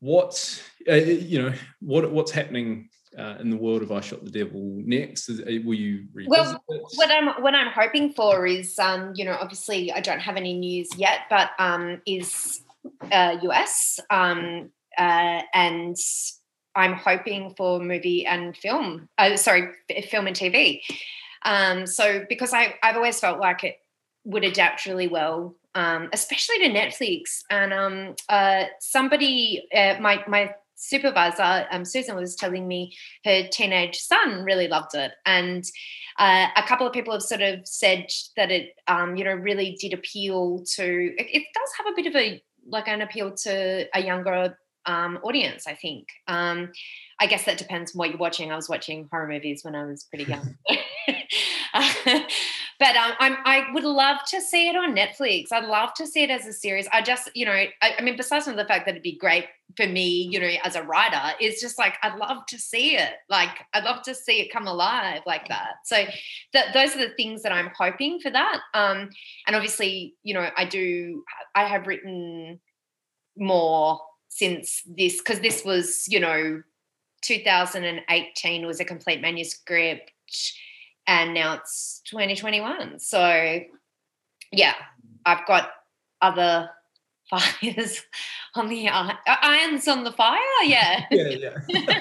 what 0.00 0.62
uh, 0.88 0.94
you 0.94 1.42
know, 1.42 1.52
what 1.80 2.10
what's 2.12 2.30
happening 2.30 2.90
uh, 3.18 3.36
in 3.40 3.48
the 3.48 3.56
world 3.56 3.82
of 3.82 3.90
I 3.90 4.00
Shot 4.00 4.24
the 4.24 4.30
Devil 4.30 4.82
next? 4.84 5.30
Is, 5.30 5.40
uh, 5.40 5.64
will 5.64 5.74
you 5.74 6.06
well, 6.26 6.62
it? 6.68 6.82
what 6.94 7.10
I'm 7.10 7.42
what 7.42 7.54
I'm 7.54 7.72
hoping 7.72 8.12
for 8.12 8.46
is, 8.46 8.78
um, 8.78 9.12
you 9.14 9.24
know, 9.24 9.36
obviously 9.40 9.90
I 9.92 10.00
don't 10.00 10.20
have 10.20 10.36
any 10.36 10.54
news 10.54 10.88
yet, 10.96 11.20
but 11.30 11.50
um, 11.58 12.02
is 12.06 12.60
uh, 13.10 13.38
US 13.42 13.98
um, 14.10 14.70
uh, 14.98 15.40
and 15.54 15.96
I'm 16.74 16.92
hoping 16.92 17.54
for 17.56 17.80
movie 17.80 18.26
and 18.26 18.54
film. 18.54 19.08
Uh, 19.16 19.36
sorry, 19.36 19.70
film 20.10 20.26
and 20.26 20.36
TV. 20.36 20.82
Um, 21.44 21.86
so 21.86 22.26
because 22.28 22.52
I 22.52 22.74
I've 22.82 22.96
always 22.96 23.18
felt 23.18 23.40
like 23.40 23.64
it 23.64 23.78
would 24.24 24.44
adapt 24.44 24.86
really 24.86 25.08
well, 25.08 25.54
um, 25.74 26.08
especially 26.12 26.58
to 26.58 26.70
Netflix. 26.70 27.42
And 27.50 27.72
um, 27.72 28.14
uh, 28.28 28.64
somebody, 28.80 29.66
uh, 29.74 29.96
my 30.00 30.24
my 30.26 30.54
supervisor, 30.76 31.66
um, 31.70 31.84
Susan, 31.84 32.16
was 32.16 32.36
telling 32.36 32.68
me 32.68 32.94
her 33.24 33.48
teenage 33.48 33.96
son 33.96 34.44
really 34.44 34.68
loved 34.68 34.94
it, 34.94 35.12
and 35.26 35.64
uh, 36.18 36.48
a 36.56 36.62
couple 36.62 36.86
of 36.86 36.92
people 36.92 37.12
have 37.12 37.22
sort 37.22 37.42
of 37.42 37.66
said 37.66 38.06
that 38.36 38.50
it, 38.50 38.74
um, 38.88 39.16
you 39.16 39.24
know, 39.24 39.34
really 39.34 39.76
did 39.80 39.92
appeal 39.92 40.64
to. 40.76 41.14
It, 41.18 41.26
it, 41.32 41.42
does 41.54 41.70
have 41.78 41.86
a 41.86 41.96
bit 41.96 42.06
of 42.06 42.16
a 42.16 42.42
like 42.66 42.88
an 42.88 43.00
appeal 43.00 43.32
to 43.32 43.86
a 43.94 44.02
younger 44.02 44.58
um, 44.84 45.18
audience, 45.22 45.66
I 45.66 45.74
think. 45.74 46.08
Um, 46.26 46.72
I 47.20 47.26
guess 47.26 47.44
that 47.44 47.58
depends 47.58 47.94
on 47.94 47.98
what 47.98 48.10
you're 48.10 48.18
watching. 48.18 48.52
I 48.52 48.56
was 48.56 48.68
watching 48.68 49.08
horror 49.10 49.28
movies 49.28 49.64
when 49.64 49.74
I 49.74 49.84
was 49.84 50.04
pretty 50.04 50.24
young. 50.24 50.56
but 52.78 52.94
um, 52.94 53.36
I 53.44 53.66
would 53.72 53.82
love 53.82 54.18
to 54.28 54.40
see 54.40 54.68
it 54.68 54.76
on 54.76 54.94
Netflix. 54.94 55.50
I'd 55.50 55.64
love 55.64 55.94
to 55.94 56.06
see 56.06 56.22
it 56.22 56.30
as 56.30 56.46
a 56.46 56.52
series. 56.52 56.86
I 56.92 57.02
just, 57.02 57.28
you 57.34 57.44
know, 57.44 57.52
I, 57.52 57.72
I 57.82 58.02
mean, 58.02 58.16
besides 58.16 58.44
from 58.44 58.54
the 58.54 58.64
fact 58.64 58.86
that 58.86 58.92
it'd 58.92 59.02
be 59.02 59.16
great 59.16 59.46
for 59.76 59.86
me, 59.86 60.28
you 60.30 60.38
know, 60.38 60.50
as 60.62 60.76
a 60.76 60.84
writer, 60.84 61.34
it's 61.40 61.60
just 61.60 61.76
like 61.76 61.94
I'd 62.04 62.16
love 62.16 62.46
to 62.46 62.58
see 62.58 62.96
it. 62.96 63.14
Like 63.28 63.50
I'd 63.74 63.82
love 63.82 64.02
to 64.02 64.14
see 64.14 64.40
it 64.40 64.52
come 64.52 64.68
alive 64.68 65.22
like 65.26 65.48
that. 65.48 65.74
So 65.84 66.04
that 66.52 66.72
those 66.72 66.94
are 66.94 66.98
the 66.98 67.14
things 67.16 67.42
that 67.42 67.52
I'm 67.52 67.70
hoping 67.76 68.20
for 68.20 68.30
that. 68.30 68.60
Um, 68.74 69.10
and 69.48 69.56
obviously, 69.56 70.14
you 70.22 70.34
know, 70.34 70.48
I 70.56 70.64
do. 70.64 71.24
I 71.56 71.64
have 71.64 71.88
written 71.88 72.60
more 73.36 74.00
since 74.28 74.82
this 74.86 75.18
because 75.18 75.40
this 75.40 75.64
was, 75.64 76.06
you 76.08 76.20
know, 76.20 76.62
2018 77.22 78.66
was 78.66 78.78
a 78.78 78.84
complete 78.84 79.20
manuscript 79.20 80.12
and 81.08 81.32
now 81.32 81.54
it's 81.54 82.02
2021. 82.04 83.00
So, 83.00 83.60
yeah, 84.52 84.74
I've 85.24 85.46
got 85.46 85.70
other 86.20 86.70
fires 87.30 88.02
on 88.54 88.68
the 88.68 88.88
irons 89.26 89.88
on 89.88 90.04
the 90.04 90.12
fire. 90.12 90.38
Yeah, 90.64 91.04
yeah, 91.10 91.54
yeah. 91.68 92.00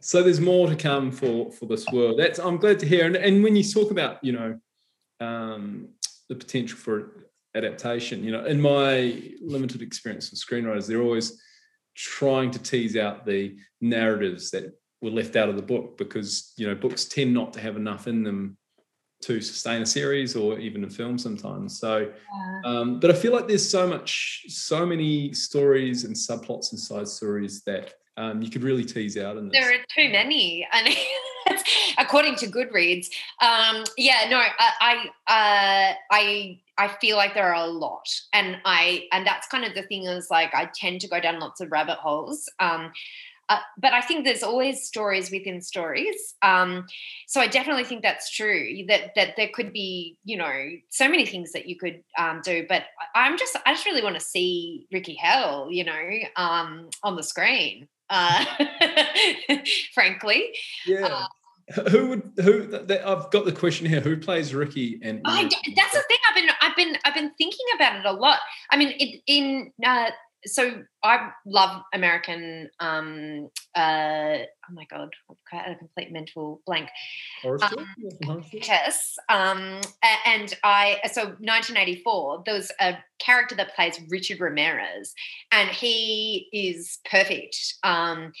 so 0.00 0.22
there's 0.22 0.40
more 0.40 0.68
to 0.68 0.76
come 0.76 1.10
for 1.10 1.50
for 1.52 1.66
this 1.66 1.86
world. 1.92 2.18
That's 2.18 2.38
I'm 2.38 2.58
glad 2.58 2.78
to 2.80 2.86
hear. 2.86 3.06
And, 3.06 3.16
and 3.16 3.42
when 3.42 3.56
you 3.56 3.62
talk 3.62 3.90
about 3.90 4.22
you 4.22 4.32
know 4.32 4.58
um, 5.20 5.88
the 6.28 6.34
potential 6.34 6.76
for 6.76 7.28
adaptation, 7.54 8.24
you 8.24 8.32
know, 8.32 8.44
in 8.44 8.60
my 8.60 9.22
limited 9.40 9.80
experience 9.80 10.30
with 10.30 10.40
screenwriters, 10.40 10.88
they're 10.88 11.02
always 11.02 11.40
trying 11.94 12.50
to 12.50 12.58
tease 12.58 12.96
out 12.96 13.24
the 13.24 13.56
narratives 13.80 14.50
that 14.50 14.72
were 15.04 15.10
left 15.10 15.36
out 15.36 15.48
of 15.48 15.56
the 15.56 15.62
book 15.62 15.98
because 15.98 16.52
you 16.56 16.66
know 16.66 16.74
books 16.74 17.04
tend 17.04 17.32
not 17.32 17.52
to 17.52 17.60
have 17.60 17.76
enough 17.76 18.08
in 18.08 18.24
them 18.24 18.56
to 19.22 19.40
sustain 19.40 19.82
a 19.82 19.86
series 19.86 20.34
or 20.34 20.58
even 20.58 20.84
a 20.84 20.90
film 20.90 21.18
sometimes. 21.18 21.78
So 21.78 22.10
um, 22.64 23.00
but 23.00 23.10
i 23.10 23.14
feel 23.14 23.32
like 23.32 23.46
there's 23.46 23.68
so 23.68 23.86
much 23.86 24.44
so 24.48 24.84
many 24.84 25.32
stories 25.32 26.04
and 26.04 26.14
subplots 26.14 26.72
and 26.72 26.80
side 26.80 27.08
stories 27.08 27.62
that 27.64 27.94
um, 28.16 28.42
you 28.42 28.50
could 28.50 28.62
really 28.62 28.84
tease 28.84 29.18
out 29.18 29.36
in 29.36 29.48
this. 29.48 29.60
there 29.60 29.74
are 29.74 29.84
too 29.96 30.10
many. 30.10 30.66
And 30.72 30.96
that's 31.46 31.62
according 31.98 32.36
to 32.36 32.46
goodreads. 32.46 33.06
Um, 33.42 33.84
yeah 33.98 34.26
no 34.30 34.38
i 34.38 34.70
i 34.80 35.90
uh, 35.90 35.94
i 36.10 36.58
I 36.76 36.88
feel 37.00 37.16
like 37.16 37.34
there 37.34 37.54
are 37.54 37.64
a 37.64 37.66
lot, 37.68 38.08
and 38.32 38.58
I 38.64 39.04
and 39.12 39.24
that's 39.24 39.46
kind 39.46 39.64
of 39.64 39.74
the 39.74 39.82
thing 39.82 40.06
is 40.06 40.28
like 40.28 40.52
I 40.54 40.68
tend 40.74 41.00
to 41.02 41.08
go 41.08 41.20
down 41.20 41.38
lots 41.38 41.60
of 41.60 41.70
rabbit 41.70 41.98
holes. 41.98 42.50
Um, 42.58 42.90
uh, 43.48 43.58
but 43.78 43.92
I 43.92 44.00
think 44.00 44.24
there's 44.24 44.42
always 44.42 44.84
stories 44.84 45.30
within 45.30 45.60
stories. 45.60 46.34
Um, 46.42 46.86
so 47.26 47.40
I 47.40 47.46
definitely 47.46 47.84
think 47.84 48.02
that's 48.02 48.30
true. 48.30 48.84
That 48.88 49.14
that 49.16 49.36
there 49.36 49.50
could 49.52 49.72
be, 49.72 50.18
you 50.24 50.36
know, 50.36 50.70
so 50.90 51.08
many 51.08 51.26
things 51.26 51.52
that 51.52 51.66
you 51.66 51.76
could 51.76 52.02
um, 52.18 52.40
do. 52.42 52.64
But 52.68 52.84
I'm 53.14 53.38
just, 53.38 53.56
I 53.66 53.72
just 53.74 53.86
really 53.86 54.02
want 54.02 54.14
to 54.14 54.20
see 54.20 54.86
Ricky 54.92 55.14
Hell, 55.14 55.68
you 55.70 55.84
know, 55.84 56.10
um, 56.36 56.88
on 57.02 57.16
the 57.16 57.22
screen. 57.22 57.88
Uh, 58.10 58.44
frankly, 59.94 60.54
yeah. 60.86 61.06
Uh, 61.06 61.26
who 61.90 62.08
would 62.08 62.32
who 62.42 62.66
that, 62.66 63.08
I've 63.08 63.30
got 63.30 63.46
the 63.46 63.52
question 63.52 63.86
here 63.86 64.00
who 64.00 64.18
plays 64.18 64.54
Ricky 64.54 65.00
and 65.02 65.22
I, 65.24 65.44
that's 65.44 65.94
the 65.94 66.02
thing 66.08 66.18
I've 66.28 66.34
been 66.34 66.48
I've 66.60 66.76
been 66.76 66.98
I've 67.06 67.14
been 67.14 67.32
thinking 67.38 67.64
about 67.74 67.96
it 67.96 68.04
a 68.04 68.12
lot 68.12 68.40
I 68.70 68.76
mean 68.76 68.92
it, 68.98 69.22
in 69.26 69.72
uh, 69.82 70.10
so 70.46 70.82
I 71.02 71.30
love 71.46 71.82
American. 71.92 72.70
Um, 72.80 73.48
uh, 73.74 74.38
oh 74.38 74.72
my 74.72 74.84
god, 74.90 75.10
I've 75.30 75.36
had 75.50 75.72
a 75.72 75.76
complete 75.76 76.12
mental 76.12 76.60
blank. 76.66 76.88
Um, 77.44 78.44
yes, 78.52 79.16
um, 79.28 79.80
and 80.26 80.54
I 80.62 81.00
so 81.12 81.22
1984. 81.22 82.42
There 82.44 82.54
was 82.54 82.70
a 82.80 82.96
character 83.18 83.54
that 83.56 83.74
plays 83.74 84.00
Richard 84.08 84.40
Ramirez, 84.40 85.14
and 85.52 85.68
he 85.68 86.48
is 86.52 86.98
perfect. 87.10 87.56
Um, 87.82 88.32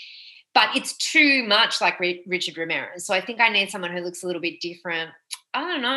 but 0.54 0.68
it's 0.76 0.96
too 0.96 1.42
much 1.44 1.80
like 1.80 1.98
Richard 1.98 2.56
Ramirez. 2.56 3.04
So 3.04 3.12
I 3.12 3.20
think 3.20 3.40
I 3.40 3.48
need 3.48 3.70
someone 3.70 3.90
who 3.90 4.00
looks 4.00 4.22
a 4.22 4.26
little 4.26 4.40
bit 4.40 4.60
different. 4.60 5.10
I 5.54 5.60
don't 5.60 5.82
know. 5.82 5.88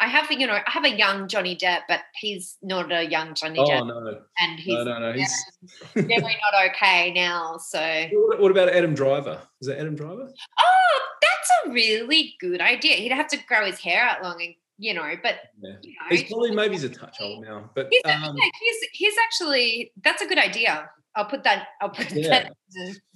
I 0.00 0.08
have, 0.08 0.30
you 0.32 0.46
know, 0.46 0.54
I 0.54 0.62
have 0.66 0.84
a 0.84 0.90
young 0.90 1.28
Johnny 1.28 1.56
Depp, 1.56 1.82
but 1.88 2.00
he's 2.14 2.56
not 2.60 2.90
a 2.90 3.04
young 3.04 3.34
Johnny 3.34 3.58
oh, 3.60 3.64
Depp. 3.64 3.86
no. 3.86 4.20
And 4.40 4.58
he's, 4.58 4.74
no, 4.74 4.84
no, 4.84 4.98
no. 4.98 5.12
He's 5.12 5.44
definitely 5.94 6.36
not 6.52 6.70
okay 6.70 7.12
now. 7.12 7.56
So, 7.58 8.08
what 8.12 8.50
about 8.50 8.68
Adam 8.70 8.94
Driver? 8.94 9.40
Is 9.60 9.68
that 9.68 9.78
Adam 9.78 9.94
Driver? 9.94 10.28
Oh, 10.58 11.00
that's 11.22 11.50
a 11.66 11.70
really 11.70 12.34
good 12.40 12.60
idea. 12.60 12.96
He'd 12.96 13.12
have 13.12 13.28
to 13.28 13.38
grow 13.46 13.64
his 13.64 13.78
hair 13.78 14.02
out 14.02 14.22
long 14.22 14.42
and 14.42 14.54
you 14.78 14.92
know, 14.92 15.14
but 15.22 15.36
yeah. 15.62 15.72
you 15.82 15.92
know, 15.92 16.06
he's 16.10 16.24
probably 16.24 16.50
maybe 16.50 16.74
he's 16.74 16.84
a 16.84 16.90
touch 16.90 17.16
old 17.20 17.44
now, 17.44 17.70
but 17.74 17.88
he's, 17.90 18.02
um, 18.04 18.36
he's, 18.36 18.76
he's 18.92 19.14
actually 19.24 19.90
that's 20.04 20.20
a 20.20 20.26
good 20.26 20.38
idea. 20.38 20.90
I'll 21.14 21.24
put 21.24 21.44
that. 21.44 21.68
I'll 21.80 21.88
put 21.88 22.12
Yeah. 22.12 22.28
that. 22.28 22.52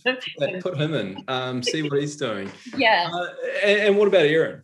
Yeah, 0.07 0.57
Put 0.61 0.79
him 0.79 0.95
in. 0.95 1.23
Um, 1.29 1.63
see 1.63 1.83
what 1.83 2.01
he's 2.01 2.17
doing. 2.17 2.51
yeah. 2.77 3.11
Uh, 3.13 3.27
and, 3.63 3.81
and 3.81 3.99
what 3.99 4.09
about 4.09 4.25
Erin? 4.25 4.63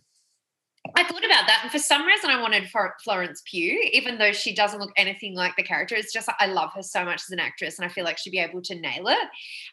I 0.95 1.05
thought 1.05 1.25
about 1.25 1.47
that, 1.47 1.61
and 1.63 1.73
for 1.73 1.79
some 1.79 2.07
reason, 2.07 2.31
I 2.31 2.41
wanted 2.41 2.71
Florence 3.03 3.43
Pugh, 3.45 3.89
even 3.93 4.19
though 4.19 4.33
she 4.33 4.55
doesn't 4.55 4.81
look 4.81 4.93
anything 4.97 5.35
like 5.35 5.57
the 5.57 5.63
character. 5.63 5.95
It's 5.95 6.13
just 6.13 6.29
I 6.39 6.47
love 6.47 6.71
her 6.75 6.83
so 6.83 7.05
much 7.05 7.23
as 7.23 7.31
an 7.31 7.39
actress, 7.39 7.79
and 7.79 7.85
I 7.85 7.89
feel 7.89 8.05
like 8.05 8.19
she'd 8.19 8.31
be 8.31 8.39
able 8.39 8.63
to 8.63 8.75
nail 8.75 9.09
it. 9.09 9.29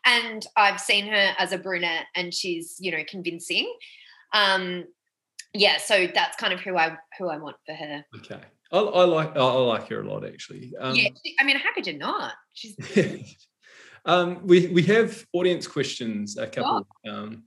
And 0.06 0.46
I've 0.56 0.80
seen 0.80 1.08
her 1.08 1.34
as 1.38 1.52
a 1.52 1.58
brunette, 1.58 2.06
and 2.16 2.34
she's 2.34 2.78
you 2.80 2.92
know 2.92 3.04
convincing. 3.08 3.72
Um, 4.34 4.86
yeah, 5.54 5.78
so 5.78 6.08
that's 6.14 6.38
kind 6.38 6.54
of 6.54 6.60
who 6.60 6.78
I 6.78 6.98
who 7.20 7.30
I 7.30 7.38
want 7.38 7.58
for 7.66 7.76
her. 7.76 8.06
Okay, 8.18 8.42
I, 8.72 8.78
I 8.78 9.04
like 9.06 9.36
I, 9.36 9.44
like 9.44 9.88
her 9.90 10.02
a 10.02 10.10
lot 10.10 10.26
actually. 10.26 10.74
Um, 10.80 10.96
yeah, 10.96 11.10
she, 11.24 11.36
I 11.40 11.44
mean, 11.44 11.58
happy 11.58 11.82
to 11.84 11.94
not. 11.94 12.34
She's 12.54 12.76
um, 14.06 14.46
we 14.46 14.68
we 14.68 14.84
have 14.84 15.26
audience 15.34 15.68
questions, 15.68 16.38
a 16.38 16.48
couple 16.48 16.88
um, 17.08 17.44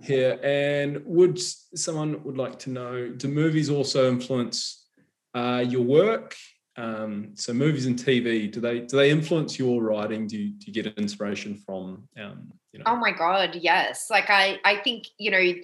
here, 0.00 0.38
and 0.42 1.02
would 1.04 1.40
someone 1.40 2.22
would 2.24 2.36
like 2.36 2.58
to 2.60 2.70
know? 2.70 3.08
Do 3.08 3.28
movies 3.28 3.70
also 3.70 4.08
influence 4.08 4.86
uh, 5.34 5.64
your 5.66 5.82
work? 5.82 6.34
Um, 6.76 7.30
so 7.34 7.54
movies 7.54 7.86
and 7.86 7.98
TV, 7.98 8.52
do 8.52 8.60
they 8.60 8.80
do 8.80 8.96
they 8.96 9.10
influence 9.10 9.58
your 9.58 9.82
writing? 9.82 10.26
Do 10.26 10.36
you, 10.36 10.50
do 10.50 10.66
you 10.66 10.72
get 10.72 10.98
inspiration 10.98 11.56
from? 11.56 12.08
Um, 12.20 12.52
you 12.72 12.80
know, 12.80 12.84
Oh 12.86 12.96
my 12.96 13.12
god, 13.12 13.54
yes. 13.54 14.08
Like 14.10 14.28
I 14.28 14.58
I 14.64 14.76
think, 14.76 15.06
you 15.18 15.30
know, 15.30 15.54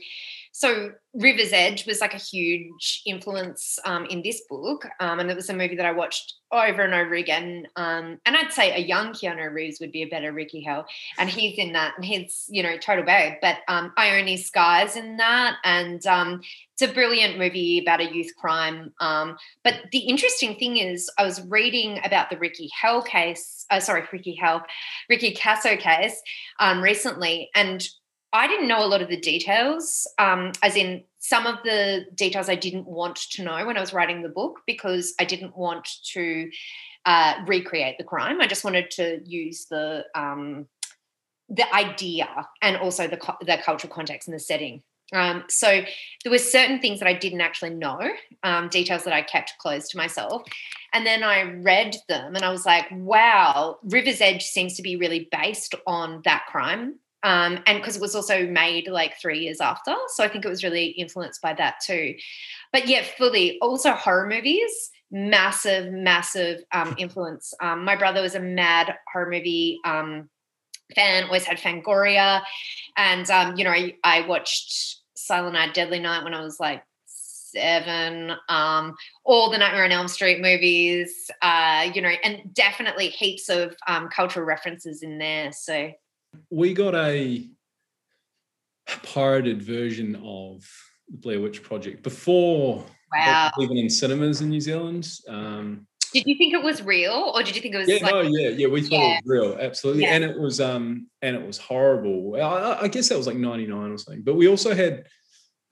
so 0.53 0.93
River's 1.15 1.53
Edge 1.53 1.87
was 1.87 2.03
like 2.03 2.13
a 2.13 2.19
huge 2.19 3.03
influence 3.07 3.79
um, 3.87 4.05
in 4.07 4.23
this 4.23 4.43
book. 4.51 4.87
Um, 5.01 5.19
and 5.19 5.31
it 5.31 5.35
was 5.35 5.49
a 5.49 5.55
movie 5.55 5.77
that 5.77 5.87
I 5.87 5.93
watched 5.93 6.35
over 6.53 6.83
and 6.83 6.93
over 6.93 7.15
again. 7.15 7.67
Um, 7.77 8.19
and 8.27 8.37
I'd 8.37 8.53
say 8.53 8.75
a 8.75 8.87
young 8.87 9.13
Keanu 9.13 9.51
Reeves 9.53 9.81
would 9.81 9.93
be 9.93 10.03
a 10.03 10.09
better 10.09 10.31
Ricky 10.31 10.63
Hell, 10.63 10.87
And 11.19 11.31
he's 11.31 11.59
in 11.59 11.73
that 11.73 11.95
and 11.97 12.05
he's, 12.05 12.47
you 12.51 12.63
know, 12.63 12.77
total 12.77 13.05
babe. 13.05 13.35
But 13.41 13.59
um, 13.67 13.95
Ione 13.97 14.37
Skye's 14.37 14.95
in 14.95 15.17
that. 15.17 15.57
And 15.65 16.07
um, 16.07 16.43
it's 16.75 16.83
a 16.83 16.95
brilliant 16.95 17.39
movie 17.39 17.79
about 17.79 18.01
a 18.01 18.15
youth 18.15 18.33
crime. 18.39 18.93
Um, 19.01 19.39
but 19.65 19.77
the 19.91 20.01
interesting 20.01 20.57
thing 20.57 20.77
is 20.77 21.11
I 21.19 21.25
was 21.25 21.43
reading 21.49 21.99
about 22.05 22.29
the 22.29 22.37
Ricky 22.37 22.71
Hell 22.79 23.03
case, 23.03 23.65
uh, 23.71 23.81
sorry, 23.81 24.05
Ricky 24.13 24.35
Hell, 24.35 24.63
Ricky 25.09 25.35
Kasso 25.35 25.79
case 25.79 26.21
recently, 26.83 27.51
and 27.55 27.87
I 28.33 28.47
didn't 28.47 28.69
know 28.69 28.85
a 28.85 28.89
lot 28.89 29.03
of 29.03 29.09
the 29.09 29.21
details, 29.21 30.07
um, 30.19 30.53
as 30.63 30.77
in 30.77 31.05
some 31.19 31.47
of 31.47 31.57
the 31.65 32.07
details 32.15 32.49
I 32.49 32.55
didn't 32.55 32.87
want 32.87 33.17
to 33.33 33.43
know 33.43 33.67
when 33.67 33.77
I 33.77 33.81
was 33.81 33.93
writing 33.93 34.23
the 34.23 34.29
book 34.29 34.61
because 34.67 35.15
I 35.21 35.25
didn't 35.25 35.57
want 35.57 35.89
to 36.15 36.51
uh, 37.05 37.35
recreate 37.47 37.99
the 37.99 38.05
crime. 38.05 38.41
I 38.41 38.47
just 38.47 38.65
wanted 38.65 38.91
to 38.93 39.21
use 39.25 39.67
the 39.67 40.05
um, 40.15 40.67
the 41.49 41.73
idea 41.75 42.29
and 42.63 42.77
also 42.77 43.07
the 43.07 43.19
the 43.43 43.59
cultural 43.65 43.93
context 43.93 44.29
and 44.29 44.35
the 44.35 44.41
setting. 44.41 44.83
Um, 45.13 45.45
so 45.49 45.83
there 46.25 46.33
were 46.33 46.39
certain 46.39 46.81
things 46.81 46.99
that 47.01 47.09
I 47.09 47.13
didn't 47.13 47.43
actually 47.43 47.75
know, 47.75 48.01
um, 48.43 48.69
details 48.69 49.05
that 49.05 49.13
I 49.13 49.21
kept 49.21 49.53
close 49.59 49.89
to 49.91 49.99
myself. 49.99 50.43
And 50.95 51.07
then 51.07 51.23
I 51.23 51.43
read 51.43 51.97
them 52.09 52.35
and 52.35 52.43
I 52.43 52.51
was 52.51 52.65
like, 52.65 52.87
wow, 52.93 53.79
River's 53.83 54.23
Edge 54.23 54.43
seems 54.45 54.75
to 54.77 54.83
be 54.83 54.97
really 54.97 55.29
based 55.31 55.75
on 55.87 56.23
that 56.25 56.45
crime. 56.49 56.99
Um, 57.25 57.61
and 57.67 57.79
because 57.79 57.97
it 57.97 58.03
was 58.03 58.15
also 58.15 58.47
made 58.47 58.89
like 58.89 59.21
three 59.21 59.41
years 59.41 59.61
after. 59.61 59.95
So 60.09 60.25
I 60.25 60.29
think 60.29 60.45
it 60.45 60.49
was 60.49 60.65
really 60.65 60.87
influenced 60.87 61.41
by 61.41 61.55
that 61.55 61.77
too. 61.85 62.15
But 62.73 62.89
yeah, 62.89 63.05
fully. 63.17 63.59
Also, 63.61 63.93
horror 63.93 64.29
movies, 64.29 64.91
massive, 65.11 65.93
massive 65.93 66.63
um, 66.73 66.95
influence. 66.99 67.55
Um, 67.61 67.85
my 67.85 67.97
brother 67.97 68.23
was 68.23 68.35
a 68.35 68.41
mad 68.41 68.97
horror 69.13 69.31
movie 69.31 69.79
um, 69.85 70.29
fan, 70.95 71.25
always 71.25 71.45
had 71.45 71.59
Fangoria. 71.59 72.43
And, 72.97 73.29
um, 73.31 73.57
you 73.57 73.65
know, 73.65 73.71
I, 73.71 73.97
I 74.03 74.27
watched 74.27 74.99
Silent 75.15 75.55
Night, 75.55 75.75
Deadly 75.75 76.01
Night 76.01 76.25
when 76.25 76.35
I 76.35 76.43
was 76.43 76.59
like 76.59 76.83
seven, 77.53 78.33
um, 78.49 78.95
all 79.25 79.51
the 79.51 79.59
Nightmare 79.59 79.85
on 79.85 79.93
Elm 79.93 80.09
Street 80.09 80.41
movies, 80.41 81.31
uh, 81.43 81.91
you 81.95 82.01
know, 82.01 82.13
and 82.25 82.53
definitely 82.55 83.09
heaps 83.09 83.49
of 83.49 83.77
um, 83.87 84.09
cultural 84.09 84.47
references 84.47 85.03
in 85.03 85.19
there. 85.19 85.53
So, 85.53 85.93
we 86.51 86.75
got 86.75 86.95
a 86.95 87.49
pirated 89.03 89.63
version 89.63 90.17
of 90.25 90.65
the 91.09 91.17
Blair 91.19 91.41
Witch 91.41 91.63
Project 91.63 92.03
before 92.03 92.85
wow. 93.13 93.51
even 93.61 93.77
in 93.77 93.91
cinemas 93.91 94.41
in 94.41 94.51
New 94.51 94.61
Zealand. 94.61 95.09
Um, 95.29 95.87
Did 96.13 96.25
you 96.27 96.37
think 96.37 96.55
it 96.55 96.63
was 96.63 96.83
real 96.83 97.33
or 97.35 97.43
did 97.43 97.57
you 97.57 97.63
think 97.63 97.75
it 97.75 97.79
was 97.79 97.89
yeah, 97.89 97.99
like, 98.03 98.13
no, 98.13 98.21
yeah, 98.23 98.49
yeah, 98.51 98.67
we 98.67 98.83
thought 98.83 98.93
Yeah. 98.93 99.19
it 99.19 99.25
was 99.25 99.41
real, 99.41 99.59
absolutely, 99.59 100.03
Yeah. 100.03 100.15
and 100.15 100.25
it 100.25 100.39
was, 100.39 100.61
um, 100.61 101.09
and 101.23 101.37
it 101.37 101.47
was 101.47 101.59
horrible. 101.59 102.37
I- 102.37 102.83
I, 102.83 102.89
guess 102.89 103.09
that 103.09 103.17
was 103.19 103.27
like 103.27 103.37
ninety 103.37 103.67
nine 103.67 103.91
or 103.91 103.99
something. 103.99 104.23
But 104.23 104.35
we 104.35 104.49
also 104.49 104.75
had 104.75 105.07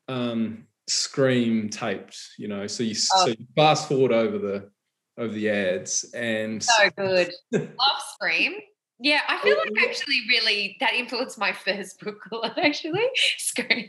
um, 0.09 0.67
Scream 0.89 1.69
taped, 1.69 2.19
you 2.37 2.49
know, 2.49 2.67
so 2.67 2.83
you 2.83 2.97
Oh. 3.15 3.25
so 3.25 3.27
you 3.29 3.47
fast 3.55 3.89
forward 3.89 4.13
over 4.13 4.39
the 4.39 4.71
over 5.19 5.33
the 5.33 5.51
ads, 5.51 6.05
and 6.15 6.63
so 6.63 6.91
good? 6.97 7.31
Love 7.53 8.03
Scream. 8.15 8.55
Yeah, 9.03 9.21
I 9.29 9.39
feel 9.39 9.57
like 9.57 9.73
actually 9.89 10.21
really 10.29 10.77
that 10.81 10.93
influenced 10.93 11.39
my 11.39 11.53
first 11.53 12.01
book 12.01 12.19
a 12.31 12.35
lot, 12.37 12.59
actually. 12.59 13.09
Scream. 13.39 13.89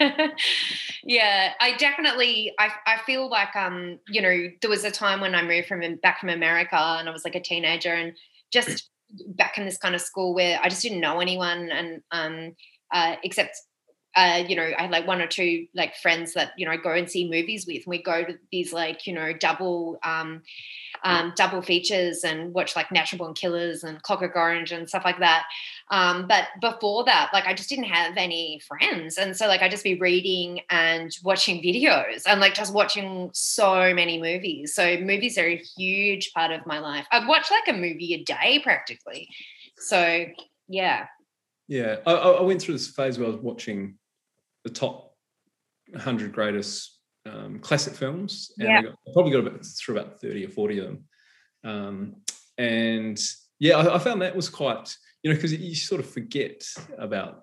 yeah, 1.04 1.52
I 1.60 1.76
definitely 1.76 2.52
I, 2.58 2.70
I 2.84 2.96
feel 3.06 3.28
like 3.28 3.54
um, 3.54 4.00
you 4.08 4.20
know, 4.20 4.48
there 4.60 4.70
was 4.70 4.82
a 4.82 4.90
time 4.90 5.20
when 5.20 5.36
I 5.36 5.42
moved 5.42 5.68
from 5.68 5.82
back 6.02 6.18
from 6.18 6.30
America 6.30 6.76
and 6.76 7.08
I 7.08 7.12
was 7.12 7.24
like 7.24 7.36
a 7.36 7.40
teenager 7.40 7.94
and 7.94 8.14
just 8.52 8.90
back 9.28 9.58
in 9.58 9.64
this 9.64 9.78
kind 9.78 9.94
of 9.94 10.00
school 10.00 10.34
where 10.34 10.58
I 10.60 10.68
just 10.68 10.82
didn't 10.82 11.00
know 11.00 11.20
anyone 11.20 11.70
and 11.70 12.02
um 12.10 12.56
uh 12.92 13.14
except 13.22 13.56
uh, 14.16 14.42
you 14.48 14.56
know, 14.56 14.70
I 14.76 14.82
had 14.82 14.90
like 14.90 15.06
one 15.06 15.20
or 15.20 15.26
two 15.26 15.66
like 15.74 15.94
friends 15.96 16.32
that 16.34 16.52
you 16.56 16.66
know 16.66 16.72
I 16.72 16.76
go 16.76 16.92
and 16.92 17.08
see 17.08 17.28
movies 17.28 17.66
with, 17.66 17.84
and 17.84 17.86
we 17.86 18.02
go 18.02 18.24
to 18.24 18.38
these 18.50 18.72
like 18.72 19.06
you 19.06 19.12
know 19.12 19.32
double 19.32 19.98
um, 20.02 20.42
um, 21.04 21.32
double 21.36 21.62
features 21.62 22.24
and 22.24 22.52
watch 22.52 22.74
like 22.74 22.90
Natural 22.90 23.18
Born 23.18 23.34
Killers 23.34 23.84
and 23.84 24.02
Clockwork 24.02 24.34
Orange 24.34 24.72
and 24.72 24.88
stuff 24.88 25.04
like 25.04 25.20
that. 25.20 25.44
Um, 25.90 26.26
but 26.26 26.46
before 26.60 27.04
that, 27.04 27.30
like 27.32 27.46
I 27.46 27.54
just 27.54 27.68
didn't 27.68 27.84
have 27.84 28.14
any 28.16 28.60
friends, 28.66 29.18
and 29.18 29.36
so 29.36 29.46
like 29.46 29.62
I 29.62 29.68
just 29.68 29.84
be 29.84 29.94
reading 29.94 30.60
and 30.70 31.16
watching 31.22 31.62
videos 31.62 32.22
and 32.26 32.40
like 32.40 32.54
just 32.54 32.72
watching 32.72 33.30
so 33.34 33.94
many 33.94 34.20
movies. 34.20 34.74
So 34.74 34.96
movies 34.98 35.38
are 35.38 35.46
a 35.46 35.62
huge 35.76 36.32
part 36.32 36.50
of 36.50 36.66
my 36.66 36.78
life. 36.78 37.06
I've 37.12 37.28
watched 37.28 37.50
like 37.50 37.68
a 37.68 37.78
movie 37.78 38.14
a 38.14 38.24
day 38.24 38.60
practically. 38.62 39.28
So 39.76 40.26
yeah. 40.68 41.06
Yeah, 41.68 41.96
I, 42.06 42.12
I 42.12 42.42
went 42.42 42.62
through 42.62 42.74
this 42.74 42.88
phase 42.88 43.18
where 43.18 43.28
I 43.28 43.30
was 43.30 43.40
watching 43.40 43.98
the 44.64 44.70
top 44.70 45.14
100 45.90 46.32
greatest 46.32 46.98
um, 47.26 47.58
classic 47.58 47.94
films, 47.94 48.52
and 48.58 48.68
Yeah. 48.68 48.78
I, 48.78 48.82
got, 48.82 48.92
I 48.92 49.12
probably 49.12 49.32
got 49.32 49.46
about 49.46 49.64
through 49.66 49.98
about 49.98 50.20
30 50.20 50.46
or 50.46 50.48
40 50.48 50.78
of 50.78 50.84
them. 50.86 51.04
Um, 51.64 52.16
and 52.56 53.20
yeah, 53.58 53.76
I, 53.76 53.96
I 53.96 53.98
found 53.98 54.22
that 54.22 54.34
was 54.34 54.48
quite, 54.48 54.94
you 55.22 55.30
know, 55.30 55.36
because 55.36 55.52
you 55.52 55.74
sort 55.74 56.00
of 56.00 56.08
forget 56.08 56.64
about, 56.96 57.42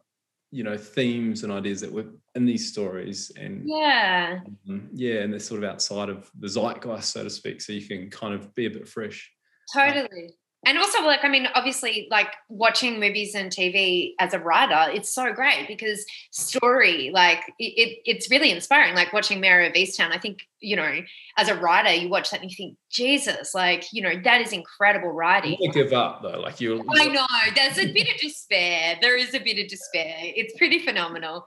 you 0.51 0.63
know, 0.63 0.77
themes 0.77 1.43
and 1.43 1.51
ideas 1.51 1.81
that 1.81 1.91
were 1.91 2.05
in 2.33 2.45
these 2.45 2.71
stories, 2.71 3.31
and 3.39 3.63
Yeah. 3.67 4.39
um, 4.69 4.89
yeah, 4.93 5.21
and 5.21 5.31
they're 5.31 5.39
sort 5.39 5.63
of 5.63 5.69
outside 5.69 6.09
of 6.09 6.29
the 6.39 6.47
zeitgeist, 6.47 7.11
so 7.11 7.23
to 7.23 7.29
speak, 7.29 7.61
so 7.61 7.73
you 7.73 7.85
can 7.87 8.09
kind 8.09 8.33
of 8.33 8.53
be 8.55 8.65
a 8.65 8.71
bit 8.71 8.87
fresh. 8.87 9.31
Totally. 9.73 10.33
And 10.65 10.77
also, 10.77 11.03
like, 11.03 11.23
I 11.23 11.29
mean, 11.29 11.47
obviously, 11.53 12.07
like 12.09 12.33
watching 12.49 12.99
movies 12.99 13.35
and 13.35 13.51
TV 13.51 14.13
as 14.19 14.33
a 14.33 14.39
writer, 14.39 14.91
it's 14.91 15.13
so 15.13 15.31
great 15.31 15.67
because 15.67 16.03
story, 16.31 17.11
like, 17.13 17.39
it, 17.59 17.73
it, 17.77 17.99
it's 18.05 18.31
really 18.31 18.51
inspiring. 18.51 18.95
Like 18.95 19.13
watching 19.13 19.39
Mare 19.39 19.61
of 19.61 19.73
Easttown, 19.73 20.11
I 20.11 20.17
think, 20.17 20.39
you 20.59 20.75
know, 20.75 21.01
as 21.37 21.49
a 21.49 21.55
writer, 21.55 21.93
you 21.93 22.09
watch 22.09 22.31
that 22.31 22.41
and 22.41 22.49
you 22.49 22.55
think, 22.55 22.77
Jesus, 22.89 23.53
like, 23.53 23.85
you 23.93 24.01
know, 24.01 24.19
that 24.23 24.41
is 24.41 24.53
incredible 24.53 25.11
writing. 25.11 25.57
don't 25.61 25.73
give 25.73 25.93
up 25.93 26.21
though, 26.23 26.39
like 26.39 26.59
you. 26.59 26.83
I 26.89 27.07
know 27.07 27.25
there's 27.53 27.77
a 27.77 27.91
bit 27.91 28.07
of 28.13 28.19
despair. 28.19 28.97
There 29.01 29.17
is 29.17 29.33
a 29.33 29.39
bit 29.39 29.59
of 29.59 29.67
despair. 29.67 30.15
It's 30.19 30.57
pretty 30.57 30.79
phenomenal. 30.79 31.45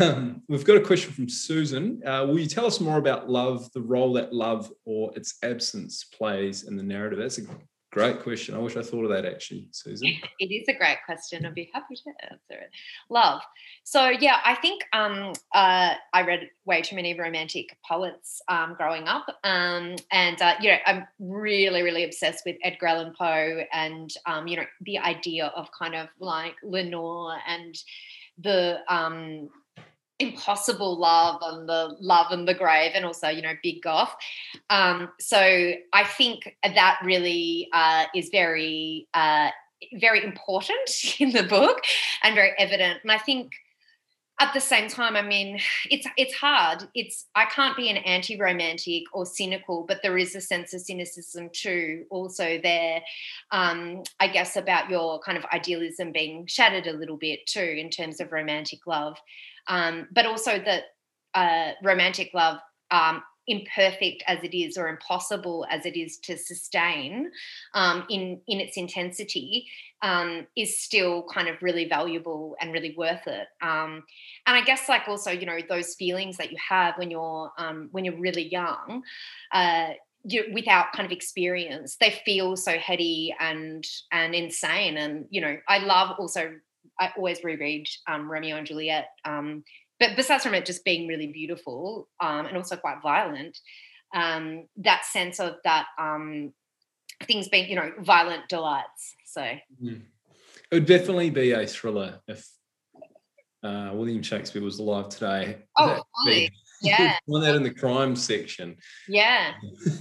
Um, 0.00 0.42
we've 0.48 0.64
got 0.64 0.76
a 0.76 0.80
question 0.80 1.12
from 1.12 1.28
Susan. 1.28 2.02
Uh, 2.04 2.24
will 2.26 2.38
you 2.38 2.46
tell 2.46 2.66
us 2.66 2.80
more 2.80 2.98
about 2.98 3.30
love, 3.30 3.70
the 3.72 3.80
role 3.80 4.12
that 4.14 4.32
love 4.32 4.72
or 4.84 5.12
its 5.16 5.38
absence 5.42 6.04
plays 6.04 6.64
in 6.64 6.76
the 6.76 6.82
narrative? 6.82 7.18
That's 7.18 7.38
a 7.38 7.42
great 7.90 8.22
question. 8.22 8.54
I 8.54 8.58
wish 8.58 8.76
I 8.76 8.82
thought 8.82 9.04
of 9.04 9.10
that 9.10 9.24
actually, 9.24 9.68
Susan. 9.72 10.14
It 10.38 10.46
is 10.46 10.68
a 10.68 10.72
great 10.72 10.98
question. 11.04 11.44
I'd 11.44 11.54
be 11.54 11.70
happy 11.72 11.96
to 11.96 12.10
answer 12.30 12.62
it. 12.62 12.70
Love. 13.10 13.42
So 13.84 14.08
yeah, 14.08 14.38
I 14.44 14.54
think 14.54 14.82
um, 14.92 15.32
uh, 15.54 15.94
I 16.12 16.22
read 16.22 16.48
way 16.64 16.82
too 16.82 16.96
many 16.96 17.18
romantic 17.18 17.76
poets 17.86 18.40
um, 18.48 18.74
growing 18.74 19.08
up, 19.08 19.26
um, 19.44 19.96
and 20.12 20.40
uh, 20.40 20.54
you 20.60 20.70
know 20.70 20.78
I'm 20.86 21.06
really, 21.18 21.82
really 21.82 22.04
obsessed 22.04 22.44
with 22.46 22.56
Edgar 22.62 22.86
Allan 22.86 23.14
Poe, 23.18 23.64
and 23.72 24.10
um, 24.26 24.46
you 24.46 24.56
know 24.56 24.64
the 24.82 24.98
idea 24.98 25.46
of 25.56 25.68
kind 25.76 25.94
of 25.94 26.08
like 26.18 26.54
Lenore 26.62 27.36
and 27.46 27.76
the 28.38 28.78
um, 28.88 29.50
impossible 30.20 30.98
love 30.98 31.40
and 31.42 31.68
the 31.68 31.96
love 32.00 32.30
and 32.30 32.46
the 32.46 32.54
grave 32.54 32.92
and 32.94 33.04
also 33.04 33.28
you 33.28 33.42
know 33.42 33.54
big 33.62 33.82
goth 33.82 34.14
um, 34.70 35.10
so 35.18 35.72
i 35.92 36.04
think 36.04 36.56
that 36.62 36.98
really 37.04 37.68
uh, 37.72 38.04
is 38.14 38.28
very 38.30 39.08
uh, 39.14 39.50
very 39.94 40.24
important 40.24 40.90
in 41.18 41.30
the 41.30 41.42
book 41.42 41.82
and 42.22 42.34
very 42.34 42.52
evident. 42.58 43.00
And 43.02 43.12
I 43.12 43.18
think 43.18 43.52
at 44.40 44.54
the 44.54 44.60
same 44.60 44.88
time, 44.88 45.16
I 45.16 45.22
mean, 45.22 45.60
it's 45.90 46.06
it's 46.16 46.34
hard. 46.34 46.88
It's 46.94 47.26
I 47.34 47.44
can't 47.44 47.76
be 47.76 47.90
an 47.90 47.98
anti-romantic 47.98 49.04
or 49.12 49.26
cynical, 49.26 49.84
but 49.86 50.00
there 50.02 50.16
is 50.16 50.34
a 50.34 50.40
sense 50.40 50.72
of 50.72 50.80
cynicism 50.80 51.50
too, 51.52 52.06
also 52.10 52.58
there. 52.62 53.02
Um, 53.52 54.02
I 54.18 54.28
guess 54.28 54.56
about 54.56 54.88
your 54.88 55.20
kind 55.20 55.36
of 55.36 55.44
idealism 55.52 56.10
being 56.10 56.46
shattered 56.46 56.86
a 56.86 56.94
little 56.94 57.18
bit 57.18 57.46
too 57.46 57.60
in 57.60 57.90
terms 57.90 58.18
of 58.18 58.32
romantic 58.32 58.86
love, 58.86 59.18
um, 59.68 60.08
but 60.10 60.24
also 60.24 60.58
that 60.58 60.84
uh, 61.34 61.72
romantic 61.84 62.30
love 62.32 62.58
um, 62.90 63.22
imperfect 63.50 64.22
as 64.26 64.42
it 64.44 64.56
is 64.56 64.78
or 64.78 64.88
impossible 64.88 65.66
as 65.70 65.84
it 65.84 65.96
is 65.96 66.18
to 66.18 66.38
sustain 66.38 67.30
um, 67.74 68.04
in 68.08 68.40
in 68.46 68.60
its 68.60 68.76
intensity 68.76 69.66
um, 70.02 70.46
is 70.56 70.78
still 70.78 71.26
kind 71.32 71.48
of 71.48 71.60
really 71.62 71.86
valuable 71.86 72.56
and 72.60 72.72
really 72.72 72.94
worth 72.96 73.26
it. 73.26 73.48
Um, 73.60 74.04
and 74.46 74.56
i 74.56 74.62
guess 74.62 74.88
like 74.88 75.08
also 75.08 75.30
you 75.30 75.46
know 75.46 75.58
those 75.68 75.94
feelings 75.94 76.36
that 76.36 76.50
you 76.50 76.58
have 76.68 76.94
when 76.96 77.10
you're 77.10 77.52
um, 77.58 77.88
when 77.92 78.04
you're 78.04 78.18
really 78.18 78.48
young 78.48 79.02
uh, 79.52 79.90
you, 80.24 80.44
without 80.52 80.92
kind 80.92 81.06
of 81.06 81.12
experience 81.12 81.96
they 81.96 82.10
feel 82.24 82.56
so 82.56 82.72
heady 82.72 83.34
and 83.40 83.84
and 84.12 84.34
insane. 84.34 84.96
And 84.96 85.26
you 85.30 85.40
know 85.40 85.56
i 85.68 85.78
love 85.78 86.16
also 86.18 86.54
i 86.98 87.10
always 87.16 87.42
reread 87.44 87.86
um, 88.06 88.30
romeo 88.30 88.56
and 88.56 88.66
juliet 88.66 89.08
um, 89.24 89.64
but 90.00 90.16
besides 90.16 90.42
from 90.42 90.54
it 90.54 90.64
just 90.64 90.84
being 90.84 91.06
really 91.06 91.26
beautiful 91.26 92.08
um, 92.20 92.46
and 92.46 92.56
also 92.56 92.74
quite 92.74 93.02
violent, 93.02 93.56
um, 94.14 94.64
that 94.78 95.04
sense 95.04 95.38
of 95.38 95.56
that 95.64 95.86
um, 95.98 96.52
things 97.24 97.48
being, 97.48 97.68
you 97.68 97.76
know, 97.76 97.92
violent 98.00 98.48
delights. 98.48 99.14
So 99.26 99.42
mm. 99.42 100.00
it 100.70 100.74
would 100.74 100.86
definitely 100.86 101.28
be 101.28 101.52
a 101.52 101.66
thriller 101.66 102.20
if 102.26 102.48
uh, 103.62 103.90
William 103.92 104.22
Shakespeare 104.22 104.62
was 104.62 104.78
alive 104.78 105.10
today. 105.10 105.58
Oh, 105.78 106.02
fully. 106.24 106.50
yeah. 106.82 107.16
Find 107.30 107.44
that 107.44 107.56
in 107.56 107.62
the 107.62 107.74
crime 107.74 108.16
section. 108.16 108.76
Yeah. 109.06 109.52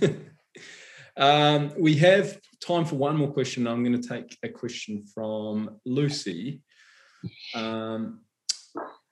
um, 1.17 1.73
we 1.77 1.95
have 1.95 2.39
time 2.65 2.85
for 2.85 2.95
one 2.95 3.17
more 3.17 3.31
question. 3.33 3.67
I'm 3.67 3.83
going 3.83 4.01
to 4.01 4.07
take 4.07 4.37
a 4.43 4.49
question 4.49 5.05
from 5.13 5.77
Lucy. 5.85 6.61
Um, 7.53 8.21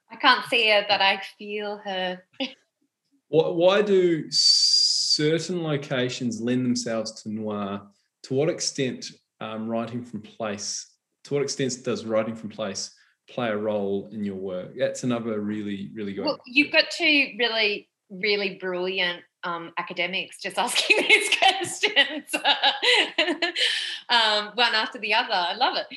I 0.10 0.16
can't 0.16 0.46
see 0.46 0.70
her, 0.70 0.86
but 0.88 1.02
I 1.02 1.22
feel 1.38 1.78
her. 1.84 2.24
Why 3.30 3.82
do 3.82 4.26
certain 4.30 5.64
locations 5.64 6.40
lend 6.40 6.66
themselves 6.66 7.24
to 7.24 7.30
noir? 7.30 7.82
To 8.24 8.34
what 8.34 8.50
extent 8.50 9.12
um, 9.42 9.68
writing 9.68 10.04
from 10.04 10.22
place? 10.22 10.94
To 11.26 11.34
what 11.34 11.44
extent 11.44 11.78
does 11.84 12.06
writing 12.06 12.36
from 12.36 12.50
place 12.50 12.96
play 13.30 13.50
a 13.50 13.58
role 13.58 14.10
in 14.12 14.24
your 14.24 14.36
work? 14.36 14.72
That's 14.78 15.04
another 15.04 15.42
really, 15.42 15.92
really 15.94 16.14
good. 16.14 16.26
Well, 16.26 16.40
you've 16.46 16.72
got 16.72 16.86
two 16.90 17.32
really, 17.38 17.90
really 18.10 18.56
brilliant 18.56 19.24
um, 19.44 19.72
academics 19.78 20.40
just 20.42 20.58
asking 20.60 20.98
these 21.08 21.30
questions, 21.38 22.36
um, 24.10 24.52
one 24.56 24.74
after 24.74 25.00
the 25.00 25.14
other. 25.14 25.34
I 25.34 25.56
love 25.56 25.78
it. 25.78 25.88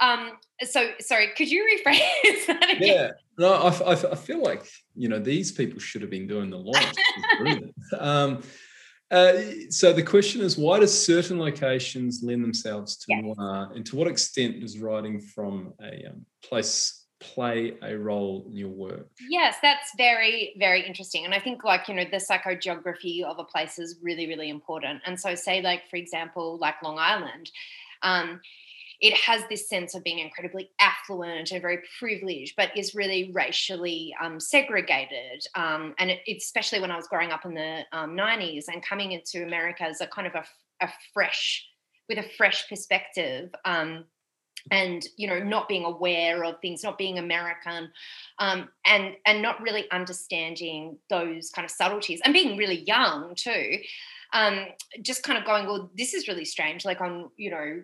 Um, 0.00 0.32
so, 0.64 0.90
sorry, 1.00 1.28
could 1.36 1.50
you 1.50 1.64
rephrase 1.64 2.46
that 2.46 2.70
again? 2.70 2.94
Yeah, 2.94 3.10
no, 3.38 3.54
I, 3.54 3.68
I, 3.68 3.92
I, 3.92 4.14
feel 4.14 4.42
like 4.42 4.66
you 4.94 5.08
know 5.08 5.18
these 5.18 5.52
people 5.52 5.78
should 5.78 6.02
have 6.02 6.10
been 6.10 6.26
doing 6.26 6.50
the 6.50 6.58
launch. 6.58 7.72
um, 7.98 8.42
uh, 9.10 9.32
so 9.70 9.92
the 9.92 10.02
question 10.02 10.40
is, 10.40 10.56
why 10.56 10.78
do 10.78 10.86
certain 10.86 11.38
locations 11.38 12.22
lend 12.22 12.44
themselves 12.44 12.96
to 12.98 13.20
noir, 13.20 13.70
and 13.74 13.84
to 13.86 13.96
what 13.96 14.08
extent 14.08 14.60
does 14.60 14.78
writing 14.78 15.20
from 15.20 15.74
a 15.82 16.06
um, 16.06 16.24
place 16.42 16.99
play 17.20 17.76
a 17.82 17.96
role 17.96 18.44
in 18.46 18.56
your 18.56 18.68
work? 18.68 19.08
Yes, 19.28 19.56
that's 19.62 19.92
very, 19.96 20.54
very 20.58 20.84
interesting. 20.86 21.24
And 21.24 21.34
I 21.34 21.38
think, 21.38 21.62
like, 21.64 21.88
you 21.88 21.94
know, 21.94 22.04
the 22.04 22.16
psychogeography 22.16 23.22
of 23.22 23.38
a 23.38 23.44
place 23.44 23.78
is 23.78 23.96
really, 24.02 24.26
really 24.26 24.48
important. 24.48 25.02
And 25.06 25.20
so, 25.20 25.34
say, 25.34 25.62
like, 25.62 25.88
for 25.88 25.96
example, 25.96 26.58
like 26.58 26.82
Long 26.82 26.98
Island, 26.98 27.50
um, 28.02 28.40
it 29.00 29.14
has 29.14 29.42
this 29.48 29.68
sense 29.68 29.94
of 29.94 30.04
being 30.04 30.18
incredibly 30.18 30.70
affluent 30.78 31.52
and 31.52 31.62
very 31.62 31.78
privileged, 31.98 32.54
but 32.56 32.76
is 32.76 32.94
really 32.94 33.30
racially 33.32 34.14
um, 34.20 34.38
segregated. 34.38 35.46
Um, 35.54 35.94
and 35.98 36.10
it, 36.10 36.20
especially 36.36 36.80
when 36.80 36.90
I 36.90 36.96
was 36.96 37.06
growing 37.06 37.30
up 37.30 37.46
in 37.46 37.54
the 37.54 37.80
um, 37.92 38.16
90s 38.16 38.64
and 38.68 38.84
coming 38.84 39.12
into 39.12 39.42
America 39.42 39.84
as 39.84 40.00
a 40.00 40.06
kind 40.06 40.26
of 40.26 40.34
a, 40.34 40.44
a 40.84 40.88
fresh, 41.14 41.66
with 42.08 42.18
a 42.18 42.28
fresh 42.36 42.68
perspective 42.68 43.54
um, 43.64 44.04
and 44.70 45.06
you 45.16 45.26
know 45.26 45.38
not 45.38 45.68
being 45.68 45.84
aware 45.84 46.44
of 46.44 46.60
things 46.60 46.82
not 46.82 46.98
being 46.98 47.18
american 47.18 47.90
um, 48.38 48.68
and 48.86 49.16
and 49.26 49.42
not 49.42 49.60
really 49.60 49.90
understanding 49.90 50.96
those 51.08 51.50
kind 51.50 51.64
of 51.64 51.70
subtleties 51.70 52.20
and 52.24 52.34
being 52.34 52.56
really 52.56 52.80
young 52.82 53.34
too 53.34 53.78
um, 54.32 54.66
just 55.02 55.22
kind 55.22 55.38
of 55.38 55.44
going 55.44 55.66
well 55.66 55.90
this 55.96 56.14
is 56.14 56.28
really 56.28 56.44
strange 56.44 56.84
like 56.84 57.00
on 57.00 57.30
you 57.36 57.50
know 57.50 57.82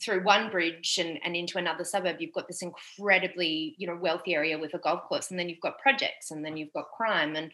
through 0.00 0.22
one 0.22 0.50
bridge 0.50 0.98
and, 0.98 1.18
and 1.24 1.36
into 1.36 1.58
another 1.58 1.84
suburb 1.84 2.16
you've 2.18 2.32
got 2.32 2.46
this 2.46 2.62
incredibly 2.62 3.74
you 3.78 3.86
know 3.86 3.96
wealthy 3.96 4.34
area 4.34 4.58
with 4.58 4.74
a 4.74 4.78
golf 4.78 5.02
course 5.08 5.30
and 5.30 5.38
then 5.38 5.48
you've 5.48 5.60
got 5.60 5.78
projects 5.78 6.30
and 6.30 6.44
then 6.44 6.56
you've 6.56 6.72
got 6.72 6.90
crime 6.90 7.36
and 7.36 7.50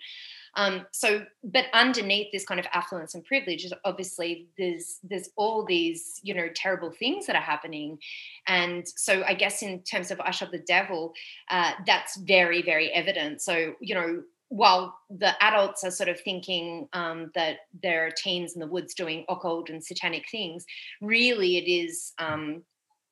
um, 0.56 0.86
so, 0.92 1.24
but 1.42 1.66
underneath 1.72 2.30
this 2.32 2.44
kind 2.44 2.60
of 2.60 2.66
affluence 2.72 3.14
and 3.14 3.24
privilege, 3.24 3.66
obviously 3.84 4.46
there's 4.56 4.98
there's 5.02 5.30
all 5.36 5.64
these 5.64 6.20
you 6.22 6.34
know 6.34 6.48
terrible 6.54 6.90
things 6.90 7.26
that 7.26 7.36
are 7.36 7.42
happening, 7.42 7.98
and 8.46 8.86
so 8.86 9.24
I 9.24 9.34
guess 9.34 9.62
in 9.62 9.80
terms 9.82 10.10
of 10.10 10.20
Shot 10.32 10.52
the 10.52 10.58
Devil, 10.58 11.12
uh, 11.50 11.72
that's 11.86 12.16
very 12.18 12.62
very 12.62 12.92
evident. 12.92 13.42
So 13.42 13.74
you 13.80 13.94
know 13.94 14.22
while 14.54 14.96
the 15.10 15.32
adults 15.42 15.82
are 15.82 15.90
sort 15.90 16.08
of 16.08 16.20
thinking 16.20 16.88
um, 16.92 17.32
that 17.34 17.56
there 17.82 18.06
are 18.06 18.10
teens 18.12 18.54
in 18.54 18.60
the 18.60 18.68
woods 18.68 18.94
doing 18.94 19.24
occult 19.28 19.68
and 19.68 19.82
satanic 19.82 20.26
things, 20.30 20.64
really 21.00 21.56
it 21.56 21.68
is 21.68 22.12
um, 22.20 22.62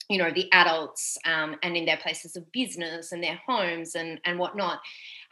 you 0.09 0.19
know 0.19 0.31
the 0.33 0.49
adults 0.53 1.19
um, 1.27 1.57
and 1.65 1.77
in 1.77 1.85
their 1.85 1.97
places 1.97 2.37
of 2.37 2.51
business 2.53 3.11
and 3.11 3.25
their 3.25 3.41
homes 3.45 3.97
and 3.97 4.21
and 4.25 4.39
whatnot 4.39 4.79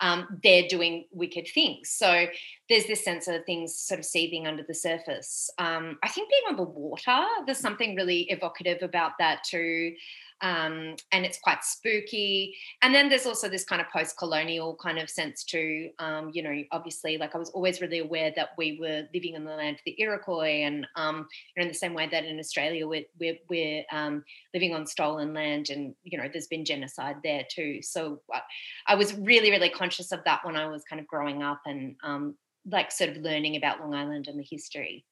um, 0.00 0.26
they're 0.42 0.66
doing 0.66 1.04
wicked 1.12 1.46
things. 1.54 1.90
So 1.90 2.26
there's 2.68 2.86
this 2.86 3.04
sense 3.04 3.28
of 3.28 3.44
things 3.44 3.76
sort 3.76 4.00
of 4.00 4.04
seething 4.04 4.48
under 4.48 4.64
the 4.66 4.74
surface. 4.74 5.48
Um, 5.58 5.96
i 6.02 6.08
think 6.08 6.28
being 6.28 6.42
on 6.48 6.56
the 6.56 6.64
water 6.64 7.24
there's 7.46 7.58
something 7.58 7.94
really 7.94 8.22
evocative 8.30 8.82
about 8.82 9.12
that 9.20 9.44
too 9.44 9.94
um, 10.42 10.96
and 11.12 11.24
it's 11.24 11.38
quite 11.38 11.62
spooky. 11.62 12.56
And 12.82 12.94
then 12.94 13.08
there's 13.08 13.26
also 13.26 13.48
this 13.48 13.64
kind 13.64 13.80
of 13.80 13.88
post-colonial 13.90 14.76
kind 14.82 14.98
of 14.98 15.10
sense 15.10 15.44
too. 15.44 15.90
Um, 15.98 16.30
you 16.32 16.42
know, 16.42 16.62
obviously, 16.72 17.18
like 17.18 17.34
I 17.34 17.38
was 17.38 17.50
always 17.50 17.80
really 17.80 17.98
aware 17.98 18.32
that 18.36 18.50
we 18.56 18.78
were 18.80 19.04
living 19.14 19.34
in 19.34 19.44
the 19.44 19.54
land 19.54 19.76
of 19.76 19.82
the 19.84 20.00
Iroquois, 20.00 20.62
and 20.64 20.86
um, 20.96 21.26
you 21.54 21.60
know, 21.60 21.66
in 21.66 21.68
the 21.68 21.74
same 21.74 21.94
way 21.94 22.08
that 22.10 22.24
in 22.24 22.38
Australia 22.38 22.86
we're 22.86 23.04
we're, 23.18 23.38
we're 23.48 23.84
um, 23.92 24.24
living 24.54 24.74
on 24.74 24.86
stolen 24.86 25.34
land, 25.34 25.70
and 25.70 25.94
you 26.02 26.18
know, 26.18 26.28
there's 26.30 26.46
been 26.46 26.64
genocide 26.64 27.16
there 27.22 27.44
too. 27.50 27.80
So 27.82 28.20
I, 28.32 28.40
I 28.86 28.94
was 28.94 29.14
really 29.14 29.50
really 29.50 29.70
conscious 29.70 30.12
of 30.12 30.24
that 30.24 30.44
when 30.44 30.56
I 30.56 30.66
was 30.66 30.84
kind 30.88 31.00
of 31.00 31.06
growing 31.06 31.42
up 31.42 31.60
and 31.66 31.96
um, 32.02 32.36
like 32.70 32.92
sort 32.92 33.10
of 33.10 33.16
learning 33.18 33.56
about 33.56 33.80
Long 33.80 33.94
Island 33.94 34.28
and 34.28 34.38
the 34.38 34.46
history. 34.48 35.04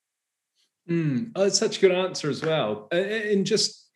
Mm. 0.88 1.32
Oh, 1.34 1.44
that's 1.44 1.58
such 1.58 1.78
a 1.78 1.80
good 1.80 1.92
answer 1.92 2.30
as 2.30 2.42
well. 2.42 2.88
And 2.90 3.44
just 3.44 3.87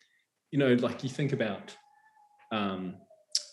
you 0.53 0.59
know, 0.59 0.75
like 0.75 1.03
you 1.03 1.09
think 1.09 1.33
about 1.33 1.75
um, 2.51 2.93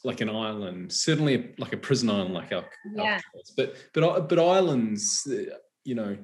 like 0.05 0.21
an 0.21 0.29
island, 0.29 0.93
certainly 0.93 1.55
like 1.57 1.73
a 1.73 1.79
prison 1.79 2.11
island, 2.11 2.35
like 2.35 2.53
our, 2.53 2.67
yeah. 2.95 3.19
But 3.57 3.75
but 3.95 4.29
but 4.29 4.39
islands, 4.39 5.27
uh, 5.27 5.57
you 5.83 5.95
know, 5.95 6.19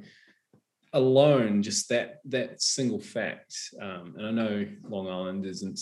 alone, 0.92 1.62
just 1.62 1.88
that 1.88 2.20
that 2.26 2.60
single 2.60 3.00
fact. 3.00 3.56
Um, 3.80 4.16
and 4.18 4.26
I 4.26 4.30
know 4.30 4.66
Long 4.86 5.08
Island 5.08 5.46
isn't 5.46 5.80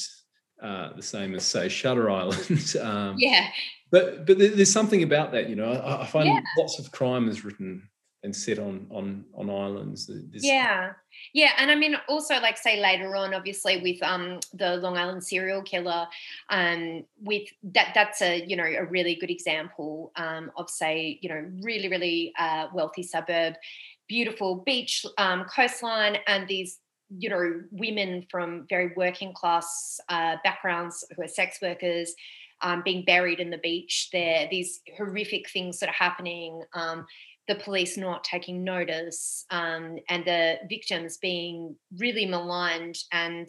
uh, 0.63 0.91
the 0.95 1.03
same 1.03 1.35
as 1.35 1.45
say 1.45 1.69
Shutter 1.69 2.09
Island. 2.23 2.77
um, 2.81 3.17
yeah. 3.19 3.49
But 3.91 4.27
but 4.27 4.39
there's 4.39 4.73
something 4.73 5.03
about 5.03 5.33
that, 5.33 5.49
you 5.49 5.57
know. 5.57 5.73
I, 5.73 6.03
I 6.03 6.07
find 6.07 6.29
yeah. 6.29 6.41
lots 6.57 6.79
of 6.79 6.93
crime 6.93 7.29
is 7.29 7.45
written 7.45 7.89
and 8.25 8.35
set 8.35 8.59
on 8.59 8.87
on 8.91 9.25
on 9.35 9.51
islands. 9.51 10.11
Yeah, 10.33 10.93
yeah, 11.33 11.51
and 11.59 11.71
I 11.71 11.77
mean 11.77 11.95
also 12.09 12.41
like 12.41 12.57
say 12.57 12.81
later 12.81 13.15
on, 13.15 13.35
obviously 13.35 13.81
with 13.81 14.03
um 14.03 14.41
the 14.55 14.77
Long 14.79 14.97
Island 14.97 15.23
serial 15.23 15.63
killer, 15.63 16.09
um 16.49 17.05
with 17.21 17.49
that 17.75 17.93
that's 17.95 18.23
a 18.23 18.45
you 18.45 18.57
know 18.57 18.65
a 18.65 18.85
really 18.87 19.15
good 19.15 19.31
example 19.31 20.11
um 20.17 20.51
of 20.57 20.69
say 20.69 21.19
you 21.23 21.29
know 21.29 21.45
really 21.63 21.89
really 21.89 22.33
uh, 22.39 22.67
wealthy 22.73 23.03
suburb, 23.03 23.55
beautiful 24.09 24.57
beach 24.57 25.05
um, 25.19 25.45
coastline, 25.45 26.19
and 26.27 26.49
these 26.49 26.81
you 27.17 27.29
know 27.29 27.63
women 27.71 28.27
from 28.31 28.67
very 28.69 28.93
working 28.97 29.33
class 29.35 30.01
uh, 30.09 30.37
backgrounds 30.43 31.05
who 31.15 31.23
are 31.23 31.29
sex 31.29 31.59
workers. 31.63 32.15
Um, 32.61 32.83
being 32.83 33.05
buried 33.05 33.41
in 33.41 33.51
the 33.51 33.59
beach 33.59 34.09
there, 34.11 34.49
these 34.51 34.81
horrific 34.97 35.51
things 35.51 35.81
that 35.81 35.91
are 35.91 35.93
happening. 35.93 36.63
Um, 36.73 37.05
the 37.49 37.55
police 37.57 37.97
not 37.97 38.25
taking 38.25 38.65
notice 38.65 39.45
um, 39.51 39.99
and 40.09 40.25
the 40.25 40.57
victims 40.69 41.19
being 41.19 41.77
really 41.99 42.27
maligned 42.27 42.97
and 43.13 43.49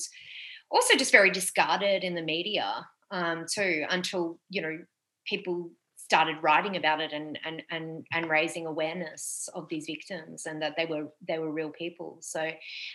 also 0.69 0.97
just 0.97 1.11
very 1.11 1.31
discarded 1.31 2.03
in 2.03 2.15
the 2.15 2.21
media 2.21 2.85
um, 3.11 3.45
too 3.51 3.85
until 3.89 4.39
you 4.49 4.61
know 4.61 4.77
people 5.25 5.69
started 5.97 6.35
writing 6.43 6.75
about 6.75 7.01
it 7.01 7.11
and 7.13 7.39
and 7.45 7.63
and 7.71 8.05
and 8.13 8.29
raising 8.29 8.67
awareness 8.67 9.49
of 9.55 9.67
these 9.69 9.85
victims 9.87 10.45
and 10.45 10.61
that 10.61 10.75
they 10.77 10.85
were 10.85 11.07
they 11.27 11.39
were 11.39 11.51
real 11.51 11.71
people. 11.71 12.17
So 12.21 12.51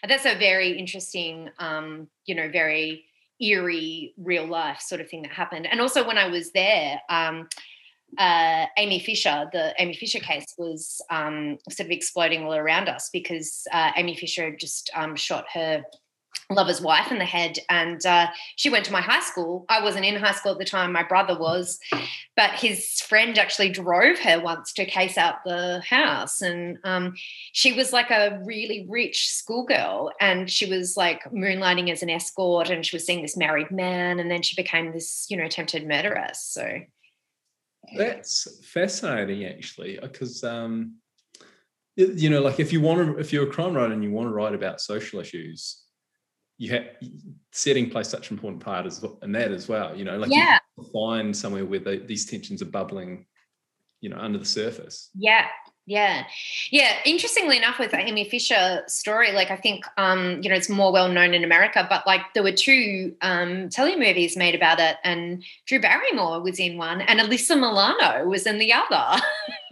that's 0.06 0.26
a 0.26 0.38
very 0.38 0.78
interesting 0.78 1.50
um, 1.58 2.08
you 2.26 2.34
know 2.34 2.48
very 2.50 3.04
eerie 3.40 4.14
real 4.18 4.46
life 4.46 4.80
sort 4.80 5.00
of 5.00 5.08
thing 5.08 5.22
that 5.22 5.32
happened. 5.32 5.66
And 5.66 5.80
also 5.80 6.06
when 6.06 6.18
i 6.18 6.28
was 6.28 6.52
there 6.52 7.00
um, 7.08 7.48
uh, 8.18 8.66
Amy 8.76 8.98
Fisher, 9.00 9.48
the 9.52 9.74
Amy 9.78 9.94
Fisher 9.94 10.20
case 10.20 10.54
was 10.58 11.00
um, 11.10 11.58
sort 11.70 11.86
of 11.86 11.90
exploding 11.90 12.44
all 12.44 12.54
around 12.54 12.88
us 12.88 13.10
because 13.12 13.66
uh, 13.72 13.92
Amy 13.96 14.16
Fisher 14.16 14.50
had 14.50 14.58
just 14.58 14.90
um, 14.94 15.16
shot 15.16 15.44
her 15.52 15.82
lover's 16.50 16.80
wife 16.80 17.12
in 17.12 17.18
the 17.18 17.24
head 17.24 17.58
and 17.68 18.04
uh, 18.04 18.26
she 18.56 18.70
went 18.70 18.84
to 18.84 18.92
my 18.92 19.00
high 19.00 19.20
school. 19.20 19.64
I 19.68 19.82
wasn't 19.82 20.04
in 20.04 20.16
high 20.16 20.32
school 20.32 20.52
at 20.52 20.58
the 20.58 20.64
time 20.64 20.92
my 20.92 21.04
brother 21.04 21.38
was 21.38 21.78
but 22.36 22.50
his 22.50 23.00
friend 23.02 23.38
actually 23.38 23.68
drove 23.68 24.18
her 24.18 24.40
once 24.40 24.72
to 24.72 24.84
case 24.84 25.16
out 25.16 25.44
the 25.44 25.80
house 25.88 26.42
and 26.42 26.78
um, 26.84 27.14
she 27.52 27.72
was 27.72 27.92
like 27.92 28.10
a 28.10 28.40
really 28.44 28.86
rich 28.88 29.28
schoolgirl 29.28 30.10
and 30.20 30.50
she 30.50 30.66
was 30.66 30.96
like 30.96 31.22
moonlighting 31.30 31.90
as 31.90 32.02
an 32.02 32.10
escort 32.10 32.68
and 32.68 32.84
she 32.84 32.96
was 32.96 33.06
seeing 33.06 33.22
this 33.22 33.36
married 33.36 33.70
man 33.70 34.18
and 34.18 34.30
then 34.30 34.42
she 34.42 34.60
became 34.60 34.92
this 34.92 35.26
you 35.28 35.36
know 35.36 35.44
attempted 35.44 35.86
murderess 35.86 36.42
so 36.42 36.80
that's 37.96 38.64
fascinating 38.66 39.44
actually 39.44 39.98
because 40.00 40.44
um, 40.44 40.96
you 41.96 42.30
know 42.30 42.40
like 42.40 42.60
if 42.60 42.72
you 42.72 42.80
want 42.80 43.00
to 43.00 43.18
if 43.18 43.32
you're 43.32 43.48
a 43.48 43.52
crime 43.52 43.74
writer 43.74 43.92
and 43.92 44.04
you 44.04 44.10
want 44.10 44.28
to 44.28 44.32
write 44.32 44.54
about 44.54 44.80
social 44.80 45.20
issues 45.20 45.82
you 46.60 46.70
have 46.70 46.84
setting 47.52 47.88
plays 47.88 48.06
such 48.06 48.30
an 48.30 48.36
important 48.36 48.62
part 48.62 48.84
as 48.84 49.02
in 49.22 49.32
that 49.32 49.50
as 49.50 49.66
well. 49.66 49.96
You 49.96 50.04
know, 50.04 50.18
like 50.18 50.30
yeah. 50.30 50.58
find 50.92 51.34
somewhere 51.34 51.64
where 51.64 51.78
the, 51.78 52.04
these 52.06 52.26
tensions 52.26 52.60
are 52.60 52.66
bubbling, 52.66 53.24
you 54.02 54.10
know, 54.10 54.18
under 54.18 54.38
the 54.38 54.44
surface. 54.44 55.08
Yeah, 55.14 55.46
yeah. 55.90 56.26
Yeah. 56.70 56.92
Interestingly 57.04 57.56
enough, 57.56 57.80
with 57.80 57.92
Amy 57.92 58.22
Fisher 58.22 58.84
story, 58.86 59.32
like 59.32 59.50
I 59.50 59.56
think 59.56 59.84
um, 59.96 60.40
you 60.40 60.48
know, 60.48 60.54
it's 60.54 60.68
more 60.68 60.92
well 60.92 61.08
known 61.08 61.34
in 61.34 61.42
America, 61.42 61.84
but 61.90 62.06
like 62.06 62.20
there 62.32 62.44
were 62.44 62.52
two 62.52 63.16
um 63.22 63.68
telemovies 63.70 64.36
made 64.36 64.54
about 64.54 64.78
it, 64.78 64.98
and 65.02 65.42
Drew 65.66 65.80
Barrymore 65.80 66.42
was 66.42 66.60
in 66.60 66.78
one, 66.78 67.00
and 67.00 67.18
Alyssa 67.18 67.58
Milano 67.58 68.28
was 68.28 68.46
in 68.46 68.58
the 68.58 68.72
other. 68.72 69.20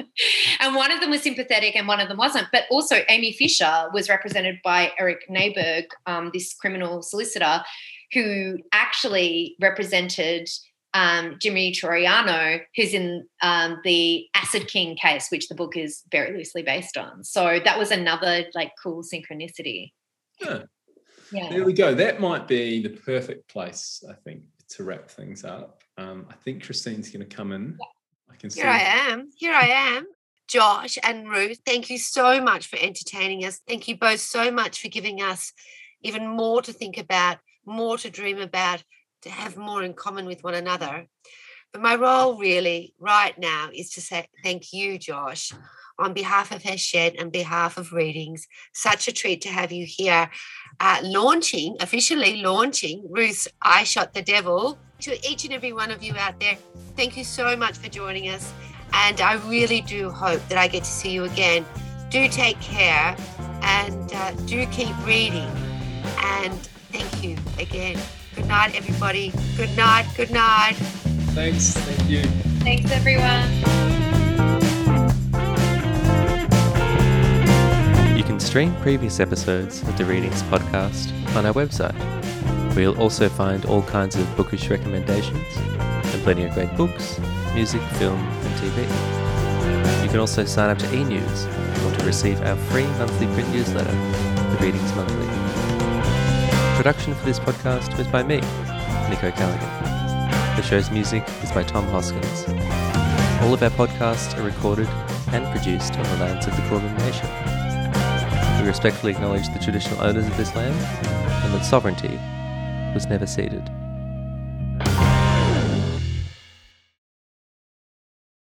and 0.60 0.74
one 0.74 0.90
of 0.90 1.00
them 1.00 1.10
was 1.10 1.22
sympathetic 1.22 1.76
and 1.76 1.86
one 1.86 2.00
of 2.00 2.08
them 2.08 2.18
wasn't. 2.18 2.48
But 2.50 2.64
also, 2.68 2.96
Amy 3.08 3.32
Fisher 3.32 3.88
was 3.94 4.08
represented 4.08 4.58
by 4.64 4.90
Eric 4.98 5.30
Naiburg, 5.30 5.84
um, 6.06 6.30
this 6.34 6.52
criminal 6.52 7.00
solicitor, 7.00 7.62
who 8.12 8.58
actually 8.72 9.54
represented 9.60 10.50
um, 10.94 11.36
Jimmy 11.40 11.72
Troiano, 11.72 12.60
who's 12.74 12.94
in 12.94 13.26
um, 13.42 13.78
the 13.84 14.26
Acid 14.34 14.68
King 14.68 14.96
case, 14.96 15.28
which 15.30 15.48
the 15.48 15.54
book 15.54 15.76
is 15.76 16.02
very 16.10 16.36
loosely 16.36 16.62
based 16.62 16.96
on. 16.96 17.24
So 17.24 17.60
that 17.64 17.78
was 17.78 17.90
another 17.90 18.44
like 18.54 18.72
cool 18.82 19.02
synchronicity. 19.02 19.92
Yeah. 20.40 20.62
yeah. 21.32 21.50
There 21.50 21.64
we 21.64 21.72
go. 21.72 21.94
That 21.94 22.20
might 22.20 22.48
be 22.48 22.82
the 22.82 22.90
perfect 22.90 23.48
place, 23.48 24.02
I 24.08 24.14
think, 24.14 24.42
to 24.70 24.84
wrap 24.84 25.10
things 25.10 25.44
up. 25.44 25.82
Um, 25.98 26.26
I 26.30 26.34
think 26.34 26.64
Christine's 26.64 27.10
going 27.10 27.28
to 27.28 27.36
come 27.36 27.52
in. 27.52 27.76
Yeah. 27.78 27.86
I 28.32 28.36
can 28.36 28.50
see. 28.50 28.60
Here 28.60 28.70
I 28.70 28.78
am. 28.78 29.30
Here 29.36 29.54
I 29.54 29.66
am. 29.66 30.06
Josh 30.48 30.96
and 31.02 31.28
Ruth, 31.28 31.60
thank 31.66 31.90
you 31.90 31.98
so 31.98 32.40
much 32.40 32.68
for 32.68 32.78
entertaining 32.80 33.44
us. 33.44 33.60
Thank 33.68 33.86
you 33.86 33.98
both 33.98 34.20
so 34.20 34.50
much 34.50 34.80
for 34.80 34.88
giving 34.88 35.20
us 35.20 35.52
even 36.02 36.26
more 36.26 36.62
to 36.62 36.72
think 36.72 36.96
about, 36.96 37.38
more 37.66 37.98
to 37.98 38.08
dream 38.08 38.38
about, 38.38 38.82
to 39.22 39.30
have 39.30 39.56
more 39.56 39.82
in 39.82 39.94
common 39.94 40.26
with 40.26 40.44
one 40.44 40.54
another. 40.54 41.06
But 41.72 41.82
my 41.82 41.96
role 41.96 42.38
really 42.38 42.94
right 42.98 43.38
now 43.38 43.68
is 43.74 43.90
to 43.90 44.00
say 44.00 44.26
thank 44.42 44.72
you, 44.72 44.98
Josh, 44.98 45.52
on 45.98 46.14
behalf 46.14 46.50
of 46.50 46.62
Hachette 46.62 47.16
and 47.18 47.30
behalf 47.30 47.76
of 47.76 47.92
Readings. 47.92 48.46
Such 48.72 49.08
a 49.08 49.12
treat 49.12 49.42
to 49.42 49.48
have 49.48 49.70
you 49.70 49.84
here, 49.86 50.30
uh, 50.80 51.00
launching, 51.02 51.76
officially 51.80 52.40
launching 52.40 53.06
Ruth's 53.10 53.48
I 53.60 53.84
Shot 53.84 54.14
the 54.14 54.22
Devil. 54.22 54.78
To 55.00 55.28
each 55.28 55.44
and 55.44 55.52
every 55.52 55.72
one 55.72 55.90
of 55.90 56.02
you 56.02 56.14
out 56.16 56.40
there, 56.40 56.56
thank 56.96 57.16
you 57.16 57.22
so 57.22 57.54
much 57.54 57.76
for 57.76 57.88
joining 57.88 58.30
us. 58.30 58.52
And 58.92 59.20
I 59.20 59.34
really 59.46 59.80
do 59.82 60.10
hope 60.10 60.40
that 60.48 60.58
I 60.58 60.66
get 60.68 60.84
to 60.84 60.90
see 60.90 61.10
you 61.10 61.24
again. 61.24 61.64
Do 62.10 62.26
take 62.28 62.58
care 62.60 63.14
and 63.62 64.12
uh, 64.12 64.32
do 64.46 64.66
keep 64.66 64.96
reading. 65.06 65.48
And 66.18 66.54
thank 66.90 67.22
you 67.22 67.36
again. 67.58 67.98
Good 68.38 68.46
night, 68.46 68.76
everybody. 68.76 69.32
Good 69.56 69.76
night. 69.76 70.06
Good 70.16 70.30
night. 70.30 70.74
Thanks. 71.34 71.72
Thank 71.72 72.08
you. 72.08 72.22
Thanks, 72.62 72.88
everyone. 72.92 73.48
You 78.16 78.22
can 78.22 78.38
stream 78.38 78.76
previous 78.76 79.18
episodes 79.18 79.82
of 79.82 79.98
the 79.98 80.04
Readings 80.04 80.44
podcast 80.44 81.12
on 81.34 81.46
our 81.46 81.52
website, 81.52 81.98
where 82.74 82.82
you'll 82.82 83.00
also 83.00 83.28
find 83.28 83.66
all 83.66 83.82
kinds 83.82 84.14
of 84.14 84.36
bookish 84.36 84.70
recommendations 84.70 85.56
and 85.56 86.22
plenty 86.22 86.44
of 86.44 86.54
great 86.54 86.72
books, 86.76 87.18
music, 87.54 87.82
film, 87.98 88.20
and 88.20 88.54
TV. 88.60 90.04
You 90.04 90.08
can 90.10 90.20
also 90.20 90.44
sign 90.44 90.70
up 90.70 90.78
to 90.78 90.94
e-news 90.94 91.44
if 91.44 91.78
you 91.78 91.84
want 91.84 91.98
to 91.98 92.06
receive 92.06 92.40
our 92.42 92.56
free 92.70 92.86
monthly 92.98 93.26
print 93.34 93.50
newsletter, 93.52 93.90
The 93.90 94.58
Readings 94.60 94.94
Monthly. 94.94 95.37
Production 96.78 97.12
for 97.12 97.24
this 97.26 97.40
podcast 97.40 97.98
was 97.98 98.06
by 98.06 98.22
me, 98.22 98.36
Nico 99.10 99.32
Callaghan. 99.32 100.54
The 100.54 100.62
show's 100.62 100.92
music 100.92 101.24
is 101.42 101.50
by 101.50 101.64
Tom 101.64 101.84
Hoskins. 101.88 102.44
All 103.42 103.52
of 103.52 103.60
our 103.64 103.70
podcasts 103.70 104.38
are 104.38 104.44
recorded 104.44 104.86
and 105.32 105.44
produced 105.50 105.94
on 105.94 106.04
the 106.04 106.24
lands 106.24 106.46
of 106.46 106.54
the 106.54 106.62
Kulin 106.68 106.94
Nation. 106.98 107.28
We 108.62 108.68
respectfully 108.68 109.10
acknowledge 109.10 109.52
the 109.52 109.58
traditional 109.58 110.00
owners 110.00 110.28
of 110.28 110.36
this 110.36 110.54
land 110.54 110.76
and 111.42 111.52
that 111.52 111.64
sovereignty 111.64 112.16
was 112.94 113.06
never 113.06 113.26
ceded. 113.26 113.68